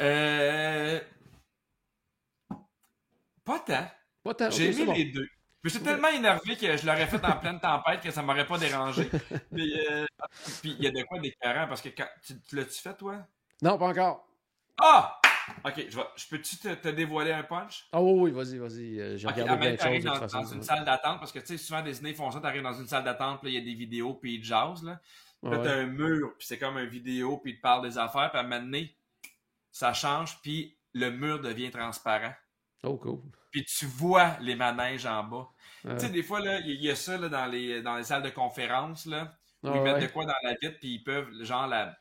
Euh... 0.00 1.00
Pas 3.44 3.58
tant. 3.60 3.90
Pas 4.22 4.34
tant. 4.34 4.50
J'ai 4.50 4.84
bon. 4.84 4.92
les 4.92 5.06
deux. 5.06 5.26
Je 5.64 5.68
suis 5.70 5.80
tellement 5.80 6.08
énervé 6.08 6.56
que 6.56 6.76
je 6.76 6.84
l'aurais 6.86 7.06
fait 7.06 7.24
en 7.24 7.36
pleine 7.36 7.60
tempête 7.60 8.00
que 8.00 8.10
ça 8.10 8.20
m'aurait 8.22 8.46
pas 8.46 8.58
dérangé. 8.58 9.08
Mais, 9.52 9.62
euh, 9.90 10.06
Puis 10.60 10.74
il 10.78 10.82
y 10.82 10.88
a 10.88 10.90
de 10.90 11.02
quoi 11.04 11.20
d'écœurant 11.20 11.68
parce 11.68 11.80
que 11.80 11.88
quand. 11.90 12.06
Tu, 12.26 12.40
tu 12.40 12.56
l'as-tu 12.56 12.80
fait, 12.80 12.94
toi? 12.96 13.18
Non, 13.62 13.78
pas 13.78 13.86
encore. 13.86 14.26
Ah! 14.80 15.18
Ok, 15.64 15.86
je, 15.88 15.96
vais- 15.96 16.02
je 16.16 16.26
peux-tu 16.28 16.56
te, 16.56 16.72
te 16.74 16.88
dévoiler 16.88 17.32
un 17.32 17.42
punch? 17.42 17.88
Ah 17.92 18.00
oui, 18.00 18.12
oui, 18.20 18.30
vas-y, 18.30 18.58
vas-y. 18.58 19.00
euh, 19.00 19.16
J'ai 19.16 19.26
Ok, 19.28 19.34
regardé 19.34 19.76
plein 19.76 19.98
de 19.98 20.04
dans, 20.04 20.14
façon. 20.14 20.40
dans 20.40 20.46
une 20.46 20.62
salle 20.62 20.84
d'attente 20.84 21.18
parce 21.18 21.32
que 21.32 21.40
tu 21.40 21.46
sais, 21.46 21.58
souvent 21.58 21.82
Disney 21.82 22.14
font 22.14 22.30
ça, 22.30 22.40
t'arrives 22.40 22.62
dans 22.62 22.72
une 22.72 22.86
salle 22.86 23.02
d'attente, 23.04 23.40
puis 23.40 23.50
il 23.52 23.54
y 23.54 23.58
a 23.58 23.60
des 23.60 23.74
vidéos, 23.74 24.14
puis 24.14 24.36
ils 24.36 24.44
jazzent, 24.44 24.84
là. 24.84 25.00
Là, 25.42 25.58
Ouais. 25.58 25.62
t'as 25.62 25.74
un 25.74 25.86
mur, 25.86 26.34
puis 26.38 26.46
c'est 26.46 26.58
comme 26.58 26.78
une 26.78 26.86
vidéo, 26.88 27.38
puis 27.38 27.52
ils 27.52 27.56
te 27.56 27.60
parlent 27.62 27.82
des 27.82 27.98
affaires, 27.98 28.30
puis 28.30 28.38
à 28.38 28.42
un 28.42 28.44
moment 28.44 28.60
donné, 28.62 28.96
ça 29.70 29.92
change, 29.92 30.40
puis 30.42 30.76
le 30.94 31.10
mur 31.10 31.40
devient 31.40 31.70
transparent. 31.70 32.32
Oh, 32.84 32.96
cool. 32.96 33.20
Puis 33.50 33.64
tu 33.64 33.86
vois 33.86 34.36
les 34.40 34.54
manèges 34.56 35.06
en 35.06 35.22
bas. 35.24 35.48
Tu 35.82 35.98
sais, 35.98 36.08
des 36.10 36.22
fois, 36.22 36.40
il 36.40 36.66
y, 36.68 36.74
il 36.74 36.82
y 36.84 36.90
a 36.90 36.96
ça 36.96 37.16
là, 37.18 37.28
dans, 37.28 37.46
les, 37.46 37.82
dans 37.82 37.96
les 37.96 38.04
salles 38.04 38.22
de 38.22 38.30
conférence, 38.30 39.06
là, 39.06 39.32
où 39.62 39.68
Ah 39.68 39.72
ils 39.74 39.82
mettent 39.82 39.94
ouais. 39.96 40.06
de 40.06 40.12
quoi 40.12 40.24
dans 40.24 40.34
la 40.44 40.54
vitre, 40.60 40.78
puis 40.78 40.94
ils 40.94 41.04
peuvent, 41.04 41.28
genre, 41.42 41.66
la, 41.66 41.96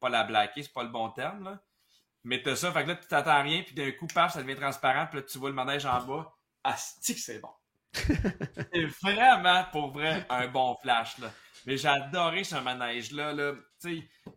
pas 0.00 0.08
la 0.08 0.24
blacker, 0.24 0.62
c'est 0.62 0.72
pas 0.72 0.82
le 0.82 0.90
bon 0.90 1.10
terme, 1.10 1.44
là. 1.44 1.60
Mais 2.24 2.42
t'as 2.42 2.56
ça, 2.56 2.72
fait 2.72 2.82
que 2.84 2.88
là, 2.88 2.96
tu 2.96 3.06
t'attends 3.08 3.30
à 3.30 3.42
rien, 3.42 3.62
puis 3.62 3.74
d'un 3.74 3.90
coup, 3.92 4.06
paf, 4.06 4.34
ça 4.34 4.42
devient 4.42 4.56
transparent, 4.56 5.06
puis 5.06 5.20
là, 5.20 5.26
tu 5.26 5.38
vois 5.38 5.48
le 5.50 5.54
manège 5.54 5.86
en 5.86 6.02
bas. 6.04 6.34
Asti 6.64 7.14
que 7.14 7.20
c'est 7.20 7.38
bon. 7.40 7.50
c'est 7.94 8.84
vraiment, 9.02 9.64
pour 9.72 9.92
vrai, 9.92 10.26
un 10.28 10.48
bon 10.48 10.76
flash, 10.82 11.18
là. 11.18 11.30
Mais 11.68 11.76
j'ai 11.76 11.88
adoré 11.88 12.44
ce 12.44 12.56
manège-là, 12.56 13.34
là. 13.34 13.52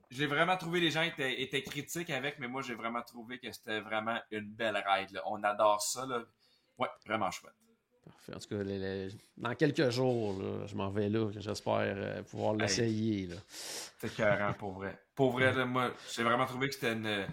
J'ai 0.10 0.26
vraiment 0.28 0.58
trouvé 0.58 0.82
les 0.82 0.91
gens 0.91 1.02
étaient, 1.02 1.41
étaient 1.41 1.63
critiques 1.63 2.10
avec, 2.10 2.39
mais 2.39 2.50
moi, 2.50 2.62
j'ai 2.62 2.74
vraiment 2.76 3.02
trouvé 3.04 3.39
que 3.39 3.50
c'était 3.54 3.80
vraiment 3.80 4.20
une 4.32 4.50
belle 4.52 4.76
ride, 4.86 5.12
là. 5.12 5.22
On 5.28 5.41
adore 5.44 5.82
ça, 5.82 6.06
là. 6.06 6.26
Ouais, 6.78 6.89
vraiment 7.06 7.32
chouette. 7.32 7.54
Parfait. 8.04 8.36
En 8.36 8.39
tout 8.39 8.50
cas, 8.50 8.63
les- 8.63 8.80
les- 8.80 9.15
dans 9.38 9.56
quelques 9.56 9.89
jours, 9.91 10.41
là, 10.44 10.67
je 10.67 10.76
m'en 10.76 10.89
vais 10.89 11.08
là. 11.08 11.32
J'espère 11.38 11.74
euh, 11.96 12.22
pouvoir 12.24 12.54
l'essayer. 12.56 13.30
C'est 13.48 14.08
écœurant, 14.08 14.52
pour 14.52 14.74
vrai. 14.74 15.00
Pour 15.15 15.32
vrai, 15.32 15.54
là, 15.54 15.65
moi, 15.65 15.94
j'ai 16.13 16.24
vraiment 16.24 16.46
trouvé 16.46 16.67
que 16.67 16.74
c'était 16.74 16.91
une, 16.91 17.28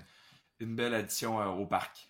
une 0.61 0.77
belle 0.77 0.95
addition 0.95 1.41
euh, 1.41 1.47
au 1.47 1.67
parc. 1.67 2.09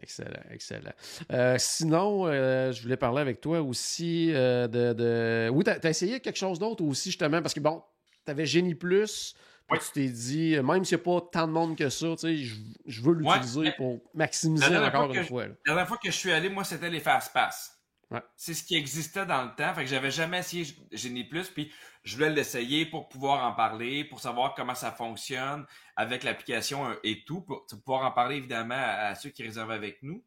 Excellent, 0.00 0.40
excellent. 0.50 0.92
Euh, 1.30 1.56
sinon, 1.58 2.26
euh, 2.26 2.72
je 2.72 2.82
voulais 2.82 2.96
parler 2.96 3.20
avec 3.20 3.40
toi 3.40 3.60
aussi 3.60 4.32
euh, 4.32 4.66
de, 4.66 4.92
de... 4.94 5.50
Oui, 5.52 5.64
t'as 5.64 5.76
as 5.82 5.90
essayé 5.90 6.20
quelque 6.20 6.38
chose 6.38 6.58
d'autre 6.58 6.82
aussi, 6.84 7.10
justement, 7.10 7.42
parce 7.42 7.54
que, 7.54 7.60
bon, 7.60 7.82
t'avais 8.24 8.46
Génie 8.46 8.74
Plus, 8.74 9.34
puis 9.68 9.78
tu 9.80 9.92
t'es 9.92 10.08
dit, 10.08 10.56
même 10.62 10.84
s'il 10.84 10.96
n'y 10.96 11.02
a 11.02 11.04
pas 11.04 11.20
tant 11.30 11.46
de 11.46 11.52
monde 11.52 11.76
que 11.76 11.88
ça, 11.88 12.06
tu 12.12 12.16
sais, 12.18 12.36
je, 12.38 12.54
je 12.86 13.02
veux 13.02 13.14
l'utiliser 13.14 13.72
pour 13.76 14.00
maximiser 14.14 14.76
encore 14.76 15.12
une 15.12 15.24
fois. 15.24 15.42
là. 15.46 15.54
La 15.66 15.72
dernière 15.74 15.88
fois 15.88 15.98
que 16.02 16.10
je 16.10 16.16
suis 16.16 16.32
allé, 16.32 16.48
moi, 16.48 16.64
c'était 16.64 16.90
les 16.90 17.00
Fast 17.00 17.32
Pass. 17.32 17.78
Ouais. 18.12 18.22
C'est 18.36 18.54
ce 18.54 18.62
qui 18.64 18.76
existait 18.76 19.26
dans 19.26 19.42
le 19.44 19.54
temps. 19.54 19.72
Fait 19.74 19.82
que 19.84 19.90
j'avais 19.90 20.10
jamais 20.10 20.40
essayé 20.40 20.64
G- 20.64 20.76
Génie 20.92 21.24
Plus, 21.24 21.48
puis 21.48 21.72
je 22.04 22.14
voulais 22.16 22.30
l'essayer 22.30 22.84
pour 22.86 23.08
pouvoir 23.08 23.44
en 23.44 23.54
parler, 23.54 24.04
pour 24.04 24.20
savoir 24.20 24.54
comment 24.54 24.74
ça 24.74 24.92
fonctionne 24.92 25.66
avec 25.96 26.22
l'application 26.22 26.90
euh, 26.90 26.94
et 27.04 27.24
tout, 27.24 27.40
pour 27.42 27.64
pouvoir 27.84 28.02
en 28.04 28.10
parler 28.12 28.36
évidemment 28.36 28.74
à, 28.76 29.08
à 29.08 29.14
ceux 29.14 29.30
qui 29.30 29.42
réservent 29.42 29.70
avec 29.70 30.02
nous. 30.02 30.24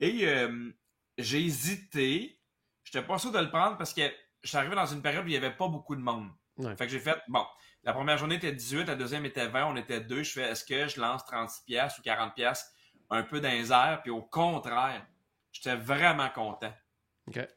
Et 0.00 0.26
euh, 0.26 0.70
j'ai 1.18 1.42
hésité. 1.44 2.40
J'étais 2.84 3.02
pas 3.06 3.18
sûr 3.18 3.32
de 3.32 3.38
le 3.38 3.50
prendre 3.50 3.78
parce 3.78 3.94
que 3.94 4.02
je 4.42 4.48
suis 4.48 4.56
arrivé 4.58 4.74
dans 4.74 4.86
une 4.86 5.00
période 5.00 5.24
où 5.24 5.28
il 5.28 5.34
y 5.34 5.36
avait 5.36 5.56
pas 5.56 5.68
beaucoup 5.68 5.96
de 5.96 6.02
monde. 6.02 6.28
Ouais. 6.58 6.76
Fait 6.76 6.84
que 6.86 6.92
j'ai 6.92 7.00
fait, 7.00 7.16
bon, 7.28 7.44
la 7.84 7.92
première 7.94 8.18
journée 8.18 8.34
était 8.34 8.52
18, 8.52 8.84
la 8.86 8.94
deuxième 8.96 9.24
était 9.24 9.46
20, 9.46 9.66
on 9.66 9.76
était 9.76 10.00
deux. 10.00 10.22
Je 10.22 10.32
fais, 10.32 10.42
est-ce 10.50 10.64
que 10.64 10.88
je 10.88 11.00
lance 11.00 11.22
36$ 11.22 11.98
ou 11.98 12.02
40$ 12.02 12.64
un 13.10 13.22
peu 13.22 13.40
dans 13.40 13.48
les 13.50 13.72
airs? 13.72 14.00
Puis 14.02 14.10
au 14.10 14.22
contraire, 14.22 15.06
j'étais 15.52 15.76
vraiment 15.76 16.28
content. 16.28 16.72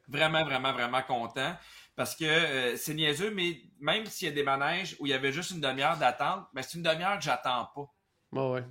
Vraiment, 0.08 0.44
vraiment, 0.44 0.72
vraiment 0.72 1.02
content. 1.02 1.56
Parce 1.96 2.14
que 2.14 2.24
euh, 2.24 2.76
c'est 2.76 2.94
niaiseux, 2.94 3.32
mais 3.32 3.60
même 3.80 4.06
s'il 4.06 4.28
y 4.28 4.30
a 4.30 4.34
des 4.34 4.44
manèges 4.44 4.96
où 5.00 5.06
il 5.06 5.10
y 5.10 5.14
avait 5.14 5.32
juste 5.32 5.50
une 5.50 5.60
demi-heure 5.60 5.96
d'attente, 5.98 6.46
ben 6.54 6.62
c'est 6.62 6.78
une 6.78 6.84
demi-heure 6.84 7.18
que 7.18 7.24
j'attends 7.24 7.68
pas. 7.74 7.92
Ouais, 8.30 8.64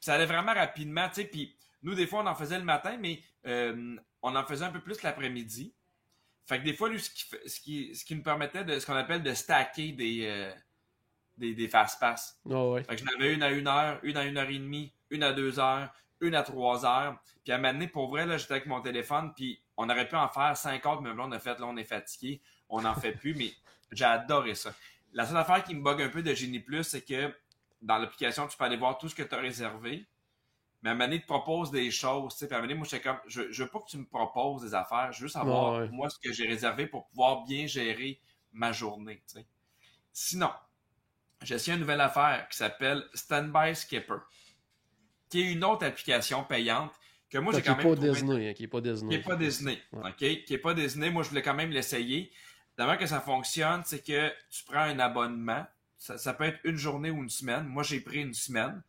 ça 0.00 0.14
allait 0.14 0.26
vraiment 0.26 0.52
rapidement, 0.52 1.08
tu 1.08 1.22
sais. 1.22 1.24
Puis 1.24 1.56
nous, 1.82 1.94
des 1.94 2.06
fois, 2.06 2.22
on 2.22 2.26
en 2.26 2.34
faisait 2.34 2.58
le 2.58 2.64
matin, 2.64 2.96
mais 2.98 3.22
euh, 3.46 3.96
on 4.20 4.34
en 4.34 4.44
faisait 4.44 4.64
un 4.64 4.72
peu 4.72 4.80
plus 4.80 5.02
l'après-midi. 5.02 5.74
Fait 6.44 6.58
que 6.58 6.64
des 6.64 6.74
fois, 6.74 6.88
lui, 6.88 7.00
ce 7.00 7.10
qui, 7.10 7.24
ce 7.46 7.60
qui, 7.60 7.94
ce 7.94 8.04
qui 8.04 8.16
nous 8.16 8.22
permettait 8.22 8.64
de 8.64 8.78
ce 8.78 8.86
qu'on 8.86 8.94
appelle 8.94 9.22
de 9.22 9.34
stacker 9.34 9.92
des, 9.92 10.26
euh, 10.26 10.52
des, 11.36 11.54
des 11.54 11.68
fast-pass. 11.68 12.40
Ouais. 12.44 12.82
Fait 12.82 12.96
que 12.96 13.02
j'en 13.02 13.14
avais 13.16 13.34
une 13.34 13.42
à 13.42 13.50
une 13.50 13.68
heure, 13.68 14.00
une 14.02 14.16
à 14.16 14.24
une 14.24 14.38
heure 14.38 14.48
et 14.48 14.58
demie, 14.58 14.92
une 15.10 15.22
à 15.22 15.32
deux 15.32 15.60
heures, 15.60 15.92
une 16.20 16.34
à 16.34 16.42
trois 16.42 16.84
heures. 16.84 17.20
Puis 17.44 17.52
à 17.52 17.56
un 17.56 17.58
moment 17.58 17.72
donné, 17.72 17.88
pour 17.88 18.08
vrai, 18.08 18.26
là, 18.26 18.38
j'étais 18.38 18.54
avec 18.54 18.66
mon 18.66 18.80
téléphone, 18.80 19.32
puis 19.34 19.62
on 19.76 19.88
aurait 19.90 20.08
pu 20.08 20.16
en 20.16 20.28
faire 20.28 20.56
cinq 20.56 20.84
autres, 20.86 21.02
mais 21.02 21.10
là, 21.14 21.22
on 21.26 21.32
a 21.32 21.38
fait, 21.38 21.58
là, 21.58 21.66
on 21.66 21.76
est 21.76 21.84
fatigué, 21.84 22.40
on 22.68 22.82
n'en 22.82 22.94
fait 22.94 23.12
plus, 23.12 23.34
mais 23.34 23.52
j'ai 23.92 24.04
adoré 24.04 24.54
ça. 24.54 24.72
La 25.12 25.26
seule 25.26 25.36
affaire 25.36 25.62
qui 25.64 25.74
me 25.74 25.82
bug 25.82 26.00
un 26.02 26.08
peu 26.08 26.22
de 26.22 26.34
Genie 26.34 26.60
Plus, 26.60 26.84
c'est 26.84 27.02
que 27.02 27.34
dans 27.82 27.98
l'application, 27.98 28.46
tu 28.48 28.56
peux 28.56 28.64
aller 28.64 28.76
voir 28.76 28.98
tout 28.98 29.08
ce 29.08 29.14
que 29.14 29.22
tu 29.22 29.34
as 29.34 29.38
réservé, 29.38 30.06
mais 30.82 30.90
à 30.90 30.92
un 30.92 30.96
moment 30.96 31.06
donné, 31.08 31.20
te 31.20 31.26
propose 31.26 31.70
des 31.70 31.90
choses, 31.90 32.34
tu 32.34 32.40
sais. 32.40 32.46
Puis 32.46 32.54
à 32.54 32.58
un 32.58 32.60
moment 32.62 32.68
donné, 32.68 32.78
moi, 32.78 32.86
j'étais 32.90 33.02
comme, 33.02 33.18
je, 33.26 33.50
je 33.52 33.64
veux 33.64 33.70
pas 33.70 33.80
que 33.80 33.88
tu 33.90 33.98
me 33.98 34.06
proposes 34.06 34.62
des 34.62 34.74
affaires, 34.74 35.12
je 35.12 35.22
veux 35.22 35.28
savoir, 35.28 35.78
Ouais, 35.78 35.80
ouais. 35.80 35.90
moi, 35.90 36.08
ce 36.10 36.18
que 36.18 36.32
j'ai 36.32 36.46
réservé 36.46 36.86
pour 36.86 37.06
pouvoir 37.08 37.44
bien 37.44 37.66
gérer 37.66 38.20
ma 38.52 38.72
journée, 38.72 39.22
tu 39.28 39.40
sais. 39.40 39.46
Sinon, 40.12 40.50
j'ai 41.42 41.54
essayé 41.56 41.74
une 41.74 41.80
nouvelle 41.80 42.00
affaire 42.02 42.48
qui 42.50 42.56
s'appelle 42.58 43.04
Standby 43.14 43.74
Skipper, 43.74 44.18
qui 45.28 45.40
est 45.40 45.52
une 45.52 45.64
autre 45.64 45.84
application 45.86 46.44
payante 46.44 46.92
que 47.30 47.38
moi, 47.38 47.52
j'ai 47.52 47.62
qui 47.62 47.68
quand 47.68 47.76
même 47.76 47.94
pas 47.96 48.00
Disney, 48.00 48.50
hein, 48.50 48.54
qui 48.54 48.64
est 48.64 48.68
pas 48.68 48.80
qui 48.80 48.90
Disney. 48.90 49.16
n'est 49.16 49.22
pas 49.22 49.36
Disney. 49.36 49.82
Ouais. 49.92 50.10
OK? 50.10 50.16
Qui 50.16 50.46
n'est 50.50 50.58
pas 50.58 50.74
Disney. 50.74 51.10
Moi, 51.10 51.22
je 51.22 51.28
voulais 51.30 51.42
quand 51.42 51.54
même 51.54 51.70
l'essayer. 51.70 52.30
D'abord 52.76 52.98
que 52.98 53.06
ça 53.06 53.20
fonctionne, 53.20 53.82
c'est 53.84 54.04
que 54.04 54.28
tu 54.50 54.64
prends 54.64 54.80
un 54.80 54.98
abonnement. 54.98 55.66
Ça, 55.96 56.18
ça 56.18 56.34
peut 56.34 56.44
être 56.44 56.60
une 56.64 56.76
journée 56.76 57.10
ou 57.10 57.22
une 57.22 57.30
semaine. 57.30 57.64
Moi, 57.64 57.82
j'ai 57.82 58.00
pris 58.00 58.20
une 58.20 58.34
semaine. 58.34 58.82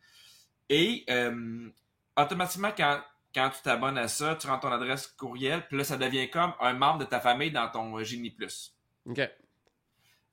Et 0.68 1.04
euh, 1.08 1.68
automatiquement, 2.16 2.72
quand, 2.76 3.00
quand 3.34 3.50
tu 3.50 3.62
t'abonnes 3.62 3.98
à 3.98 4.08
ça, 4.08 4.36
tu 4.36 4.46
rends 4.46 4.58
ton 4.58 4.70
adresse 4.70 5.06
courriel, 5.06 5.66
puis 5.66 5.78
là, 5.78 5.84
ça 5.84 5.96
devient 5.96 6.28
comme 6.30 6.52
un 6.60 6.74
membre 6.74 6.98
de 6.98 7.04
ta 7.04 7.20
famille 7.20 7.50
dans 7.50 7.68
ton 7.68 7.98
euh, 7.98 8.04
Genie 8.04 8.30
Plus. 8.30 8.74
OK. 9.06 9.20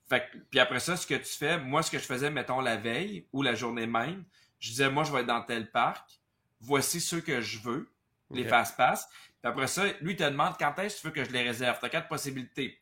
Fait 0.08 0.24
puis 0.52 0.60
après 0.60 0.80
ça, 0.80 0.98
ce 0.98 1.08
que 1.08 1.16
tu 1.16 1.34
fais, 1.34 1.58
moi, 1.58 1.82
ce 1.82 1.90
que 1.90 1.98
je 1.98 2.04
faisais, 2.04 2.30
mettons, 2.30 2.60
la 2.60 2.76
veille 2.76 3.28
ou 3.34 3.42
la 3.42 3.56
journée 3.56 3.88
même, 3.88 4.26
je 4.60 4.70
disais, 4.70 4.90
moi, 4.90 5.04
je 5.04 5.12
vais 5.12 5.22
être 5.22 5.28
dans 5.28 5.42
tel 5.42 5.72
parc. 5.72 6.20
Voici 6.60 7.00
ceux 7.00 7.22
que 7.22 7.42
je 7.42 7.60
veux, 7.60 7.90
les 8.32 8.44
fast-pass. 8.50 9.08
Puis 9.08 9.34
après 9.44 9.68
ça, 9.68 9.86
lui, 10.02 10.14
il 10.14 10.16
te 10.16 10.24
demande 10.24 10.56
quand 10.58 10.78
est-ce 10.80 10.98
que 10.98 11.02
tu 11.02 11.08
veux 11.08 11.14
que 11.14 11.24
je 11.24 11.32
les 11.32 11.44
réserve? 11.44 11.80
Tu 11.80 11.86
as 11.86 11.90
quatre 11.90 12.08
possibilités. 12.08 12.82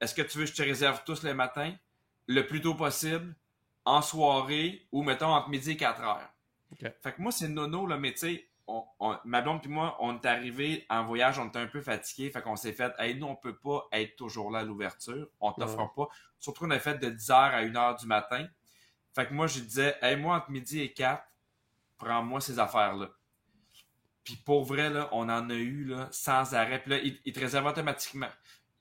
Est-ce 0.00 0.14
que 0.14 0.22
tu 0.22 0.38
veux 0.38 0.44
que 0.44 0.50
je 0.50 0.56
te 0.56 0.62
réserve 0.62 1.02
tous 1.04 1.22
le 1.22 1.34
matin, 1.34 1.74
le 2.26 2.46
plus 2.46 2.60
tôt 2.60 2.74
possible, 2.74 3.34
en 3.84 4.02
soirée 4.02 4.86
ou, 4.92 5.02
mettons, 5.02 5.28
entre 5.28 5.48
midi 5.48 5.72
et 5.72 5.76
4 5.76 6.02
heures? 6.02 6.28
Fait 7.02 7.12
que 7.12 7.22
moi, 7.22 7.32
c'est 7.32 7.48
nono, 7.48 7.86
là, 7.86 7.96
mais 7.96 8.12
tu 8.12 8.18
sais, 8.18 8.48
on, 8.66 8.82
on- 8.98 9.18
ma 9.24 9.42
blonde 9.42 9.60
puis 9.60 9.70
moi, 9.70 9.96
on 10.00 10.16
est 10.18 10.26
arrivé 10.26 10.86
en 10.88 11.04
voyage, 11.04 11.38
on 11.38 11.48
était 11.48 11.58
un 11.58 11.66
peu 11.66 11.80
fatigués, 11.82 12.30
fait 12.30 12.40
qu'on 12.42 12.56
s'est 12.56 12.72
fait, 12.72 12.92
hey, 12.98 13.14
nous, 13.14 13.26
on 13.26 13.36
peut 13.36 13.56
pas 13.56 13.86
être 13.92 14.16
toujours 14.16 14.50
là 14.50 14.60
à 14.60 14.64
l'ouverture, 14.64 15.28
on 15.40 15.52
t'offre 15.52 15.92
pas. 15.94 16.08
Surtout 16.38 16.64
qu'on 16.64 16.70
a 16.70 16.78
fait 16.78 16.98
de 16.98 17.10
10h 17.10 17.52
à 17.52 17.62
1h 17.62 17.94
du 18.00 18.06
matin. 18.06 18.46
Fait 19.14 19.26
que 19.26 19.34
moi, 19.34 19.46
je 19.46 19.60
disais, 19.60 19.96
hey, 20.02 20.16
moi, 20.16 20.36
entre 20.36 20.50
midi 20.50 20.80
et 20.80 20.92
4, 20.92 21.22
prends-moi 21.98 22.40
ces 22.40 22.58
affaires-là. 22.58 23.10
Puis 24.24 24.36
pour 24.36 24.64
vrai, 24.64 24.90
là, 24.90 25.08
on 25.12 25.28
en 25.28 25.50
a 25.50 25.54
eu 25.54 25.84
là, 25.84 26.08
sans 26.10 26.54
arrêt. 26.54 26.80
Puis 26.80 26.90
là, 26.90 26.98
il, 26.98 27.18
il 27.24 27.32
te 27.32 27.40
réserve 27.40 27.66
automatiquement. 27.66 28.30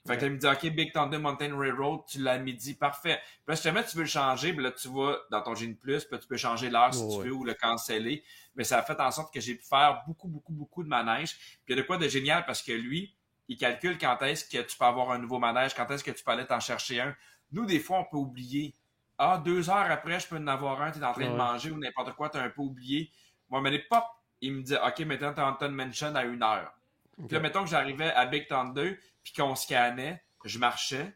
Fait 0.06 0.17
que 0.17 0.21
là, 0.21 0.27
il 0.27 0.34
me 0.34 0.38
dit, 0.38 0.47
OK, 0.47 0.65
Big 0.75 0.91
Thunder 0.91 1.17
Mountain 1.17 1.58
Railroad, 1.58 2.01
tu 2.08 2.19
l'as 2.19 2.38
midi, 2.38 2.73
parfait. 2.73 3.21
Puis 3.23 3.43
là, 3.47 3.56
si 3.56 3.63
jamais 3.63 3.86
tu 3.86 3.95
veux 3.95 4.03
le 4.03 4.10
changer, 4.10 4.51
puis 4.51 4.62
là, 4.62 4.71
tu 4.71 4.89
vas 4.89 5.17
dans 5.32 5.41
ton 5.41 5.56
Gene 5.56 5.77
Plus, 5.77 6.03
puis 6.03 6.19
tu 6.19 6.27
peux 6.27 6.36
changer 6.36 6.69
l'heure 6.69 6.93
si 6.93 7.08
tu 7.08 7.15
ouais. 7.15 7.27
veux 7.27 7.34
ou 7.34 7.45
le 7.45 7.53
canceller. 7.53 8.21
Mais 8.56 8.65
ça 8.65 8.79
a 8.79 8.82
fait 8.84 8.99
en 8.99 9.12
sorte 9.12 9.34
que 9.34 9.39
j'ai 9.39 9.56
pu 9.56 9.63
faire 9.63 10.03
beaucoup, 10.06 10.27
beaucoup, 10.27 10.51
beaucoup 10.51 10.84
de 10.84 10.89
manèges. 10.89 11.36
Puis 11.36 11.62
il 11.69 11.75
y 11.75 11.79
a 11.79 11.82
de 11.82 11.88
quoi 11.88 11.97
de 11.97 12.08
génial 12.10 12.45
parce 12.45 12.62
que 12.62 12.73
lui, 12.73 13.15
il 13.47 13.58
calcule 13.58 13.97
quand 13.97 14.21
est-ce 14.23 14.45
que 14.45 14.62
tu 14.62 14.77
peux 14.77 14.86
avoir 14.86 15.12
un 15.12 15.19
nouveau 15.19 15.39
manège, 15.39 15.73
quand 15.73 15.89
est-ce 15.89 16.03
que 16.03 16.12
tu 16.12 16.21
peux 16.21 16.32
aller 16.32 16.45
t'en 16.45 16.60
chercher 16.60 16.99
un. 16.99 17.15
Nous, 17.53 17.65
des 17.65 17.79
fois, 17.79 17.99
on 17.99 18.06
peut 18.06 18.17
oublier. 18.17 18.75
Ah, 19.17 19.41
deux 19.43 19.69
heures 19.69 19.89
après, 19.89 20.19
je 20.19 20.27
peux 20.27 20.38
en 20.38 20.47
avoir 20.47 20.82
un, 20.82 20.91
tu 20.91 20.99
es 20.99 21.03
en 21.03 21.13
train 21.13 21.29
de 21.29 21.36
manger 21.36 21.71
ou 21.71 21.77
n'importe 21.77 22.13
quoi, 22.15 22.29
tu 22.29 22.38
as 22.38 22.41
un 22.41 22.49
peu 22.49 22.62
oublié. 22.62 23.10
Moi, 23.49 23.62
mais 23.62 23.79
pop, 23.79 24.03
il 24.45 24.53
me 24.53 24.62
dit, 24.62 24.75
OK, 24.75 24.99
maintenant, 25.01 25.34
tu 25.34 25.41
Haunted 25.41 25.71
Mansion 25.71 26.15
à 26.15 26.23
une 26.23 26.43
heure. 26.43 26.73
Puis 27.17 27.27
là, 27.29 27.39
mettons 27.39 27.63
que 27.63 27.69
j'arrivais 27.69 28.12
à 28.12 28.25
Big 28.25 28.47
Thunder, 28.47 28.99
puis 29.23 29.34
qu'on 29.34 29.56
scannait, 29.56 30.21
je 30.43 30.60
marchais. 30.60 31.15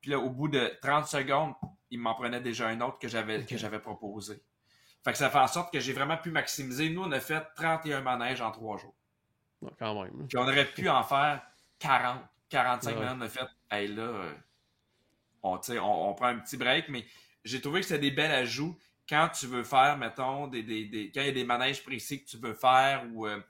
Puis 0.00 0.10
là, 0.10 0.18
au 0.18 0.30
bout 0.30 0.48
de 0.48 0.72
30 0.82 1.06
secondes, 1.06 1.54
il 1.90 2.00
m'en 2.00 2.14
prenait 2.14 2.40
déjà 2.40 2.66
un 2.68 2.80
autre 2.80 2.98
que 2.98 3.06
j'avais 3.08 3.38
Ok. 3.40 3.46
que 3.46 3.56
j'avais 3.56 3.78
proposé. 3.78 4.42
Fait 5.04 5.12
que 5.12 5.18
ça 5.18 5.30
fait 5.30 5.38
en 5.38 5.46
sorte 5.46 5.72
que 5.72 5.78
j'ai 5.78 5.92
vraiment 5.92 6.16
pu 6.16 6.30
maximiser. 6.32 6.90
Nous, 6.90 7.02
on 7.02 7.12
a 7.12 7.20
fait 7.20 7.42
31 7.54 8.00
manèges 8.00 8.40
en 8.40 8.50
trois 8.50 8.76
jours. 8.76 8.94
Ouais, 9.62 9.70
quand 9.78 10.02
même. 10.02 10.26
Puis 10.26 10.36
on 10.38 10.42
aurait 10.42 10.66
pu 10.66 10.88
en 10.88 11.02
faire 11.04 11.42
40, 11.78 12.20
45 12.48 12.90
Ouais. 12.90 12.96
minutes. 13.04 13.16
On 13.18 13.20
a 13.20 13.28
fait, 13.28 13.46
hey 13.70 13.88
là, 13.88 14.02
euh, 14.02 14.34
on, 15.42 15.60
on, 15.68 16.08
on 16.10 16.14
prend 16.14 16.26
un 16.26 16.38
petit 16.38 16.56
break, 16.56 16.88
mais 16.88 17.04
j'ai 17.44 17.60
trouvé 17.60 17.80
que 17.80 17.86
c'était 17.86 18.00
des 18.00 18.10
belles 18.10 18.32
ajouts 18.32 18.76
quand 19.08 19.28
tu 19.28 19.46
veux 19.46 19.64
faire, 19.64 19.96
mettons, 19.98 20.46
des, 20.48 20.62
des, 20.62 20.84
des- 20.86 21.10
quand 21.12 21.20
il 21.20 21.26
y 21.26 21.30
a 21.30 21.32
des 21.32 21.44
manèges 21.44 21.82
précis 21.82 22.22
que 22.24 22.28
tu 22.28 22.36
veux 22.38 22.54
faire 22.54 23.04
ou. 23.12 23.26
euh, 23.26 23.40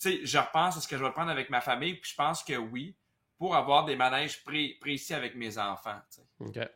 tu 0.00 0.10
sais, 0.10 0.20
je 0.24 0.38
repense 0.38 0.76
à 0.78 0.80
ce 0.80 0.88
que 0.88 0.96
je 0.96 1.04
vais 1.04 1.12
prendre 1.12 1.30
avec 1.30 1.50
ma 1.50 1.60
famille, 1.60 1.94
puis 1.94 2.10
je 2.10 2.16
pense 2.16 2.42
que 2.42 2.56
oui, 2.56 2.94
pour 3.38 3.54
avoir 3.54 3.84
des 3.84 3.96
manèges 3.96 4.42
pré- 4.44 4.76
précis 4.80 5.12
avec 5.14 5.34
mes 5.34 5.58
enfants. 5.58 6.00
tu 6.10 6.20
sais. 6.20 6.26
OK. 6.60 6.68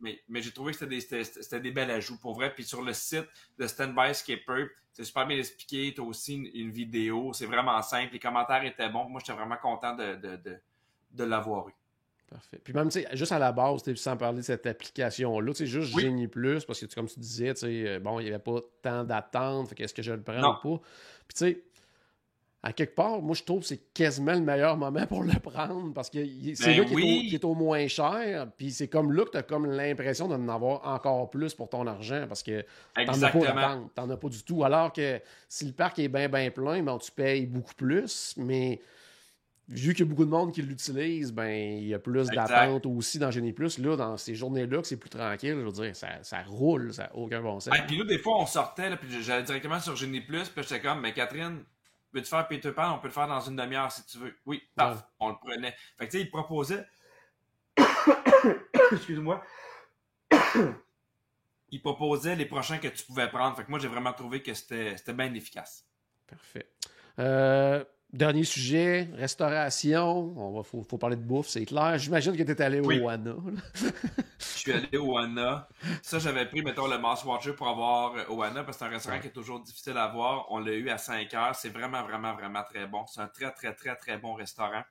Mais, 0.00 0.20
mais 0.28 0.42
j'ai 0.42 0.50
trouvé 0.52 0.72
que 0.72 0.78
c'était 0.80 1.22
des, 1.58 1.60
des 1.60 1.70
belles 1.70 1.90
ajouts 1.92 2.18
pour 2.18 2.34
vrai. 2.34 2.52
Puis 2.52 2.64
sur 2.64 2.82
le 2.82 2.92
site 2.92 3.24
de 3.56 3.66
Standby 3.68 4.12
Skipper, 4.14 4.66
c'est 4.92 5.04
super 5.04 5.26
bien 5.28 5.38
expliqué. 5.38 5.94
Tu 5.94 6.00
as 6.00 6.04
aussi 6.04 6.34
une, 6.34 6.46
une 6.54 6.70
vidéo. 6.72 7.32
C'est 7.32 7.46
vraiment 7.46 7.80
simple. 7.82 8.12
Les 8.12 8.18
commentaires 8.18 8.64
étaient 8.64 8.88
bons. 8.88 9.08
Moi, 9.08 9.20
j'étais 9.20 9.32
vraiment 9.38 9.56
content 9.58 9.94
de, 9.94 10.16
de, 10.16 10.36
de, 10.36 10.58
de 11.12 11.24
l'avoir 11.24 11.68
eu. 11.68 11.72
Parfait. 12.32 12.60
Puis 12.64 12.72
même, 12.72 12.88
tu 12.88 13.00
sais, 13.02 13.08
juste 13.12 13.32
à 13.32 13.38
la 13.38 13.52
base, 13.52 13.82
sans 13.96 14.16
parler 14.16 14.38
de 14.38 14.42
cette 14.42 14.66
application-là, 14.66 15.52
tu 15.52 15.58
sais, 15.58 15.66
juste 15.66 15.94
Oui. 15.94 16.02
Génie 16.02 16.28
Plus, 16.28 16.64
parce 16.64 16.80
que 16.80 16.94
comme 16.94 17.06
tu 17.06 17.20
disais, 17.20 17.52
tu 17.54 17.60
sais, 17.60 17.84
euh, 17.86 17.98
bon, 18.00 18.20
il 18.20 18.24
n'y 18.24 18.30
avait 18.30 18.38
pas 18.38 18.60
tant 18.80 19.04
d'attente, 19.04 19.68
fait 19.68 19.74
qu'est-ce 19.74 19.92
que 19.94 20.02
je 20.02 20.12
le 20.12 20.22
prends 20.22 20.40
Non. 20.40 20.56
ou 20.64 20.76
pas? 20.78 20.82
Puis 21.28 21.34
tu 21.36 21.44
sais, 21.44 21.62
à 22.64 22.72
quelque 22.72 22.94
part, 22.94 23.20
moi, 23.20 23.34
je 23.34 23.42
trouve 23.42 23.60
que 23.60 23.66
c'est 23.66 23.92
quasiment 23.92 24.34
le 24.34 24.40
meilleur 24.40 24.76
moment 24.76 25.04
pour 25.08 25.24
le 25.24 25.32
prendre, 25.40 25.92
parce 25.92 26.08
que 26.08 26.18
c'est 26.54 26.64
Ben 26.64 26.78
là 26.78 26.84
qu'il 26.84 27.34
est, 27.34 27.44
au- 27.44 27.52
est 27.52 27.54
moins 27.56 27.88
cher, 27.88 28.46
puis 28.56 28.70
c'est 28.70 28.86
comme 28.86 29.12
là 29.12 29.24
que 29.24 29.30
tu 29.32 29.36
as 29.36 29.42
comme 29.42 29.66
l'impression 29.66 30.28
d'en 30.28 30.48
avoir 30.48 30.86
encore 30.86 31.28
plus 31.28 31.54
pour 31.54 31.68
ton 31.68 31.86
argent, 31.88 32.24
parce 32.28 32.42
que 32.44 32.64
T'en 32.94 33.20
as 33.20 33.30
pas 33.30 33.80
t'en 33.94 34.08
as 34.10 34.16
pas 34.16 34.28
du 34.28 34.42
tout. 34.44 34.62
Alors 34.62 34.92
que 34.92 35.20
si 35.48 35.66
le 35.66 35.72
parc 35.72 35.98
est 35.98 36.06
bien, 36.08 36.28
bien 36.28 36.50
plein, 36.52 36.82
ben, 36.84 36.96
tu 36.98 37.10
payes 37.10 37.46
beaucoup 37.46 37.74
plus, 37.74 38.34
mais 38.36 38.80
vu 39.68 39.94
qu'il 39.94 40.04
y 40.04 40.08
a 40.08 40.10
beaucoup 40.10 40.24
de 40.24 40.30
monde 40.30 40.52
qui 40.52 40.62
l'utilise, 40.62 41.32
ben, 41.32 41.50
il 41.50 41.86
y 41.86 41.94
a 41.94 41.98
plus 41.98 42.28
d'attente 42.28 42.86
aussi 42.86 43.18
dans 43.18 43.30
Génie 43.30 43.52
Plus. 43.52 43.78
Là, 43.78 43.96
dans 43.96 44.16
ces 44.16 44.34
journées-là, 44.34 44.80
que 44.82 44.86
c'est 44.86 44.96
plus 44.96 45.10
tranquille, 45.10 45.54
je 45.58 45.64
veux 45.64 45.72
dire, 45.72 45.96
ça, 45.96 46.22
ça 46.22 46.42
roule, 46.42 46.92
ça 46.92 47.04
n'a 47.04 47.14
aucun 47.16 47.40
bon 47.40 47.60
sens. 47.60 47.74
Ah, 47.76 47.82
puis 47.82 47.96
nous, 47.98 48.04
des 48.04 48.18
fois, 48.18 48.38
on 48.38 48.46
sortait, 48.46 48.90
là, 48.90 48.96
puis 48.96 49.22
j'allais 49.22 49.44
directement 49.44 49.80
sur 49.80 49.96
Génie 49.96 50.20
Plus, 50.20 50.48
puis 50.48 50.62
j'étais 50.62 50.80
comme, 50.80 51.00
mais 51.00 51.12
Catherine, 51.14 51.64
veux-tu 52.12 52.28
faire 52.28 52.46
Peter 52.48 52.72
Pan? 52.72 52.94
On 52.94 52.98
peut 52.98 53.08
le 53.08 53.12
faire 53.14 53.28
dans 53.28 53.40
une 53.40 53.56
demi-heure 53.56 53.90
si 53.90 54.04
tu 54.06 54.18
veux. 54.18 54.34
Oui, 54.46 54.62
paf, 54.74 54.96
Ouais. 54.96 55.02
on 55.20 55.28
le 55.30 55.36
prenait. 55.40 55.74
Fait 55.98 56.06
que 56.06 56.10
tu 56.12 56.18
sais, 56.18 56.24
il 56.24 56.30
proposait. 56.30 56.84
Excuse-moi. 58.92 59.42
il 61.70 61.80
proposait 61.80 62.36
les 62.36 62.46
prochains 62.46 62.78
que 62.78 62.88
tu 62.88 63.04
pouvais 63.04 63.28
prendre. 63.28 63.56
Fait 63.56 63.64
que 63.64 63.70
moi, 63.70 63.78
j'ai 63.78 63.88
vraiment 63.88 64.12
trouvé 64.12 64.42
que 64.42 64.52
c'était 64.54 64.96
c'était 64.96 65.14
bien 65.14 65.32
efficace. 65.34 65.86
Parfait. 66.26 66.70
Euh, 67.18 67.84
dernier 68.12 68.44
sujet, 68.44 69.08
restauration. 69.14 70.34
On 70.36 70.52
va, 70.56 70.62
faut, 70.62 70.82
faut 70.82 70.98
parler 70.98 71.16
de 71.16 71.22
bouffe, 71.22 71.48
c'est 71.48 71.64
clair. 71.64 71.98
J'imagine 71.98 72.36
que 72.36 72.42
tu 72.42 72.52
es 72.52 72.62
allé 72.62 72.80
Oui. 72.80 73.00
au 73.00 73.04
Wana. 73.04 73.34
Je 74.38 74.44
suis 74.58 74.72
allé 74.72 74.98
au 74.98 75.16
Anna. 75.16 75.68
Ça, 76.02 76.18
j'avais 76.18 76.46
pris, 76.46 76.62
mettons, 76.62 76.86
le 76.86 76.98
Mass 76.98 77.24
Watcher 77.24 77.52
pour 77.54 77.68
avoir 77.68 78.14
euh, 78.14 78.24
au 78.28 78.42
Anna, 78.42 78.62
parce 78.64 78.76
que 78.76 78.84
c'est 78.84 78.88
un 78.88 78.92
restaurant 78.92 79.16
Ouais. 79.16 79.22
qui 79.22 79.28
est 79.28 79.32
toujours 79.32 79.60
difficile 79.60 79.96
à 79.96 80.08
voir. 80.08 80.46
On 80.50 80.58
l'a 80.58 80.72
eu 80.72 80.88
à 80.90 80.98
5 80.98 81.32
heures. 81.34 81.54
C'est 81.54 81.70
vraiment, 81.70 82.02
vraiment, 82.04 82.34
vraiment 82.34 82.62
très 82.62 82.86
bon. 82.86 83.04
C'est 83.06 83.20
un 83.20 83.28
très, 83.28 83.50
très, 83.52 83.74
très, 83.74 83.96
très 83.96 84.18
bon 84.18 84.34
restaurant. 84.34 84.82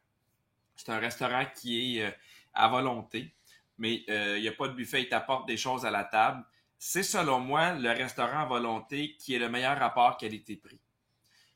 C'est 0.75 0.89
un 0.91 0.99
restaurant 0.99 1.43
qui 1.55 1.99
est 1.99 2.05
euh, 2.07 2.12
à 2.53 2.67
volonté, 2.67 3.34
mais 3.77 4.03
euh, 4.10 4.38
il 4.38 4.41
n'y 4.41 4.47
a 4.47 4.51
pas 4.53 4.67
de 4.67 4.73
buffet. 4.73 5.03
Il 5.03 5.10
t'apporte 5.10 5.47
des 5.47 5.57
choses 5.57 5.86
à 5.86 5.91
la 5.91 6.03
table. 6.03 6.43
C'est, 6.77 7.03
selon 7.03 7.39
moi, 7.39 7.73
le 7.73 7.89
restaurant 7.91 8.39
à 8.41 8.45
volonté 8.45 9.15
qui 9.17 9.36
est 9.36 9.39
le 9.39 9.49
meilleur 9.49 9.77
rapport 9.77 10.17
qualité-prix. 10.17 10.79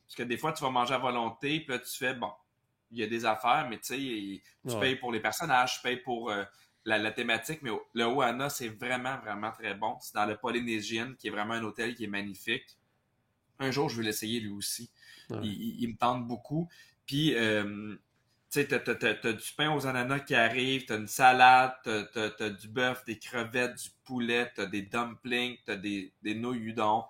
Parce 0.07 0.15
que 0.15 0.23
des 0.23 0.37
fois, 0.37 0.53
tu 0.53 0.63
vas 0.63 0.69
manger 0.69 0.93
à 0.93 0.97
volonté, 0.99 1.59
puis 1.61 1.69
là, 1.73 1.79
tu 1.79 1.97
fais, 1.97 2.13
bon, 2.13 2.31
il 2.91 2.99
y 2.99 3.03
a 3.03 3.07
des 3.07 3.25
affaires, 3.25 3.67
mais 3.69 3.79
tu 3.79 3.85
sais, 3.85 4.43
tu 4.67 4.77
Ouais. 4.77 4.77
payes 4.77 4.95
pour 4.97 5.11
les 5.11 5.19
personnages, 5.19 5.75
tu 5.75 5.81
payes 5.81 5.97
pour 5.97 6.29
euh, 6.31 6.43
la, 6.85 6.97
la 6.97 7.11
thématique, 7.11 7.61
mais 7.63 7.71
le 7.93 8.03
Oana, 8.05 8.49
c'est 8.49 8.69
vraiment, 8.69 9.17
vraiment 9.19 9.51
très 9.51 9.73
bon. 9.75 9.97
C'est 10.01 10.15
dans 10.15 10.25
le 10.25 10.37
Polynésien, 10.37 11.15
qui 11.17 11.27
est 11.27 11.31
vraiment 11.31 11.55
un 11.55 11.63
hôtel 11.63 11.95
qui 11.95 12.05
est 12.05 12.07
magnifique. 12.07 12.77
Un 13.59 13.71
jour, 13.71 13.89
je 13.89 13.97
vais 13.97 14.03
l'essayer 14.03 14.39
lui 14.39 14.51
aussi. 14.51 14.91
Ouais. 15.29 15.45
Il, 15.45 15.51
il- 15.51 15.83
il 15.83 15.89
me 15.89 15.97
tente 15.97 16.27
beaucoup. 16.27 16.69
Puis, 17.05 17.35
euh, 17.35 17.95
tu 18.51 18.61
sais, 18.61 18.67
t'as, 18.67 19.33
du 19.33 19.53
pain 19.57 19.73
aux 19.73 19.87
ananas 19.87 20.19
qui 20.21 20.35
arrive, 20.35 20.85
t'as 20.85 20.97
une 20.97 21.07
salade, 21.07 21.73
t'as, 21.83 22.29
t'as 22.31 22.49
du 22.49 22.67
bœuf, 22.67 23.03
des 23.05 23.19
crevettes, 23.19 23.75
du 23.81 23.89
poulet, 24.03 24.51
t'as 24.55 24.65
des 24.65 24.83
dumplings, 24.83 25.57
t'as 25.65 25.75
des, 25.75 26.13
des 26.21 26.35
nouilles 26.35 26.59
udon, 26.69 27.03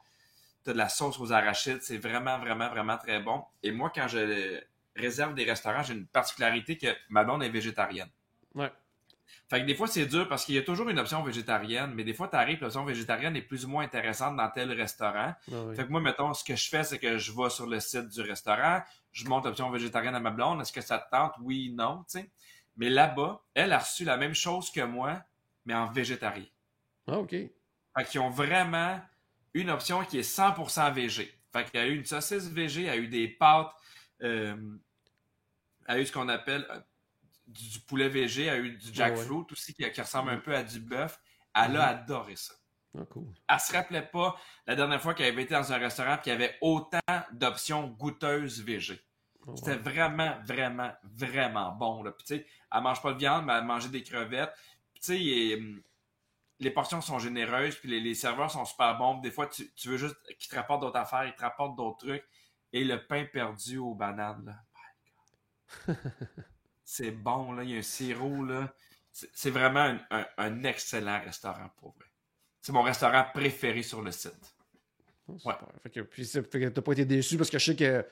t'as 0.66 0.74
de 0.74 0.78
la 0.78 0.90
sauce 0.90 1.20
aux 1.20 1.32
arachides. 1.32 1.82
C'est 1.82 1.98
vraiment, 1.98 2.38
vraiment, 2.40 2.70
vraiment 2.70 2.98
très 2.98 3.22
bon. 3.22 3.44
Et 3.64 3.72
moi, 3.72 3.92
quand 3.94 4.08
je 4.08 4.60
réserve 4.96 5.34
des 5.34 5.46
restaurants, 5.46 5.84
j'ai 5.84 5.94
une 5.94 6.08
particularité 6.08 6.78
que 6.78 6.88
ma 7.10 7.24
blonde 7.24 7.44
est 7.44 7.50
végétarienne. 7.50 8.10
Ouais. 8.54 8.72
Fait 9.50 9.62
que 9.62 9.66
des 9.66 9.76
fois, 9.76 9.88
c'est 9.88 10.06
dur 10.06 10.28
parce 10.28 10.44
qu'il 10.44 10.56
y 10.56 10.58
a 10.58 10.64
toujours 10.64 10.90
une 10.90 10.98
option 10.98 11.22
végétarienne, 11.22 11.94
mais 11.94 12.04
des 12.04 12.14
fois, 12.14 12.28
t'arrives, 12.28 12.62
l'option 12.62 12.84
végétarienne 12.84 13.36
est 13.36 13.44
plus 13.44 13.66
ou 13.66 13.70
moins 13.70 13.84
intéressante 13.84 14.36
dans 14.36 14.50
tel 14.50 14.72
restaurant. 14.72 15.36
Ouais. 15.48 15.76
Fait 15.76 15.86
que 15.86 15.92
moi, 15.92 16.02
mettons, 16.02 16.34
ce 16.34 16.44
que 16.44 16.56
je 16.56 16.68
fais, 16.68 16.84
c'est 16.84 16.98
que 16.98 17.18
je 17.20 17.32
vais 17.32 17.50
sur 17.50 17.68
le 17.68 17.80
site 17.80 18.08
du 18.08 18.22
restaurant, 18.22 18.82
je 19.12 19.26
monte 19.28 19.46
l'option 19.46 19.70
végétarienne 19.70 20.16
à 20.16 20.20
ma 20.20 20.32
blonde. 20.32 20.62
Est-ce 20.62 20.74
que 20.74 20.82
ça 20.82 20.98
te 20.98 21.10
tente? 21.12 21.34
Oui, 21.42 21.72
non, 21.76 22.04
tu 22.10 22.20
sais. 22.20 22.32
Mais 22.78 22.90
là-bas, 22.90 23.42
elle 23.54 23.72
a 23.72 23.80
reçu 23.80 24.04
la 24.04 24.18
même 24.18 24.34
chose 24.34 24.72
que 24.72 24.82
moi, 24.82 25.22
mais 25.66 25.76
en 25.76 25.86
végétarien. 25.92 26.46
Ah, 27.08 27.20
OK. 27.20 27.32
Fait 27.32 28.06
qu'ils 28.10 28.20
ont 28.20 28.30
vraiment 28.30 29.00
une 29.56 29.70
option 29.70 30.04
qui 30.04 30.20
est 30.20 30.38
100% 30.38 30.94
végé. 30.94 31.34
Fait 31.52 31.64
qu'il 31.64 31.80
y 31.80 31.84
a 31.84 31.88
eu 31.88 31.96
une 31.96 32.06
saucisse 32.06 32.50
VG, 32.50 32.82
il 32.82 32.86
y 32.88 32.90
a 32.90 32.98
eu 32.98 33.08
des 33.08 33.30
pâtes, 33.30 33.72
euh, 34.22 34.56
il 35.88 35.92
y 35.94 35.98
a 35.98 36.00
eu 36.02 36.06
ce 36.06 36.12
qu'on 36.12 36.28
appelle 36.28 36.68
euh, 36.70 36.80
du, 37.48 37.80
poulet 37.80 38.10
VG, 38.10 38.42
il 38.42 38.46
y 38.46 38.50
a 38.50 38.58
eu 38.58 38.72
du 38.72 38.94
jackfruit 38.94 39.46
aussi 39.50 39.74
qui, 39.74 39.86
ressemble 40.02 40.32
un 40.32 40.38
peu 40.38 40.54
à 40.54 40.62
du 40.62 40.80
bœuf. 40.80 41.20
Elle 41.56 41.78
a 41.78 41.94
mhm. 41.94 42.00
adoré 42.00 42.36
ça. 42.36 42.54
Ah, 42.98 43.06
cool. 43.10 43.28
Elle 43.48 43.60
se 43.60 43.72
rappelait 43.72 44.02
pas 44.02 44.36
la 44.68 44.76
dernière 44.76 45.02
fois 45.02 45.14
qu'elle 45.14 45.32
avait 45.32 45.44
été 45.44 45.54
dans 45.54 45.72
un 45.72 45.78
restaurant 45.78 46.16
et 46.16 46.22
qu'il 46.22 46.34
y 46.34 46.36
avait 46.36 46.58
autant 46.60 47.00
d'options 47.32 47.88
goûteuses 47.88 48.62
VG. 48.62 49.02
Oh, 49.48 49.56
C'était 49.56 49.78
vraiment, 49.78 50.36
vraiment, 50.44 50.92
vraiment 51.04 51.72
bon. 51.72 52.04
Là. 52.04 52.12
Puis, 52.12 52.44
elle 52.74 52.82
mange 52.82 53.02
pas 53.02 53.14
de 53.14 53.20
viande, 53.20 53.46
mais 53.46 53.54
elle 53.54 53.64
mangeait 53.64 53.90
des 53.90 54.04
crevettes. 54.04 54.54
Puis, 55.02 55.54
hum, 55.54 55.82
les 56.60 56.72
portions 56.72 57.02
sont 57.02 57.20
généreuses, 57.20 57.76
puis 57.76 58.00
les, 58.00 58.16
serveurs 58.16 58.52
sont 58.52 58.66
super 58.66 58.98
bons. 58.98 59.16
Des 59.20 59.32
fois, 59.32 59.48
tu, 59.48 59.70
veux 59.86 59.98
juste 59.98 60.16
qu'ils 60.38 60.50
te 60.50 60.56
rapportent 60.56 60.82
d'autres 60.82 61.00
affaires, 61.00 61.26
ils 61.26 61.36
te 61.36 61.42
rapportent 61.42 61.76
d'autres 61.76 61.98
trucs. 61.98 62.24
Et 62.72 62.84
le 62.84 63.06
pain 63.06 63.26
perdu 63.26 63.78
aux 63.78 63.94
bananes, 63.94 64.46
là. 64.46 65.94
c'est 66.84 67.12
bon, 67.12 67.54
là. 67.54 67.64
Il 67.64 67.72
y 67.72 67.76
a 67.76 67.80
un 67.80 67.82
sirop, 67.82 68.46
là. 68.46 68.74
C'est 69.12 69.50
vraiment 69.50 69.98
un, 70.10 70.64
excellent 70.64 71.22
restaurant 71.22 71.70
pour 71.78 71.94
vrai. 71.94 72.06
C'est 72.62 72.74
mon 72.74 72.82
restaurant 72.82 73.26
préféré 73.34 73.82
sur 73.82 74.02
le 74.02 74.12
site. 74.12 74.56
Oh, 75.28 75.38
ouais. 75.46 75.54
Fait 75.84 75.90
que, 75.90 76.02
puis, 76.02 76.30
t'as 76.30 76.82
pas 76.82 76.92
été 76.92 77.06
déçu 77.06 77.38
parce 77.38 77.50
que 77.50 77.58
je 77.58 77.66
sais 77.66 77.76
que 77.76 78.06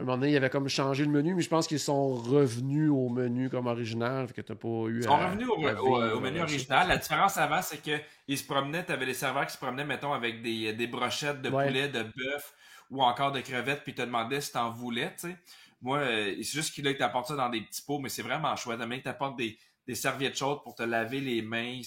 un 0.00 0.04
moment 0.04 0.16
donné, 0.16 0.32
il 0.32 0.36
avait 0.36 0.48
comme 0.48 0.68
changé 0.68 1.04
le 1.04 1.10
menu, 1.10 1.34
mais 1.34 1.42
je 1.42 1.50
pense 1.50 1.66
qu'ils 1.66 1.78
sont 1.78 2.14
revenus 2.14 2.90
au 2.90 3.10
menu 3.10 3.50
comme 3.50 3.66
original, 3.66 4.26
fait 4.26 4.34
que 4.34 4.40
t'as 4.40 4.54
pas 4.54 4.68
eu. 4.88 5.00
Ils 5.00 5.04
sont 5.04 5.18
revenus 5.18 5.48
au, 5.48 6.20
menu 6.20 6.40
original. 6.40 6.88
La 6.88 6.96
différence 6.96 7.36
avant, 7.36 7.60
c'est 7.60 7.78
qu'ils 7.82 8.38
se 8.38 8.44
promenaient, 8.44 8.84
t'avais 8.84 9.04
des 9.04 9.14
serveurs 9.14 9.46
qui 9.46 9.52
se 9.52 9.58
promenaient, 9.58 9.84
mettons, 9.84 10.14
avec 10.14 10.40
des, 10.40 10.72
des 10.72 10.86
brochettes 10.86 11.42
de 11.42 11.50
poulet, 11.50 11.88
de 11.88 12.02
bœuf 12.02 12.54
ou 12.90 13.02
encore 13.02 13.32
de 13.32 13.40
crevettes, 13.40 13.82
puis 13.84 13.94
te 13.94 14.02
demandaient 14.02 14.40
si 14.40 14.52
t'en 14.52 14.70
voulais, 14.70 15.12
tu 15.14 15.28
sais. 15.28 15.36
Moi, 15.82 15.98
euh, 15.98 16.34
c'est 16.36 16.52
juste 16.52 16.74
qu'il 16.74 16.96
t'apporte 16.96 17.28
ça 17.28 17.36
dans 17.36 17.48
des 17.48 17.60
petits 17.60 17.82
pots, 17.82 17.98
mais 17.98 18.08
c'est 18.08 18.22
vraiment 18.22 18.54
chouette. 18.54 18.78
Demain, 18.78 19.00
t'apporte 19.00 19.36
des, 19.36 19.58
des 19.86 19.94
serviettes 19.94 20.36
chaudes 20.36 20.62
pour 20.62 20.74
te 20.74 20.84
laver 20.84 21.20
les 21.20 21.42
mains. 21.42 21.80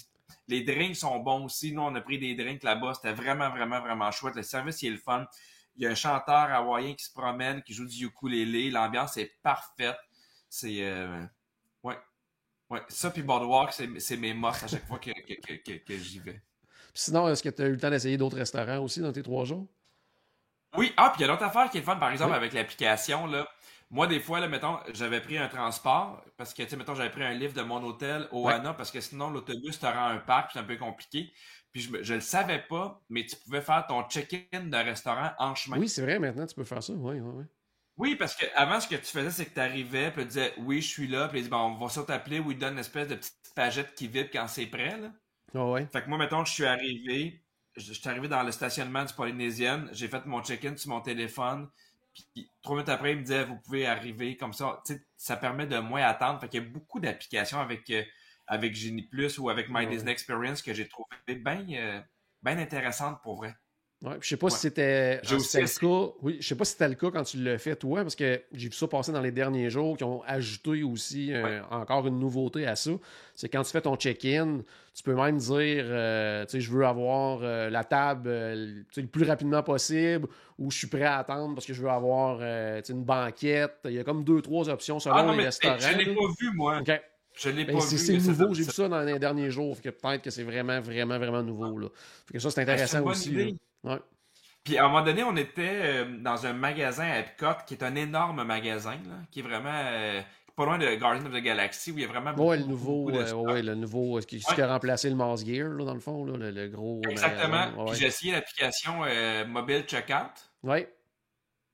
Les 0.48 0.62
drinks 0.62 0.96
sont 0.96 1.18
bons 1.18 1.46
aussi. 1.46 1.72
Nous, 1.72 1.80
on 1.80 1.94
a 1.94 2.00
pris 2.00 2.18
des 2.18 2.34
drinks 2.34 2.62
là-bas. 2.62 2.94
C'était 2.94 3.14
vraiment, 3.14 3.48
vraiment, 3.48 3.80
vraiment 3.80 4.10
chouette. 4.10 4.36
Le 4.36 4.42
service, 4.42 4.82
il 4.82 4.88
est 4.88 4.90
le 4.90 4.98
fun. 4.98 5.26
Il 5.76 5.84
y 5.84 5.86
a 5.86 5.90
un 5.90 5.94
chanteur 5.94 6.50
hawaïen 6.52 6.94
qui 6.94 7.04
se 7.04 7.12
promène, 7.12 7.62
qui 7.62 7.74
joue 7.74 7.86
du 7.86 8.06
ukulélé. 8.06 8.70
L'ambiance 8.70 9.16
est 9.16 9.32
parfaite. 9.42 9.98
C'est. 10.48 10.82
Euh... 10.82 11.22
Ouais. 11.82 11.98
Ouais. 12.70 12.80
Ça, 12.88 13.10
puis 13.10 13.22
Boardwalk, 13.22 13.72
c'est 13.72 14.16
mes 14.16 14.34
mosses 14.34 14.62
à 14.62 14.68
chaque 14.68 14.86
fois 14.86 14.98
que, 14.98 15.10
que, 15.10 15.54
que, 15.56 15.78
que 15.84 15.98
j'y 15.98 16.18
vais. 16.18 16.42
sinon, 16.94 17.28
est-ce 17.28 17.42
que 17.42 17.48
tu 17.48 17.62
as 17.62 17.66
eu 17.66 17.72
le 17.72 17.78
temps 17.78 17.90
d'essayer 17.90 18.16
d'autres 18.16 18.36
restaurants 18.36 18.78
aussi 18.78 19.00
dans 19.00 19.12
tes 19.12 19.22
trois 19.22 19.44
jours? 19.44 19.66
Oui. 20.76 20.92
Ah, 20.96 21.10
puis 21.10 21.20
il 21.20 21.26
y 21.26 21.30
a 21.30 21.32
d'autres 21.32 21.44
affaires 21.44 21.70
qui 21.70 21.78
est 21.78 21.82
fun, 21.82 21.96
par 21.96 22.10
exemple, 22.10 22.34
avec 22.34 22.52
l'application. 22.52 23.26
là. 23.26 23.46
Moi, 23.90 24.08
des 24.08 24.18
fois, 24.18 24.40
là, 24.40 24.48
mettons, 24.48 24.78
j'avais 24.94 25.20
pris 25.20 25.38
un 25.38 25.48
transport 25.48 26.22
parce 26.36 26.52
que, 26.52 26.62
tu 26.64 26.70
sais, 26.70 26.76
mettons, 26.76 26.94
j'avais 26.94 27.10
pris 27.10 27.22
un 27.22 27.34
livre 27.34 27.54
de 27.54 27.62
mon 27.62 27.82
hôtel 27.84 28.26
au 28.32 28.46
ouais. 28.46 28.60
parce 28.76 28.90
que 28.90 29.00
sinon, 29.00 29.30
l'autobus 29.30 29.78
te 29.78 29.86
rend 29.86 30.08
un 30.08 30.18
parc, 30.18 30.50
c'est 30.52 30.58
un 30.58 30.64
peu 30.64 30.76
compliqué. 30.76 31.32
Puis 31.76 31.90
je, 32.02 32.12
ne 32.12 32.14
le 32.14 32.22
savais 32.22 32.64
pas, 32.66 33.02
mais 33.10 33.26
tu 33.26 33.36
pouvais 33.36 33.60
faire 33.60 33.86
ton 33.86 34.02
check-in 34.08 34.64
de 34.64 34.76
restaurant 34.78 35.32
en 35.38 35.54
chemin. 35.54 35.76
Oui, 35.76 35.90
c'est 35.90 36.00
vrai, 36.00 36.18
maintenant 36.18 36.46
tu 36.46 36.54
peux 36.54 36.64
faire 36.64 36.82
ça. 36.82 36.94
Oui, 36.94 37.20
oui, 37.20 37.30
oui. 37.34 37.44
Oui, 37.98 38.16
parce 38.16 38.34
qu'avant, 38.34 38.80
ce 38.80 38.88
que 38.88 38.94
tu 38.94 39.04
faisais, 39.04 39.30
c'est 39.30 39.44
que 39.44 39.52
tu 39.52 39.60
arrivais, 39.60 40.10
puis 40.10 40.22
tu 40.22 40.28
disais 40.28 40.54
oui, 40.56 40.80
je 40.80 40.88
suis 40.88 41.06
là, 41.06 41.28
puis 41.28 41.40
il 41.40 41.42
dit 41.42 41.48
bon, 41.50 41.58
on 41.58 41.74
va 41.76 41.90
sur 41.90 42.06
t'appeler, 42.06 42.40
ou 42.40 42.50
il 42.50 42.58
donne 42.58 42.72
une 42.72 42.78
espèce 42.78 43.08
de 43.08 43.16
petite 43.16 43.52
pagette 43.54 43.94
qui 43.94 44.08
vibre 44.08 44.30
quand 44.32 44.48
c'est 44.48 44.64
prêt. 44.64 44.96
Là. 44.96 45.12
Oh, 45.52 45.72
ouais. 45.74 45.86
Fait 45.92 46.02
que 46.02 46.08
moi, 46.08 46.16
mettons, 46.16 46.46
je 46.46 46.52
suis 46.54 46.64
arrivé, 46.64 47.44
je, 47.76 47.92
suis 47.92 48.08
arrivé 48.08 48.26
dans 48.26 48.42
le 48.42 48.52
stationnement 48.52 49.04
du 49.04 49.12
Polynésien, 49.12 49.84
j'ai 49.92 50.08
fait 50.08 50.24
mon 50.24 50.42
check-in 50.42 50.78
sur 50.78 50.88
mon 50.88 51.02
téléphone, 51.02 51.68
puis 52.14 52.50
trois 52.62 52.76
minutes 52.76 52.88
après, 52.88 53.12
il 53.12 53.18
me 53.18 53.22
disait 53.22 53.44
vous 53.44 53.56
pouvez 53.56 53.86
arriver 53.86 54.38
comme 54.38 54.54
ça. 54.54 54.80
Tu 54.86 54.94
sais, 54.94 55.06
ça 55.18 55.36
permet 55.36 55.66
de 55.66 55.76
moins 55.76 56.04
attendre. 56.04 56.40
Fait 56.40 56.48
qu'il 56.48 56.62
y 56.62 56.66
a 56.66 56.70
beaucoup 56.70 57.00
d'applications 57.00 57.60
avec. 57.60 57.90
Euh, 57.90 58.02
avec 58.46 58.74
Genie 58.74 59.02
Plus 59.02 59.38
ou 59.38 59.48
avec 59.48 59.68
My 59.70 59.86
Disney 59.86 60.12
Experience 60.12 60.62
que 60.62 60.72
j'ai 60.72 60.88
trouvé 60.88 61.06
bien 61.28 61.64
euh, 61.72 62.00
ben 62.42 62.58
intéressante 62.58 63.20
pour 63.22 63.36
vrai. 63.36 63.54
Ouais, 64.02 64.18
je 64.20 64.28
sais 64.28 64.36
pas 64.36 64.50
si 64.50 64.58
c'était 64.58 65.22
le 65.22 65.78
cas. 65.80 66.12
Oui, 66.20 66.36
je 66.38 66.46
sais 66.46 66.54
pas 66.54 66.66
si 66.66 66.72
c'était 66.72 66.88
le 66.88 66.96
cas 66.96 67.10
quand 67.10 67.22
tu 67.22 67.38
l'as 67.38 67.56
fait 67.56 67.76
toi, 67.76 68.02
parce 68.02 68.14
que 68.14 68.42
j'ai 68.52 68.68
vu 68.68 68.74
ça 68.74 68.86
passer 68.86 69.10
dans 69.10 69.22
les 69.22 69.32
derniers 69.32 69.70
jours, 69.70 69.96
qui 69.96 70.04
ont 70.04 70.22
ajouté 70.24 70.82
aussi 70.82 71.32
euh, 71.32 71.62
encore 71.70 72.06
une 72.06 72.18
nouveauté 72.18 72.66
à 72.66 72.76
ça. 72.76 72.90
C'est 73.34 73.48
quand 73.48 73.62
tu 73.62 73.70
fais 73.70 73.80
ton 73.80 73.96
check-in, 73.96 74.60
tu 74.94 75.02
peux 75.02 75.14
même 75.14 75.38
dire, 75.38 75.84
euh, 75.88 76.44
tu 76.44 76.50
sais, 76.52 76.60
je 76.60 76.70
veux 76.70 76.84
avoir 76.84 77.38
la 77.40 77.84
table 77.84 78.28
le 78.28 79.06
plus 79.06 79.24
rapidement 79.24 79.62
possible, 79.62 80.28
ou 80.58 80.70
je 80.70 80.76
suis 80.76 80.88
prêt 80.88 81.04
à 81.04 81.16
attendre 81.16 81.54
parce 81.54 81.64
que 81.64 81.72
je 81.72 81.80
veux 81.80 81.90
avoir 81.90 82.42
une 82.42 83.02
banquette. 83.02 83.78
Il 83.86 83.92
y 83.92 83.98
a 83.98 84.04
comme 84.04 84.24
deux, 84.24 84.42
trois 84.42 84.68
options 84.68 85.00
selon 85.00 85.16
ah, 85.16 85.22
non, 85.22 85.30
les 85.30 85.38
mais, 85.38 85.44
restaurants. 85.44 85.78
Je 85.78 85.96
l'ai 85.96 86.14
pas 86.14 86.20
vu 86.38 86.52
moi. 86.52 86.82
Je 87.36 87.50
l'ai 87.50 87.64
ben, 87.64 87.76
pas 87.76 87.84
vu. 87.84 87.98
C'est 87.98 88.14
nouveau, 88.14 88.54
j'ai 88.54 88.64
vu 88.64 88.70
ça 88.70 88.88
dans 88.88 89.02
les 89.02 89.18
derniers 89.18 89.50
jours. 89.50 89.80
que 89.80 89.90
peut-être 89.90 90.22
que 90.22 90.30
c'est 90.30 90.42
vraiment, 90.42 90.80
vraiment, 90.80 91.18
vraiment 91.18 91.42
nouveau. 91.42 91.78
Là. 91.78 91.88
que 92.32 92.38
ça, 92.38 92.50
c'est 92.50 92.64
ben, 92.64 92.72
intéressant 92.72 93.04
aussi. 93.04 93.56
Ouais. 93.84 93.98
Puis 94.66 94.78
à 94.78 94.84
un 94.84 94.88
moment 94.88 95.04
donné, 95.04 95.22
on 95.22 95.36
était 95.36 95.80
euh, 95.84 96.18
dans 96.18 96.44
un 96.44 96.52
magasin 96.52 97.04
à 97.04 97.20
Epcot, 97.20 97.62
qui 97.68 97.74
est 97.74 97.84
un 97.84 97.94
énorme 97.94 98.42
magasin, 98.42 98.96
là, 99.06 99.14
qui 99.30 99.38
est 99.38 99.42
vraiment 99.42 99.70
euh, 99.72 100.20
pas 100.56 100.64
loin 100.64 100.76
de 100.76 100.92
Guardians 100.96 101.24
of 101.24 101.32
the 101.32 101.42
Galaxy, 101.42 101.92
où 101.92 101.98
il 101.98 102.02
y 102.02 102.04
a 102.04 102.08
vraiment 102.08 102.32
beaucoup, 102.32 102.48
ouais, 102.48 102.56
le 102.56 102.64
nouveau, 102.64 103.08
euh, 103.10 103.32
ouais, 103.32 103.62
le 103.62 103.76
nouveau, 103.76 104.18
qui, 104.26 104.40
qui 104.40 104.60
a 104.60 104.66
remplacé 104.66 105.08
le 105.08 105.14
Mars 105.14 105.44
Gear, 105.46 105.68
là, 105.68 105.84
dans 105.84 105.94
le 105.94 106.00
fond, 106.00 106.24
là, 106.24 106.50
le, 106.50 106.68
gros. 106.68 107.00
Exactement. 107.08 107.86
Puis 107.86 108.00
j'ai 108.00 108.06
essayé 108.06 108.32
l'application 108.32 109.02
mobile 109.46 109.84
Checkout. 109.86 110.34
Oui. 110.64 110.84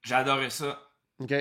J'ai 0.02 0.14
adoré 0.14 0.50
ça. 0.50 0.78
OK. 1.18 1.32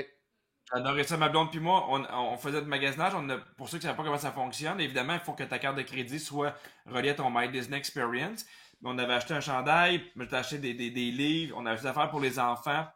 J'adorais 0.73 1.03
ça, 1.03 1.17
ma 1.17 1.27
blonde 1.27 1.51
puis 1.51 1.59
moi, 1.59 1.85
on, 1.89 2.37
faisait 2.37 2.61
du 2.61 2.67
magasinage. 2.67 3.13
On 3.13 3.27
pour 3.57 3.67
ceux 3.67 3.77
qui 3.77 3.85
ne 3.85 3.89
savent 3.89 3.97
pas 3.97 4.03
comment 4.03 4.17
ça 4.17 4.31
fonctionne, 4.31 4.79
évidemment, 4.79 5.13
il 5.13 5.19
faut 5.19 5.33
que 5.33 5.43
ta 5.43 5.59
carte 5.59 5.75
de 5.77 5.81
crédit 5.81 6.19
soit 6.19 6.55
reliée 6.85 7.09
à 7.09 7.13
ton 7.15 7.29
My 7.29 7.49
Disney 7.49 7.77
Experience. 7.77 8.45
On 8.83 8.97
avait 8.97 9.13
acheté 9.13 9.33
un 9.33 9.41
chandail, 9.41 10.01
j'ai 10.15 10.35
acheté 10.35 10.57
des, 10.57 10.73
des, 10.73 10.89
des, 10.89 11.11
livres, 11.11 11.55
on 11.57 11.65
avait 11.65 11.79
des 11.79 11.85
affaires 11.85 12.09
pour 12.09 12.19
les 12.19 12.39
enfants. 12.39 12.87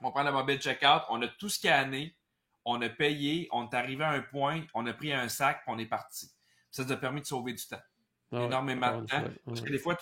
On 0.00 0.10
prend 0.10 0.22
le 0.22 0.32
mobile 0.32 0.58
checkout, 0.58 1.02
on 1.08 1.22
a 1.22 1.28
tout 1.28 1.48
scanné, 1.48 2.16
on 2.64 2.80
a 2.82 2.88
payé, 2.88 3.48
on 3.52 3.68
est 3.68 3.74
arrivé 3.74 4.02
à 4.02 4.10
un 4.10 4.20
point, 4.20 4.62
on 4.74 4.86
a 4.86 4.92
pris 4.92 5.12
un 5.12 5.28
sac, 5.28 5.62
puis 5.62 5.74
on 5.74 5.78
est 5.78 5.86
parti. 5.86 6.30
Ça 6.70 6.84
nous 6.84 6.92
a 6.92 6.96
permis 6.96 7.20
de 7.20 7.26
sauver 7.26 7.52
du 7.52 7.64
temps. 7.66 7.82
Ah 8.32 8.44
énormément 8.44 9.00
de 9.00 9.06
temps. 9.06 9.22
Parce 9.46 9.60
que 9.60 9.70
des 9.70 9.78
fois, 9.78 9.96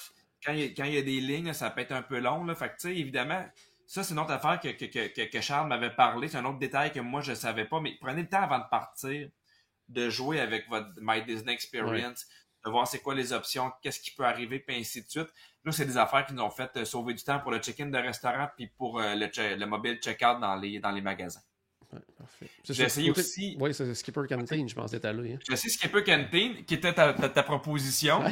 quand, 0.45 0.53
il 0.53 0.73
y 0.77 0.99
a, 0.99 1.03
des 1.03 1.21
lignes, 1.21 1.53
ça 1.53 1.71
peut 1.71 1.81
être 1.81 1.93
un 1.93 2.03
peu 2.03 2.19
long. 2.19 2.45
Là. 2.45 2.55
Fait 2.55 2.69
que, 2.69 2.75
tu 2.75 2.89
sais, 2.89 2.97
évidemment, 2.97 3.45
ça, 3.93 4.03
c'est 4.03 4.15
une 4.15 4.21
autre 4.21 4.33
affaire 4.33 4.59
que, 4.59 4.69
que, 4.69 5.27
que, 5.27 5.41
Charles 5.43 5.69
m'avait 5.69 5.95
parlé. 5.95 6.27
C'est 6.27 6.39
un 6.39 6.47
autre 6.47 6.59
détail 6.59 6.93
que 6.93 7.01
moi, 7.01 7.21
je 7.21 7.33
ne 7.33 7.37
savais 7.37 7.67
pas. 7.67 7.79
Mais 7.79 7.95
prenez 8.01 8.23
le 8.23 8.29
temps 8.29 8.41
avant 8.41 8.59
de 8.59 8.65
partir 8.71 9.29
de 9.87 10.09
jouer 10.09 10.41
avec 10.41 10.67
votre 10.71 10.89
My 11.03 11.23
Disney 11.23 11.53
Experience, 11.53 12.27
de 12.65 12.71
voir 12.71 12.89
c'est 12.89 13.01
quoi 13.01 13.15
les 13.15 13.35
options, 13.35 13.71
qu'est-ce 13.83 14.01
qui 14.01 14.13
peut 14.13 14.25
arriver, 14.25 14.61
puis 14.61 14.77
ainsi 14.77 15.03
de 15.03 15.11
suite. 15.11 15.29
Là, 15.63 15.73
c'est 15.73 15.85
des 15.85 15.99
affaires 15.99 16.25
qui 16.25 16.33
nous 16.33 16.43
ont 16.43 16.49
fait 16.49 16.75
euh, 16.79 16.87
sauver 16.87 17.13
du 17.13 17.23
temps 17.23 17.39
pour 17.41 17.51
le 17.51 17.59
check-in 17.59 17.91
de 17.91 17.99
restaurant 17.99 18.49
puis 18.57 18.69
pour 18.79 18.99
euh, 18.99 19.15
le, 19.15 19.57
le, 19.57 19.67
mobile 19.67 19.99
check-out 19.99 20.41
dans 20.41 20.55
les, 20.55 20.81
dans 20.81 20.91
les 20.91 21.03
magasins. 21.03 21.43
Ouais, 21.93 22.01
parfait. 22.17 22.49
J'ai 22.65 22.85
essayé 22.85 23.11
aussi. 23.11 23.59
Oui, 23.61 23.75
c'est 23.75 23.95
Skipper 23.95 24.23
Canteen, 24.27 24.71
je 24.71 24.75
pense, 24.75 24.91
d'être 24.91 25.05
là. 25.05 25.23
Hein. 25.23 25.39
J'ai 25.47 25.53
essayé 25.53 25.69
Skipper 25.71 26.03
Canteen, 26.03 26.65
qui 26.65 26.73
était 26.73 26.95
ta, 26.95 27.13
ta, 27.13 27.43
proposition. 27.43 28.25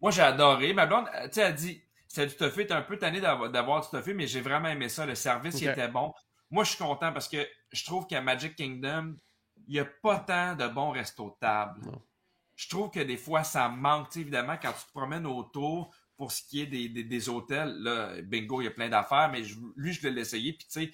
Moi, 0.00 0.10
j'ai 0.12 0.22
adoré. 0.22 0.72
Ma 0.72 0.86
blonde, 0.86 1.10
tu 1.24 1.32
sais, 1.32 1.42
elle 1.42 1.54
dit 1.54 1.82
c'est 2.10 2.26
du 2.26 2.34
tofu. 2.34 2.66
T'es 2.66 2.74
un 2.74 2.82
peu 2.82 2.98
tanné 2.98 3.20
d'avoir 3.20 3.80
du 3.80 3.88
tofu, 3.88 4.14
mais 4.14 4.26
j'ai 4.26 4.40
vraiment 4.40 4.68
aimé 4.68 4.88
ça. 4.88 5.06
Le 5.06 5.14
service, 5.14 5.60
il 5.60 5.68
était 5.68 5.88
bon. 5.88 6.12
Moi, 6.50 6.64
je 6.64 6.70
suis 6.70 6.78
content 6.78 7.12
parce 7.12 7.28
que 7.28 7.46
je 7.70 7.84
trouve 7.84 8.06
qu'à 8.08 8.20
Magic 8.20 8.56
Kingdom, 8.56 9.16
il 9.68 9.74
n'y 9.74 9.78
a 9.78 9.84
pas 9.84 10.18
tant 10.18 10.56
de 10.56 10.66
bons 10.66 10.90
restos 10.90 11.30
de 11.30 11.36
table. 11.40 11.80
Je 12.56 12.68
trouve 12.68 12.90
que 12.90 12.98
des 12.98 13.16
fois, 13.16 13.44
ça 13.44 13.68
manque. 13.68 14.16
évidemment, 14.16 14.56
quand 14.60 14.72
tu 14.72 14.84
te 14.84 14.90
promènes 14.90 15.24
autour, 15.24 15.94
pour 16.16 16.32
ce 16.32 16.42
qui 16.42 16.60
est 16.62 16.66
des, 16.66 17.28
hôtels, 17.28 17.74
là, 17.78 18.20
bingo, 18.22 18.60
il 18.60 18.64
y 18.64 18.66
a 18.66 18.72
plein 18.72 18.88
d'affaires, 18.88 19.30
mais 19.30 19.42
lui, 19.76 19.92
je 19.92 20.02
vais 20.02 20.10
l'essayer. 20.10 20.52
Puis, 20.52 20.66
tu 20.66 20.80
sais, 20.80 20.92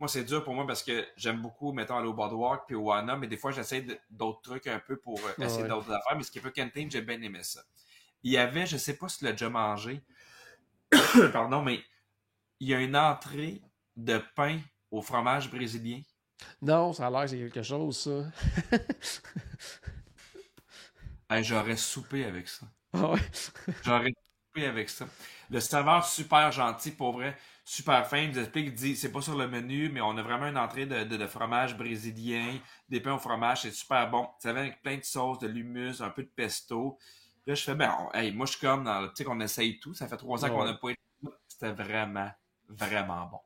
moi, 0.00 0.08
c'est 0.08 0.24
dur 0.24 0.42
pour 0.42 0.54
moi 0.54 0.66
parce 0.66 0.82
que 0.82 1.06
j'aime 1.16 1.40
beaucoup, 1.40 1.72
mettons, 1.72 1.96
aller 1.96 2.08
au 2.08 2.12
Boardwalk 2.14 2.64
puis 2.66 2.74
au 2.74 2.82
Wana, 2.82 3.16
mais 3.16 3.28
des 3.28 3.36
fois, 3.36 3.52
j'essaie 3.52 3.86
d'autres 4.10 4.42
trucs 4.42 4.66
un 4.66 4.80
peu 4.80 4.96
pour 4.96 5.18
euh, 5.20 5.44
essayer 5.44 5.68
d'autres 5.68 5.92
affaires. 5.92 6.16
Mais 6.16 6.24
ce 6.24 6.32
qui 6.32 6.38
est 6.38 6.42
peu 6.42 6.50
Canteen, 6.50 6.90
j'ai 6.90 7.00
bien 7.00 7.22
aimé 7.22 7.38
ça. 7.44 7.62
Il 8.24 8.32
y 8.32 8.38
avait, 8.38 8.66
je 8.66 8.76
sais 8.76 8.96
pas 8.96 9.08
si 9.08 9.18
tu 9.18 9.24
l'as 9.24 9.32
déjà 9.32 9.48
mangé, 9.48 10.02
Pardon, 11.32 11.62
mais 11.62 11.80
il 12.60 12.68
y 12.68 12.74
a 12.74 12.80
une 12.80 12.96
entrée 12.96 13.60
de 13.96 14.20
pain 14.34 14.60
au 14.90 15.02
fromage 15.02 15.50
brésilien. 15.50 16.00
Non, 16.62 16.92
ça 16.92 17.06
a 17.06 17.10
l'air 17.10 17.22
que 17.22 17.28
c'est 17.28 17.38
quelque 17.38 17.62
chose, 17.62 17.98
ça. 17.98 18.20
J'aurais 21.42 21.76
soupé 21.76 22.24
avec 22.24 22.48
ça. 22.48 22.66
Ah 22.92 23.10
ouais? 23.10 23.20
J'aurais 23.84 24.12
soupé 24.12 24.66
avec 24.66 24.88
ça. 24.88 25.06
Le 25.50 25.60
serveur 25.60 26.04
super 26.04 26.52
gentil, 26.52 26.90
pour 26.92 27.12
vrai, 27.12 27.36
super 27.64 28.06
fin, 28.06 28.18
il 28.18 28.30
nous 28.30 28.38
explique, 28.38 28.66
il 28.66 28.74
dit, 28.74 28.96
c'est 28.96 29.12
pas 29.12 29.20
sur 29.20 29.36
le 29.36 29.48
menu, 29.48 29.88
mais 29.88 30.00
on 30.00 30.16
a 30.16 30.22
vraiment 30.22 30.46
une 30.46 30.58
entrée 30.58 30.86
de, 30.86 31.04
de, 31.04 31.26
fromage 31.26 31.76
brésilien, 31.76 32.58
des 32.88 33.00
pains 33.00 33.14
au 33.14 33.18
fromage, 33.18 33.62
c'est 33.62 33.72
super 33.72 34.08
bon. 34.10 34.28
Ça 34.38 34.52
va 34.52 34.60
avec 34.60 34.82
plein 34.82 34.96
de 34.96 35.04
sauces, 35.04 35.38
de 35.38 35.48
l'humus, 35.48 36.00
un 36.00 36.10
peu 36.10 36.22
de 36.22 36.30
pesto. 36.34 36.98
Là, 37.46 37.54
je 37.54 37.62
fais, 37.62 37.74
ben, 37.74 37.94
hey, 38.12 38.32
moi, 38.32 38.46
je 38.46 38.52
suis 38.52 38.60
comme 38.60 38.84
dans, 38.84 39.14
sais, 39.14 39.24
qu'on 39.24 39.40
essaye 39.40 39.78
tout. 39.78 39.94
Ça 39.94 40.08
fait 40.08 40.16
trois 40.16 40.44
ans 40.44 40.48
qu'on 40.48 40.64
n'a 40.64 40.74
pas 40.74 40.90
été. 40.90 41.00
C'était 41.46 41.72
vraiment, 41.72 42.30
vraiment 42.68 43.26
bon. 43.26 43.40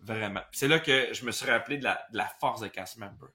Vraiment. 0.00 0.42
C'est 0.52 0.68
là 0.68 0.78
que 0.78 1.12
je 1.12 1.24
me 1.24 1.32
suis 1.32 1.50
rappelé 1.50 1.78
de 1.78 1.84
la, 1.84 2.06
de 2.12 2.16
la 2.16 2.26
force 2.26 2.60
de 2.60 2.68
Cast 2.68 2.98
Member. 2.98 3.28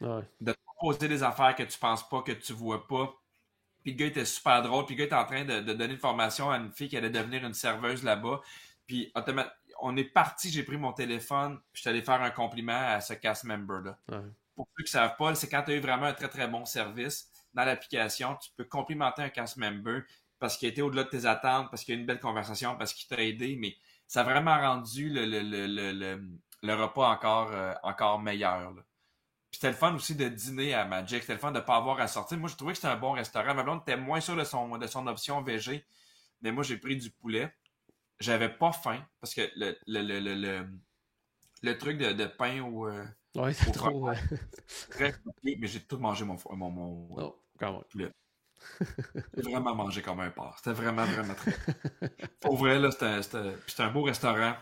Ouais. 0.00 0.22
De 0.40 0.52
te 0.52 0.58
proposer 0.64 1.08
des 1.08 1.22
affaires 1.22 1.54
que 1.54 1.62
tu 1.62 1.78
penses 1.78 2.06
pas, 2.08 2.22
que 2.22 2.32
tu 2.32 2.52
vois 2.52 2.86
pas. 2.86 3.14
Puis 3.82 3.92
le 3.92 3.96
gars 3.96 4.06
était 4.06 4.24
super 4.26 4.62
drôle. 4.62 4.84
Puis 4.84 4.94
le 4.94 4.98
gars 5.00 5.04
était 5.06 5.14
en 5.14 5.24
train 5.24 5.44
de, 5.44 5.60
de 5.60 5.72
donner 5.72 5.94
une 5.94 5.98
formation 5.98 6.50
à 6.50 6.58
une 6.58 6.70
fille 6.70 6.88
qui 6.88 6.96
allait 6.98 7.10
devenir 7.10 7.44
une 7.44 7.54
serveuse 7.54 8.04
là-bas. 8.04 8.42
Puis 8.86 9.10
on 9.80 9.96
est 9.96 10.04
parti, 10.04 10.50
j'ai 10.50 10.64
pris 10.64 10.76
mon 10.76 10.92
téléphone, 10.92 11.58
puis 11.72 11.74
je 11.74 11.80
suis 11.80 11.90
allé 11.90 12.02
faire 12.02 12.20
un 12.20 12.30
compliment 12.30 12.88
à 12.88 13.00
ce 13.00 13.14
cast 13.14 13.44
member-là. 13.44 13.98
Ouais. 14.10 14.18
Pour 14.54 14.68
ceux 14.76 14.84
qui 14.84 14.88
ne 14.88 15.00
savent 15.00 15.16
pas, 15.16 15.34
c'est 15.34 15.48
quand 15.48 15.62
tu 15.62 15.70
as 15.70 15.76
eu 15.76 15.80
vraiment 15.80 16.06
un 16.06 16.12
très 16.12 16.28
très 16.28 16.46
bon 16.46 16.66
service 16.66 17.29
dans 17.54 17.64
l'application, 17.64 18.36
tu 18.36 18.50
peux 18.56 18.64
complimenter 18.64 19.22
un 19.22 19.28
cast 19.28 19.56
member 19.56 20.02
parce 20.40 20.56
qu'il 20.56 20.68
été 20.68 20.82
au-delà 20.82 21.04
de 21.04 21.08
tes 21.08 21.26
attentes, 21.26 21.70
parce 21.70 21.84
qu'il 21.84 21.94
y 21.94 21.96
a 21.96 21.98
eu 21.98 22.00
une 22.00 22.06
belle 22.06 22.18
conversation, 22.18 22.76
parce 22.76 22.94
qu'il 22.94 23.06
t'a 23.08 23.22
aidé, 23.22 23.56
mais 23.56 23.76
ça 24.08 24.22
a 24.22 24.24
vraiment 24.24 24.58
rendu 24.58 25.10
le, 25.12 26.74
repas 26.74 27.10
encore, 27.10 27.50
euh, 27.52 28.18
meilleur. 28.18 28.72
Puis 28.74 29.58
c'était 29.58 29.68
le 29.68 29.76
fun 29.76 29.94
aussi 29.94 30.14
de 30.14 30.28
dîner 30.28 30.74
à 30.74 30.84
Magic, 30.86 31.20
c'était 31.20 31.34
le 31.34 31.38
fun 31.38 31.52
de 31.52 31.58
ne 31.58 31.64
pas 31.64 31.76
avoir 31.76 32.00
à 32.00 32.08
sortir. 32.08 32.38
Moi, 32.38 32.48
je 32.48 32.56
trouvais 32.56 32.72
que 32.72 32.78
c'était 32.78 32.88
un 32.88 32.96
bon 32.96 33.12
restaurant. 33.12 33.54
Ma 33.54 33.62
blonde 33.62 33.82
était 33.82 33.96
moins 33.96 34.20
sûre 34.20 34.36
de 34.36 34.44
son, 34.44 34.72
option 35.06 35.42
VG, 35.42 35.84
mais 36.40 36.52
moi, 36.52 36.64
j'ai 36.64 36.78
pris 36.78 36.96
du 36.96 37.10
poulet. 37.10 37.54
J'avais 38.18 38.48
pas 38.48 38.72
faim 38.72 39.04
parce 39.20 39.34
que 39.34 39.42
le, 39.56 39.72
truc 41.78 41.98
de, 41.98 42.26
pain 42.26 42.62
au 42.62 42.88
euh, 42.88 43.04
Ouais, 43.36 43.52
c'est 43.54 43.70
trop. 43.72 44.08
ouais. 44.08 44.16
très 44.90 45.12
coupé, 45.12 45.56
mais 45.58 45.66
j'ai 45.68 45.80
tout 45.80 45.98
mangé 45.98 46.24
mon, 46.24 46.36
mon, 46.50 46.70
mon, 46.70 47.16
Non, 47.16 47.34
quand 47.58 47.72
même. 47.72 48.10
J'ai 49.36 49.42
vraiment 49.42 49.74
mangé 49.74 50.02
comme 50.02 50.20
un 50.20 50.30
porc. 50.30 50.56
C'était 50.58 50.72
vraiment, 50.72 51.04
vraiment 51.04 51.34
très. 51.34 51.54
Pour 52.40 52.56
vrai, 52.56 52.78
là, 52.78 52.90
c'était 52.90 53.82
un 53.82 53.90
beau 53.90 54.02
restaurant. 54.02 54.54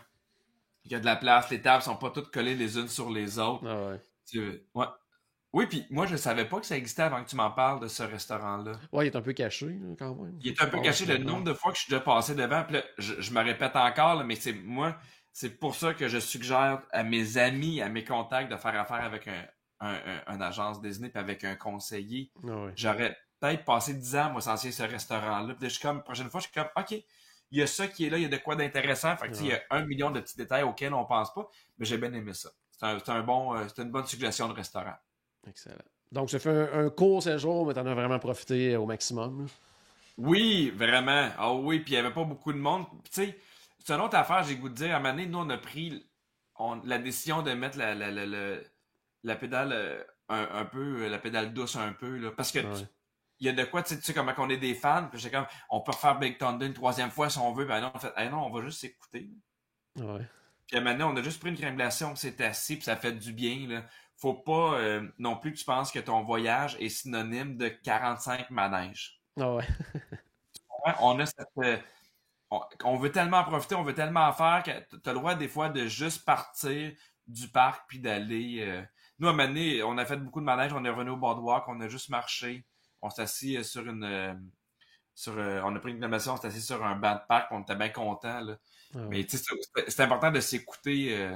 Il 0.85 0.91
y 0.91 0.95
a 0.95 0.99
de 0.99 1.05
la 1.05 1.15
place, 1.15 1.49
les 1.49 1.61
tables 1.61 1.83
sont 1.83 1.97
pas 1.97 2.09
toutes 2.09 2.31
collées 2.31 2.55
les 2.55 2.77
unes 2.77 2.87
sur 2.87 3.09
les 3.09 3.37
autres. 3.39 3.63
Ah 3.67 3.89
ouais. 3.91 4.01
Tu- 4.25 4.63
ouais. 4.73 4.85
Oui, 5.51 5.65
puis 5.65 5.85
moi, 5.89 6.05
je 6.05 6.15
savais 6.15 6.45
pas 6.45 6.59
que 6.59 6.65
ça 6.65 6.77
existait 6.77 7.01
avant 7.01 7.23
que 7.23 7.29
tu 7.29 7.35
m'en 7.35 7.49
parles 7.49 7.79
de 7.79 7.87
ce 7.87 8.03
restaurant-là. 8.03 8.73
Ouais, 8.91 9.07
il 9.07 9.11
est 9.11 9.15
un 9.15 9.21
peu 9.21 9.33
caché, 9.33 9.75
quand 9.97 10.15
même. 10.15 10.37
Il 10.41 10.49
est 10.49 10.61
un 10.61 10.67
peu 10.67 10.77
Je 10.77 10.83
caché 10.83 11.05
le 11.05 11.17
nombre 11.17 11.43
de 11.43 11.53
fois 11.53 11.71
que 11.71 11.77
je 11.77 11.83
suis 11.83 11.89
déjà 11.89 12.01
passé 12.01 12.35
devant. 12.35 12.63
Puis 12.63 12.75
là, 12.75 12.83
je, 12.99 13.19
je 13.19 13.33
me 13.33 13.41
répète 13.41 13.75
encore, 13.75 14.15
là, 14.15 14.23
mais 14.23 14.35
c'est 14.35 14.53
moi, 14.53 14.95
c'est 15.39 15.51
pour 15.57 15.73
ça 15.73 15.93
que 15.93 16.09
je 16.09 16.17
suggère 16.19 16.81
à 16.91 17.01
mes 17.03 17.37
amis, 17.37 17.81
à 17.81 17.87
mes 17.87 18.03
contacts 18.03 18.51
de 18.51 18.57
faire 18.57 18.77
affaire 18.77 19.01
avec 19.05 19.25
un, 19.29 19.45
un, 19.79 19.93
un- 19.93 20.33
une 20.35 20.41
agence 20.41 20.81
Disney 20.81 21.07
puis 21.07 21.17
avec 21.17 21.45
un 21.45 21.55
conseiller. 21.55 22.29
Ah 22.43 22.47
ouais. 22.65 22.73
J'aurais 22.75 23.15
peut-être 23.39 23.63
passé 23.63 23.93
10 23.93 24.17
ans, 24.17 24.31
moi, 24.31 24.41
sans 24.41 24.55
essayer 24.55 24.73
ce 24.73 24.83
restaurant-là. 24.83 25.53
Puis 25.57 25.69
je 25.69 25.75
suis 25.75 25.81
comme, 25.81 25.95
la 25.99 26.03
prochaine 26.03 26.29
fois, 26.29 26.41
je 26.41 26.47
suis 26.47 26.53
comme, 26.53 26.67
OK, 26.75 26.91
il 26.91 27.57
y 27.57 27.61
a 27.61 27.67
ça 27.67 27.87
qui 27.87 28.05
est 28.05 28.09
là, 28.09 28.17
il 28.17 28.23
y 28.23 28.25
a 28.25 28.27
de 28.29 28.35
quoi 28.35 28.57
d'intéressant. 28.57 29.15
Fait 29.15 29.27
que, 29.29 29.31
tu 29.31 29.37
sais, 29.39 29.45
il 29.45 29.49
y 29.51 29.53
a 29.53 29.61
un 29.69 29.85
million 29.85 30.11
de 30.11 30.19
petits 30.19 30.35
détails 30.35 30.63
auxquels 30.63 30.93
on 30.93 31.05
pense 31.05 31.33
pas, 31.33 31.47
mais 31.77 31.85
j'ai 31.85 31.97
bien 31.97 32.11
aimé 32.11 32.33
ça. 32.33 32.49
C'est 32.77 33.09
un, 33.09 33.21
bon, 33.23 33.55
euh, 33.55 33.63
c'est 33.73 33.81
une 33.81 33.91
bonne 33.91 34.07
suggestion 34.07 34.49
de 34.49 34.53
restaurant. 34.53 34.95
Excellent. 35.47 35.77
Donc, 36.11 36.31
ça 36.31 36.39
fait 36.39 36.49
un, 36.49 36.85
un 36.85 36.89
court 36.89 37.23
séjour, 37.23 37.65
mais 37.65 37.73
t'en 37.73 37.85
as 37.85 37.93
vraiment 37.93 38.19
profité 38.19 38.75
au 38.75 38.85
maximum. 38.85 39.47
Oui, 40.17 40.69
vraiment. 40.75 41.29
Ah 41.37 41.53
oui, 41.53 41.79
puis 41.79 41.93
il 41.93 41.95
n'y 41.95 42.05
avait 42.05 42.13
pas 42.13 42.25
beaucoup 42.25 42.51
de 42.51 42.57
monde. 42.57 42.83
Tu 43.05 43.11
sais, 43.23 43.39
c'est 43.79 43.93
une 43.93 44.01
autre 44.01 44.15
affaire, 44.17 44.43
j'ai 44.43 44.55
goût 44.57 44.69
de 44.69 44.75
dire. 44.75 44.93
À 44.93 44.97
un 44.97 44.99
moment 44.99 45.11
donné, 45.13 45.25
nous, 45.27 45.39
on 45.39 45.49
a 45.49 45.57
pris 45.57 46.05
on- 46.55 46.81
la 46.83 46.97
décision 46.97 47.41
de 47.41 47.51
mettre 47.53 47.77
la, 47.77 47.95
la, 47.95 48.11
la, 48.11 48.25
la, 48.25 48.57
la 49.23 49.35
pédale 49.35 49.71
euh, 49.73 50.03
un, 50.29 50.47
un 50.51 50.65
peu, 50.65 51.03
euh, 51.03 51.09
la 51.09 51.17
pédale 51.17 51.53
douce 51.53 51.75
un 51.75 51.93
peu, 51.93 52.17
là. 52.17 52.31
Parce 52.31 52.51
que 52.51 52.59
Ouais. 52.59 52.87
il 53.39 53.47
y 53.47 53.49
a 53.49 53.53
de 53.53 53.63
quoi, 53.63 53.81
tu 53.83 53.89
sais, 53.93 53.99
tu 53.99 54.05
sais 54.05 54.13
comment 54.13 54.33
on 54.37 54.49
est 54.49 54.57
des 54.57 54.75
fans, 54.75 55.07
puis 55.09 55.19
j'ai 55.19 55.31
comme, 55.31 55.45
on 55.69 55.81
peut 55.81 55.91
refaire 55.91 56.19
Big 56.19 56.37
Thunder 56.37 56.65
une 56.65 56.73
troisième 56.73 57.09
fois 57.11 57.29
si 57.29 57.37
on 57.39 57.53
veut, 57.53 57.65
ben 57.65 57.79
non, 57.81 57.91
on 57.93 57.99
fait, 57.99 58.13
hey, 58.17 58.29
non, 58.29 58.45
on 58.45 58.49
va 58.51 58.61
juste 58.65 58.79
s'écouter. 58.81 59.29
Ouais. 59.97 60.27
Puis 60.67 60.77
à 60.77 60.81
maintenant, 60.81 61.11
on 61.11 61.15
a 61.17 61.21
juste 61.23 61.39
pris 61.39 61.49
une 61.49 61.57
crème 61.57 61.75
glacée, 61.75 62.05
on 62.05 62.15
s'est 62.15 62.43
assis, 62.43 62.75
puis 62.75 62.83
ça 62.85 62.95
fait 62.97 63.13
du 63.13 63.33
bien. 63.33 63.67
Là. 63.67 63.83
Faut 64.17 64.33
pas 64.35 64.73
euh, 64.75 65.07
non 65.17 65.37
plus 65.37 65.53
que 65.53 65.57
tu 65.57 65.65
penses 65.65 65.91
que 65.91 65.99
ton 65.99 66.21
voyage 66.23 66.75
est 66.79 66.89
synonyme 66.89 67.55
de 67.57 67.69
45 67.69 68.49
manèges. 68.51 69.19
Ah. 69.39 69.55
Ouais, 69.55 69.63
on 71.01 71.17
a 71.19 71.25
cette. 71.25 71.47
On, 72.51 72.61
on 72.83 72.97
veut 72.97 73.11
tellement 73.11 73.37
en 73.37 73.43
profiter, 73.43 73.75
on 73.75 73.83
veut 73.83 73.93
tellement 73.93 74.27
en 74.27 74.33
faire 74.33 74.63
que 74.63 74.71
tu 74.97 75.09
as 75.09 75.13
le 75.13 75.19
droit 75.19 75.35
des 75.35 75.47
fois 75.47 75.69
de 75.69 75.85
juste 75.87 76.25
partir 76.25 76.91
du 77.27 77.47
parc 77.49 77.83
puis 77.87 77.99
d'aller. 77.99 78.57
euh, 78.61 78.81
Nous, 79.19 79.27
à 79.27 79.31
un 79.31 79.33
moment 79.33 79.47
donné, 79.47 79.83
on 79.83 79.97
a 79.97 80.05
fait 80.05 80.17
beaucoup 80.17 80.39
de 80.39 80.45
manèges, 80.45 80.73
on 80.73 80.83
est 80.83 80.89
revenu 80.89 81.11
au 81.11 81.17
boardwalk, 81.17 81.65
on 81.67 81.79
a 81.81 81.87
juste 81.87 82.09
marché, 82.09 82.65
on 83.01 83.09
s'est 83.09 83.21
assis 83.21 83.57
euh, 83.57 83.63
sur 83.63 83.87
une. 83.87 84.03
euh, 84.03 84.33
sur, 85.13 85.37
euh, 85.37 85.61
on 85.65 85.75
a 85.75 85.79
pris 85.79 85.91
une 85.91 85.97
clamation, 85.99 86.33
on 86.33 86.37
s'est 86.37 86.47
assis 86.47 86.61
sur 86.61 86.83
un 86.85 86.95
banc 86.95 87.15
de 87.15 87.19
parc, 87.27 87.51
on 87.51 87.61
était 87.61 87.75
bien 87.75 87.89
contents. 87.89 88.39
Là. 88.39 88.55
Ah 88.95 88.99
ouais. 88.99 89.05
Mais 89.09 89.27
c'est 89.87 90.01
important 90.03 90.31
de 90.31 90.39
s'écouter, 90.39 91.29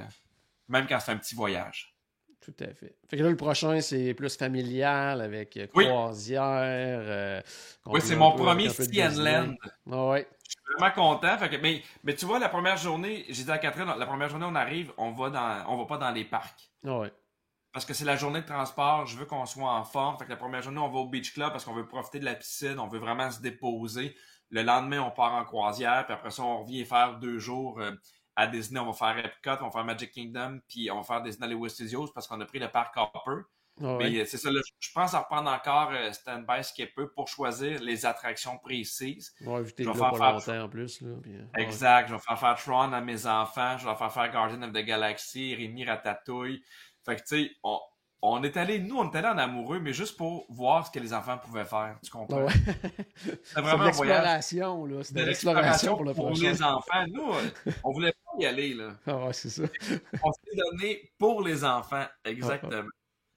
même 0.70 0.88
quand 0.88 0.99
c'est 1.01 1.11
un 1.11 1.18
petit 1.18 1.36
voyage. 1.36 1.93
Tout 2.39 2.53
à 2.61 2.74
fait. 2.74 2.95
Fait 3.09 3.18
que 3.18 3.24
là, 3.24 3.30
le 3.30 3.36
prochain, 3.38 3.80
c'est 3.82 4.14
plus 4.14 4.36
familial 4.38 5.22
avec 5.22 5.59
Oui. 5.76 5.86
croisière. 5.86 7.43
Oui, 7.86 7.99
c'est 8.01 8.16
mon 8.16 8.32
peu- 8.32 8.43
premier 8.43 8.70
Ski 8.70 9.03
and. 9.03 9.16
Land. 9.18 9.55
Ah 9.91 10.07
ouais. 10.09 10.28
Je 10.74 10.84
suis 10.86 10.93
vraiment 10.93 11.19
content. 11.19 11.38
Fait 11.38 11.49
que, 11.49 11.55
mais, 11.57 11.84
mais 12.03 12.15
tu 12.15 12.26
vois, 12.26 12.39
la 12.39 12.49
première 12.49 12.78
journée, 12.78 13.26
j'ai 13.30 13.43
dit 13.43 13.51
à 13.51 13.57
Catherine, 13.57 13.91
la 13.97 14.05
première 14.05 14.30
journée, 14.30 14.45
on 14.47 14.55
arrive, 14.55 14.91
on 14.97 15.11
va 15.11 15.30
dans, 15.30 15.65
on 15.67 15.78
va 15.78 15.86
pas 15.86 15.97
dans 15.97 16.11
les 16.11 16.26
parcs. 16.26 16.71
Ah 16.86 16.99
ouais. 16.99 17.13
Parce 17.71 17.86
que 17.86 17.93
c'est 17.93 18.05
la 18.05 18.15
journée 18.15 18.41
de 18.41 18.45
transport, 18.45 19.07
je 19.07 19.17
veux 19.17 19.26
qu'on 19.26 19.45
soit 19.45 19.71
en 19.71 19.84
forme. 19.84 20.17
Fait 20.17 20.26
que 20.26 20.30
la 20.30 20.36
première 20.36 20.61
journée, 20.61 20.80
on 20.80 20.89
va 20.89 20.99
au 20.99 21.07
Beach 21.07 21.34
Club 21.34 21.51
parce 21.51 21.65
qu'on 21.65 21.74
veut 21.74 21.88
profiter 21.88 22.19
de 22.19 22.26
la 22.26 22.36
piscine, 22.36 22.80
on 22.80 22.88
veut 22.88 22.99
vraiment 22.99 23.32
se 23.32 23.41
déposer. 23.41 24.15
Le 24.49 24.61
lendemain, 24.61 25.01
on 25.01 25.09
part 25.09 25.34
en 25.34 25.43
croisière, 25.43 26.05
puis 26.05 26.13
après 26.13 26.30
ça, 26.30 26.43
on 26.43 26.63
revient 26.63 26.86
faire 26.86 27.17
deux 27.17 27.39
jours 27.39 27.80
euh, 27.80 27.91
à 28.36 28.45
Disney. 28.45 28.80
On 28.80 28.91
va 28.91 28.93
faire 28.93 29.26
Epcot, 29.26 29.61
on 29.61 29.65
va 29.65 29.71
faire 29.71 29.86
Magic 29.86 30.11
Kingdom, 30.11 30.59
puis 30.67 30.91
on 30.91 30.97
va 30.97 31.03
faire 31.03 31.21
Disney 31.24 31.47
Hollywood 31.47 31.69
Studios 31.69 32.11
parce 32.13 32.28
qu'on 32.28 32.39
a 32.41 32.45
pris 32.45 32.59
le 32.59 32.69
parc 32.69 32.95
Hopper. 32.95 33.41
Ah. 33.82 33.95
Mais 33.99 34.15
euh, 34.19 34.26
c'est 34.26 34.38
ça, 34.38 34.51
là, 34.51 34.61
je 34.80 34.89
pense 34.93 35.13
à 35.13 35.19
reprendre 35.19 35.49
encore 35.49 35.89
euh, 35.93 36.11
Stand-by 36.11 36.63
Skipper 36.63 37.05
pour 37.15 37.28
choisir 37.28 37.82
les 37.82 38.05
attractions 38.05 38.57
précises. 38.59 39.34
Ouais, 39.41 39.63
je 39.65 39.84
vais 39.84 39.93
faire 39.93 40.15
faire 40.15 40.34
longtemps 40.34 40.61
en 40.63 40.69
plus. 40.69 41.01
Là, 41.01 41.15
puis, 41.21 41.36
euh, 41.36 41.39
ouais. 41.55 41.63
Exact. 41.63 42.07
Je 42.09 42.13
vais 42.13 42.19
faire 42.19 42.39
faire 42.39 42.55
Tron 42.55 42.93
à 42.93 43.01
mes 43.01 43.26
enfants. 43.26 43.78
Je 43.80 43.88
vais 43.88 43.95
faire 43.95 44.13
faire 44.13 44.32
Guardian 44.32 44.61
of 44.61 44.71
the 44.74 44.86
Galaxy, 44.86 45.55
Rémi 45.55 45.86
Ratatouille. 45.86 46.61
Fait 47.03 47.15
que, 47.15 47.21
tu 47.21 47.45
sais, 47.45 47.51
on, 47.63 47.80
on 48.21 48.41
est 48.43 48.55
allé, 48.57 48.80
nous, 48.80 48.95
on 48.97 49.11
est 49.11 49.17
allé 49.17 49.28
en 49.28 49.38
amoureux, 49.38 49.80
mais 49.80 49.91
juste 49.91 50.15
pour 50.17 50.45
voir 50.49 50.86
ce 50.88 50.91
que 50.91 50.99
les 50.99 51.11
enfants 51.13 51.38
pouvaient 51.39 51.65
faire. 51.65 51.97
Tu 52.03 52.11
Ah 52.13 52.17
comprends? 52.17 52.43
ouais. 52.45 52.53
De 53.55 53.61
vraiment 53.61 53.84
un 53.86 53.91
voyage 53.91 54.17
l'exploration, 54.24 54.86
là. 54.86 55.03
C'est 55.03 55.13
de 55.15 55.24
l'exploration 55.24 55.95
pour 55.95 56.05
le 56.05 56.13
pour 56.13 56.30
les 56.30 56.61
enfants. 56.63 57.05
Nous, 57.11 57.34
euh, 57.34 57.71
on 57.84 57.91
voulait 57.91 58.13
pas 58.13 58.32
y 58.39 58.45
aller, 58.45 58.76
là. 58.76 58.91
Ah 59.07 59.17
ouais, 59.17 59.34
c'est 59.34 59.49
ça. 59.49 59.63
On 60.24 60.32
s'est 60.32 60.55
donné 60.55 61.11
pour 61.17 61.41
les 61.41 61.65
enfants. 61.65 62.05
Exactement. 62.24 62.84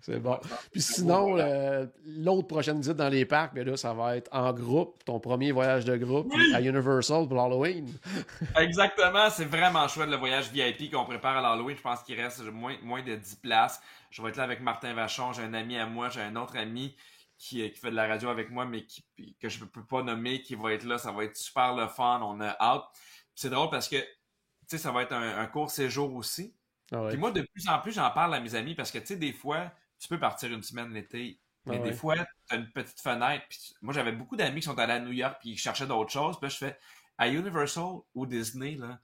C'est 0.01 0.21
bon. 0.21 0.39
Puis 0.71 0.83
sinon, 0.83 1.37
euh, 1.39 1.87
l'autre 2.05 2.47
prochaine 2.47 2.79
visite 2.79 2.97
dans 2.97 3.09
les 3.09 3.25
parcs, 3.25 3.55
ben 3.55 3.67
là, 3.67 3.77
ça 3.77 3.93
va 3.93 4.17
être 4.17 4.29
en 4.33 4.53
groupe, 4.53 5.03
ton 5.05 5.19
premier 5.19 5.51
voyage 5.53 5.85
de 5.85 5.97
groupe 5.97 6.31
Oui. 6.33 6.55
à 6.55 6.61
Universal 6.61 7.27
pour 7.27 7.41
Halloween. 7.41 7.93
Exactement, 8.57 9.31
c'est 9.31 9.47
vraiment 9.47 9.89
chouette 9.89 10.11
le 10.11 10.17
voyage 10.17 10.51
VIP 10.51 10.93
qu'on 10.93 11.05
prépare 11.05 11.39
à 11.39 11.41
l'Halloween. 11.41 11.77
Je 11.77 11.83
pense 11.83 12.03
qu'il 12.03 12.21
reste 12.21 12.41
moins, 12.45 12.77
moins 12.83 13.03
de 13.03 13.17
10 13.17 13.37
places. 13.37 13.81
Je 14.11 14.23
vais 14.23 14.29
être 14.29 14.37
là 14.37 14.45
avec 14.45 14.61
Martin 14.61 14.95
Vachon, 14.95 15.33
j'ai 15.33 15.43
un 15.43 15.55
ami 15.55 15.77
à 15.77 15.87
moi, 15.87 16.09
j'ai 16.09 16.21
un 16.21 16.37
autre 16.37 16.57
ami 16.57 16.95
qui, 17.39 17.63
euh, 17.63 17.69
qui 17.69 17.81
fait 17.81 17.91
de 17.91 17.97
la 17.97 18.07
radio 18.07 18.29
avec 18.29 18.51
moi, 18.51 18.65
mais 18.65 18.85
qui, 18.85 19.05
que 19.41 19.49
je 19.49 19.61
ne 19.61 19.65
peux 19.65 19.85
pas 19.85 20.03
nommer, 20.03 20.41
qui 20.41 20.55
va 20.55 20.73
être 20.73 20.85
là. 20.85 20.99
Ça 20.99 21.11
va 21.11 21.25
être 21.25 21.37
super 21.37 21.75
le 21.75 21.89
fun, 21.89 22.21
on 22.23 22.41
a 22.41 22.57
hâte. 22.61 22.85
C'est 23.35 23.51
drôle 23.51 23.71
parce 23.71 23.89
que 23.89 23.97
tu 23.97 24.05
sais, 24.69 24.79
ça 24.79 24.93
va 24.93 25.03
être 25.03 25.13
un, 25.13 25.39
un 25.39 25.47
court 25.47 25.71
séjour 25.71 26.15
aussi. 26.15 26.55
Ah 26.93 27.03
ouais. 27.03 27.09
Puis 27.09 27.19
moi, 27.19 27.31
de 27.33 27.43
plus 27.43 27.69
en 27.69 27.79
plus, 27.81 27.93
j'en 27.93 28.11
parle 28.11 28.35
à 28.35 28.41
mes 28.41 28.55
amis 28.55 28.75
parce 28.75 28.91
que 28.91 28.99
tu 28.99 29.07
sais, 29.07 29.17
des 29.17 29.33
fois, 29.33 29.73
tu 29.99 30.09
peux 30.09 30.19
partir 30.19 30.53
une 30.53 30.63
semaine 30.63 30.93
l'été. 30.93 31.39
Mais 31.67 31.77
Ah 31.77 31.83
des 31.83 31.89
ouais. 31.91 31.95
fois, 31.97 32.15
tu 32.17 32.55
as 32.55 32.57
une 32.57 32.71
petite 32.71 33.01
fenêtre. 33.01 33.45
Puis 33.49 33.75
moi, 33.83 33.93
j'avais 33.93 34.13
beaucoup 34.13 34.37
d'amis 34.37 34.61
qui 34.61 34.67
sont 34.67 34.79
allés 34.79 34.93
à 34.95 35.01
New 35.01 35.13
York 35.13 35.37
puis 35.41 35.53
qui 35.53 35.57
cherchaient 35.59 35.87
d'autres 35.87 36.13
choses. 36.13 36.37
Puis 36.39 36.45
là, 36.45 36.49
je 36.49 36.57
fais 36.57 36.79
à 37.19 37.29
Universal 37.29 37.97
ou 38.15 38.27
Disney, 38.27 38.77
là, 38.77 39.01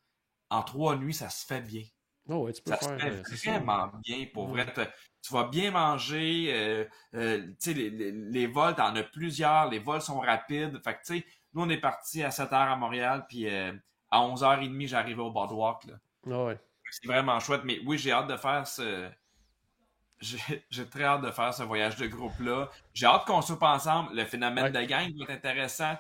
en 0.50 0.62
trois 0.62 0.96
nuits, 0.96 1.14
ça 1.14 1.28
se 1.30 1.44
fait 1.46 1.60
bien. 1.62 1.82
Ah 2.30 2.36
ouais, 2.36 2.52
tu 2.52 2.62
peux 2.62 2.70
Ça 2.70 2.78
se 2.78 2.84
faire. 2.88 3.00
fait 3.00 3.10
euh, 3.10 3.22
ça. 3.36 3.50
vraiment 3.58 3.90
bien 4.04 4.26
pour 4.32 4.48
Ouais. 4.50 4.62
vrai. 4.64 4.92
Tu 5.22 5.32
vas 5.34 5.44
bien 5.48 5.72
manger. 5.72 6.52
euh, 6.54 6.84
euh, 7.14 7.46
tu 7.48 7.54
sais, 7.58 7.72
les, 7.74 7.90
les, 7.90 8.12
les 8.12 8.46
vols, 8.46 8.74
t'en 8.76 8.94
as 8.94 9.02
plusieurs. 9.02 9.68
Les 9.70 9.80
vols 9.80 10.02
sont 10.02 10.20
rapides. 10.20 10.80
Fait 10.84 10.94
que, 10.94 11.00
tu 11.04 11.18
sais, 11.18 11.26
nous, 11.54 11.62
on 11.62 11.68
est 11.68 11.80
parti 11.80 12.22
à 12.22 12.28
7h 12.28 12.52
à 12.54 12.76
Montréal. 12.76 13.26
Puis 13.28 13.48
euh, 13.48 13.72
à 14.10 14.20
11h30, 14.20 14.86
j'arrivais 14.86 15.20
au 15.22 15.32
boardwalk. 15.32 15.84
Là. 15.86 15.94
Ah 16.30 16.44
ouais. 16.44 16.60
C'est 16.92 17.06
vraiment 17.08 17.40
chouette. 17.40 17.62
Mais 17.64 17.80
oui, 17.86 17.98
j'ai 17.98 18.12
hâte 18.12 18.28
de 18.28 18.36
faire 18.36 18.66
ce. 18.68 19.10
J'ai 20.70 20.86
très 20.88 21.04
hâte 21.04 21.22
de 21.22 21.30
faire 21.30 21.52
ce 21.52 21.62
voyage 21.64 21.96
de 21.96 22.06
groupe-là. 22.06 22.68
J'ai 22.94 23.06
hâte 23.06 23.24
qu'on 23.26 23.42
soupe 23.42 23.62
ensemble. 23.62 24.14
Le 24.14 24.24
phénomène 24.24 24.64
Ouais. 24.64 24.70
de 24.70 24.82
gang 24.82 25.08
va 25.18 25.24
être 25.24 25.30
intéressant. 25.30 25.94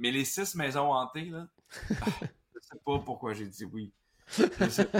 Mais 0.00 0.10
les 0.10 0.24
six 0.24 0.54
maisons 0.54 0.92
hantées, 0.92 1.30
là, 1.30 1.46
ah, 2.02 2.06
je 2.20 2.60
sais 2.60 2.78
pas 2.84 2.98
pourquoi 2.98 3.32
j'ai 3.32 3.46
dit 3.46 3.64
oui. 3.64 3.92
Je 4.28 4.68
sais 4.68 4.84
pas. 4.86 4.98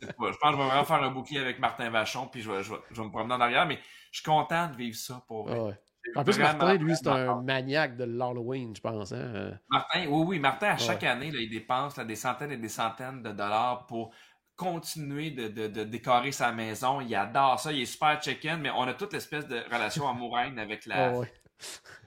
Je 0.00 0.06
sais 0.06 0.12
pas. 0.14 0.32
Je 0.32 0.36
pense 0.38 0.50
que 0.50 0.52
je 0.52 0.56
vais 0.56 0.66
vraiment 0.66 0.84
faire 0.84 1.02
un 1.02 1.10
bouclier 1.10 1.40
avec 1.40 1.58
Martin 1.58 1.88
Vachon, 1.90 2.28
puis 2.28 2.42
je 2.42 2.50
vais, 2.50 2.62
je 2.62 2.72
vais, 2.72 2.80
je 2.90 3.00
vais 3.00 3.06
me 3.06 3.10
promener 3.12 3.34
en 3.34 3.40
arrière, 3.40 3.66
mais 3.66 3.78
je 4.12 4.18
suis 4.20 4.24
content 4.24 4.68
de 4.68 4.76
vivre 4.76 4.96
ça 4.96 5.22
pour 5.26 5.46
ouais. 5.50 5.74
En 6.14 6.22
plus, 6.22 6.38
Martin, 6.38 6.74
lui, 6.74 6.94
c'est 6.96 7.08
un 7.08 7.42
maniaque 7.42 7.96
de 7.96 8.04
l'Halloween, 8.04 8.76
je 8.76 8.80
pense. 8.80 9.10
Hein? 9.10 9.16
euh. 9.16 9.54
Martin, 9.68 10.06
oui, 10.06 10.24
oui, 10.26 10.38
Martin, 10.38 10.68
à 10.68 10.76
chaque 10.76 11.02
Ouais. 11.02 11.08
année, 11.08 11.32
là, 11.32 11.40
il 11.40 11.50
dépense 11.50 11.96
là, 11.96 12.04
des 12.04 12.14
centaines 12.14 12.52
et 12.52 12.56
des 12.56 12.68
centaines 12.68 13.22
de 13.24 13.32
dollars 13.32 13.86
pour 13.86 14.12
continuer 14.56 15.30
de, 15.30 15.48
de- 15.48 15.68
de 15.68 15.84
décorer 15.84 16.32
sa 16.32 16.50
maison. 16.52 17.00
Il 17.00 17.14
adore 17.14 17.60
ça, 17.60 17.72
il 17.72 17.82
est 17.82 17.86
super 17.86 18.20
chicken, 18.22 18.60
mais 18.60 18.70
on 18.70 18.82
a 18.82 18.94
toute 18.94 19.12
l'espèce 19.12 19.46
de 19.46 19.58
relation 19.72 20.08
amoureuse 20.08 20.58
avec 20.58 20.86
la, 20.86 21.12
ouais. 21.12 21.32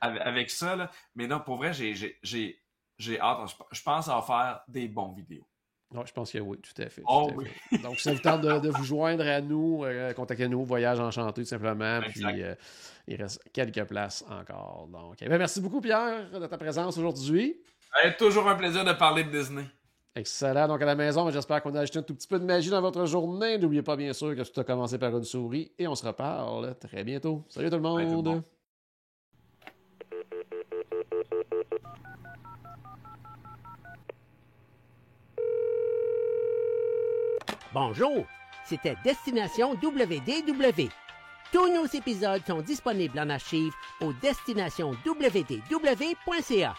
avec, 0.01 0.21
avec 0.21 0.49
ça. 0.49 0.75
là. 0.75 0.89
Mais 1.15 1.27
non, 1.27 1.39
pour 1.39 1.57
vrai, 1.57 1.73
j'ai, 1.73 1.93
j'ai, 1.95 2.17
j'ai, 2.23 2.59
j'ai 2.97 3.19
hâte. 3.19 3.55
Je, 3.71 3.81
pense 3.83 4.07
en 4.07 4.21
faire 4.21 4.61
des 4.67 4.87
bons 4.87 5.13
vidéos. 5.13 5.45
Ouais, 5.91 6.03
je 6.05 6.11
pense 6.13 6.31
que 6.31 6.37
oui, 6.37 6.57
tout 6.59 6.79
à 6.81 6.87
fait. 6.89 7.01
tout 7.01 7.07
Oh 7.09 7.29
à 7.31 7.33
oui. 7.35 7.47
fait. 7.69 7.77
Donc, 7.79 7.97
si 7.97 8.03
ça 8.03 8.13
vous 8.13 8.19
tente 8.19 8.41
de, 8.41 8.59
de 8.59 8.69
vous 8.69 8.83
joindre 8.83 9.25
à 9.27 9.41
nous, 9.41 9.83
euh, 9.85 10.13
contactez-nous, 10.13 10.63
Voyage 10.63 10.99
Enchanté, 10.99 11.41
tout 11.41 11.47
simplement. 11.47 11.99
Puis, 12.01 12.23
euh, 12.43 12.53
il 13.07 13.15
reste 13.19 13.41
quelques 13.53 13.83
places 13.85 14.23
encore. 14.29 14.87
Donc, 14.91 15.15
eh 15.21 15.27
bien, 15.27 15.39
merci 15.39 15.59
beaucoup, 15.61 15.81
Pierre, 15.81 16.29
de 16.31 16.45
ta 16.45 16.57
présence 16.59 16.95
aujourd'hui. 16.97 17.59
Toujours 18.19 18.47
un 18.47 18.55
plaisir 18.55 18.85
de 18.85 18.93
parler 18.93 19.23
de 19.23 19.31
Disney. 19.31 19.63
Excellent. 20.15 20.67
Donc, 20.67 20.81
à 20.81 20.85
la 20.85 20.95
maison, 20.95 21.29
j'espère 21.29 21.61
qu'on 21.61 21.75
a 21.75 21.81
ajouté 21.81 21.99
un 21.99 22.03
tout 22.03 22.15
petit 22.15 22.27
peu 22.27 22.39
de 22.39 22.45
magie 22.45 22.69
dans 22.69 22.81
votre 22.81 23.05
journée. 23.05 23.57
N'oubliez 23.57 23.83
pas, 23.83 23.95
bien 23.95 24.11
sûr, 24.11 24.35
que 24.35 24.41
tout 24.41 24.59
a 24.59 24.63
commencé 24.63 24.97
par 24.97 25.15
une 25.15 25.23
souris. 25.23 25.71
Et 25.77 25.87
on 25.87 25.95
se 25.95 26.05
reparle 26.05 26.75
très 26.79 27.03
bientôt. 27.03 27.45
Salut 27.47 27.69
tout 27.69 27.77
le 27.77 27.81
tout 27.81 27.87
monde. 27.87 28.43
Bonjour, 37.71 38.25
c'était 38.65 38.95
Destination 39.03 39.73
WDW. 39.73 40.89
Tous 41.51 41.71
nos 41.71 41.85
épisodes 41.85 42.41
sont 42.45 42.61
disponibles 42.61 43.19
en 43.19 43.29
archive 43.29 43.73
au 44.01 44.11
destinationwdw.ca. 44.13 46.75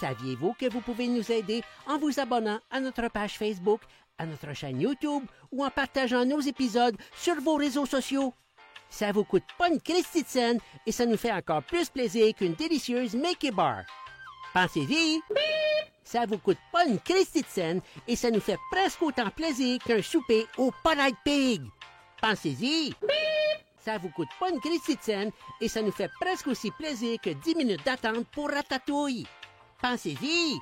Saviez-vous 0.00 0.54
que 0.54 0.70
vous 0.70 0.80
pouvez 0.80 1.08
nous 1.08 1.32
aider 1.32 1.62
en 1.86 1.98
vous 1.98 2.20
abonnant 2.20 2.60
à 2.70 2.78
notre 2.78 3.08
page 3.08 3.36
Facebook, 3.36 3.80
à 4.16 4.26
notre 4.26 4.52
chaîne 4.52 4.80
YouTube 4.80 5.24
ou 5.50 5.64
en 5.64 5.70
partageant 5.70 6.24
nos 6.24 6.40
épisodes 6.40 6.96
sur 7.16 7.40
vos 7.40 7.56
réseaux 7.56 7.86
sociaux? 7.86 8.32
Ça 8.88 9.10
vous 9.10 9.24
coûte 9.24 9.44
pas 9.58 9.68
une 9.68 9.80
Christie 9.80 10.24
scène 10.24 10.60
et 10.86 10.92
ça 10.92 11.04
nous 11.04 11.16
fait 11.16 11.32
encore 11.32 11.62
plus 11.64 11.90
plaisir 11.90 12.32
qu'une 12.34 12.54
délicieuse 12.54 13.14
Mickey 13.14 13.50
Bar. 13.50 13.82
Pensez-y! 14.54 15.20
Ça 16.04 16.26
vous 16.26 16.38
coûte 16.38 16.58
pas 16.72 16.86
une 16.86 17.00
Christie 17.00 17.44
scène 17.46 17.80
et 18.06 18.16
ça 18.16 18.30
nous 18.30 18.40
fait 18.40 18.58
presque 18.70 19.02
autant 19.02 19.30
plaisir 19.30 19.78
qu'un 19.84 20.00
souper 20.00 20.46
au 20.56 20.72
Polite 20.82 21.16
Pig. 21.24 21.62
Pensez-y! 22.22 22.94
Ça 23.84 23.98
vous 23.98 24.10
coûte 24.10 24.28
pas 24.38 24.50
une 24.50 24.60
Christie 24.60 24.98
scène 25.00 25.32
et 25.60 25.68
ça 25.68 25.82
nous 25.82 25.92
fait 25.92 26.10
presque 26.20 26.46
aussi 26.46 26.70
plaisir 26.70 27.18
que 27.20 27.30
10 27.30 27.56
minutes 27.56 27.84
d'attente 27.84 28.26
pour 28.28 28.48
Ratatouille. 28.48 29.26
Pensez-y! 29.80 30.58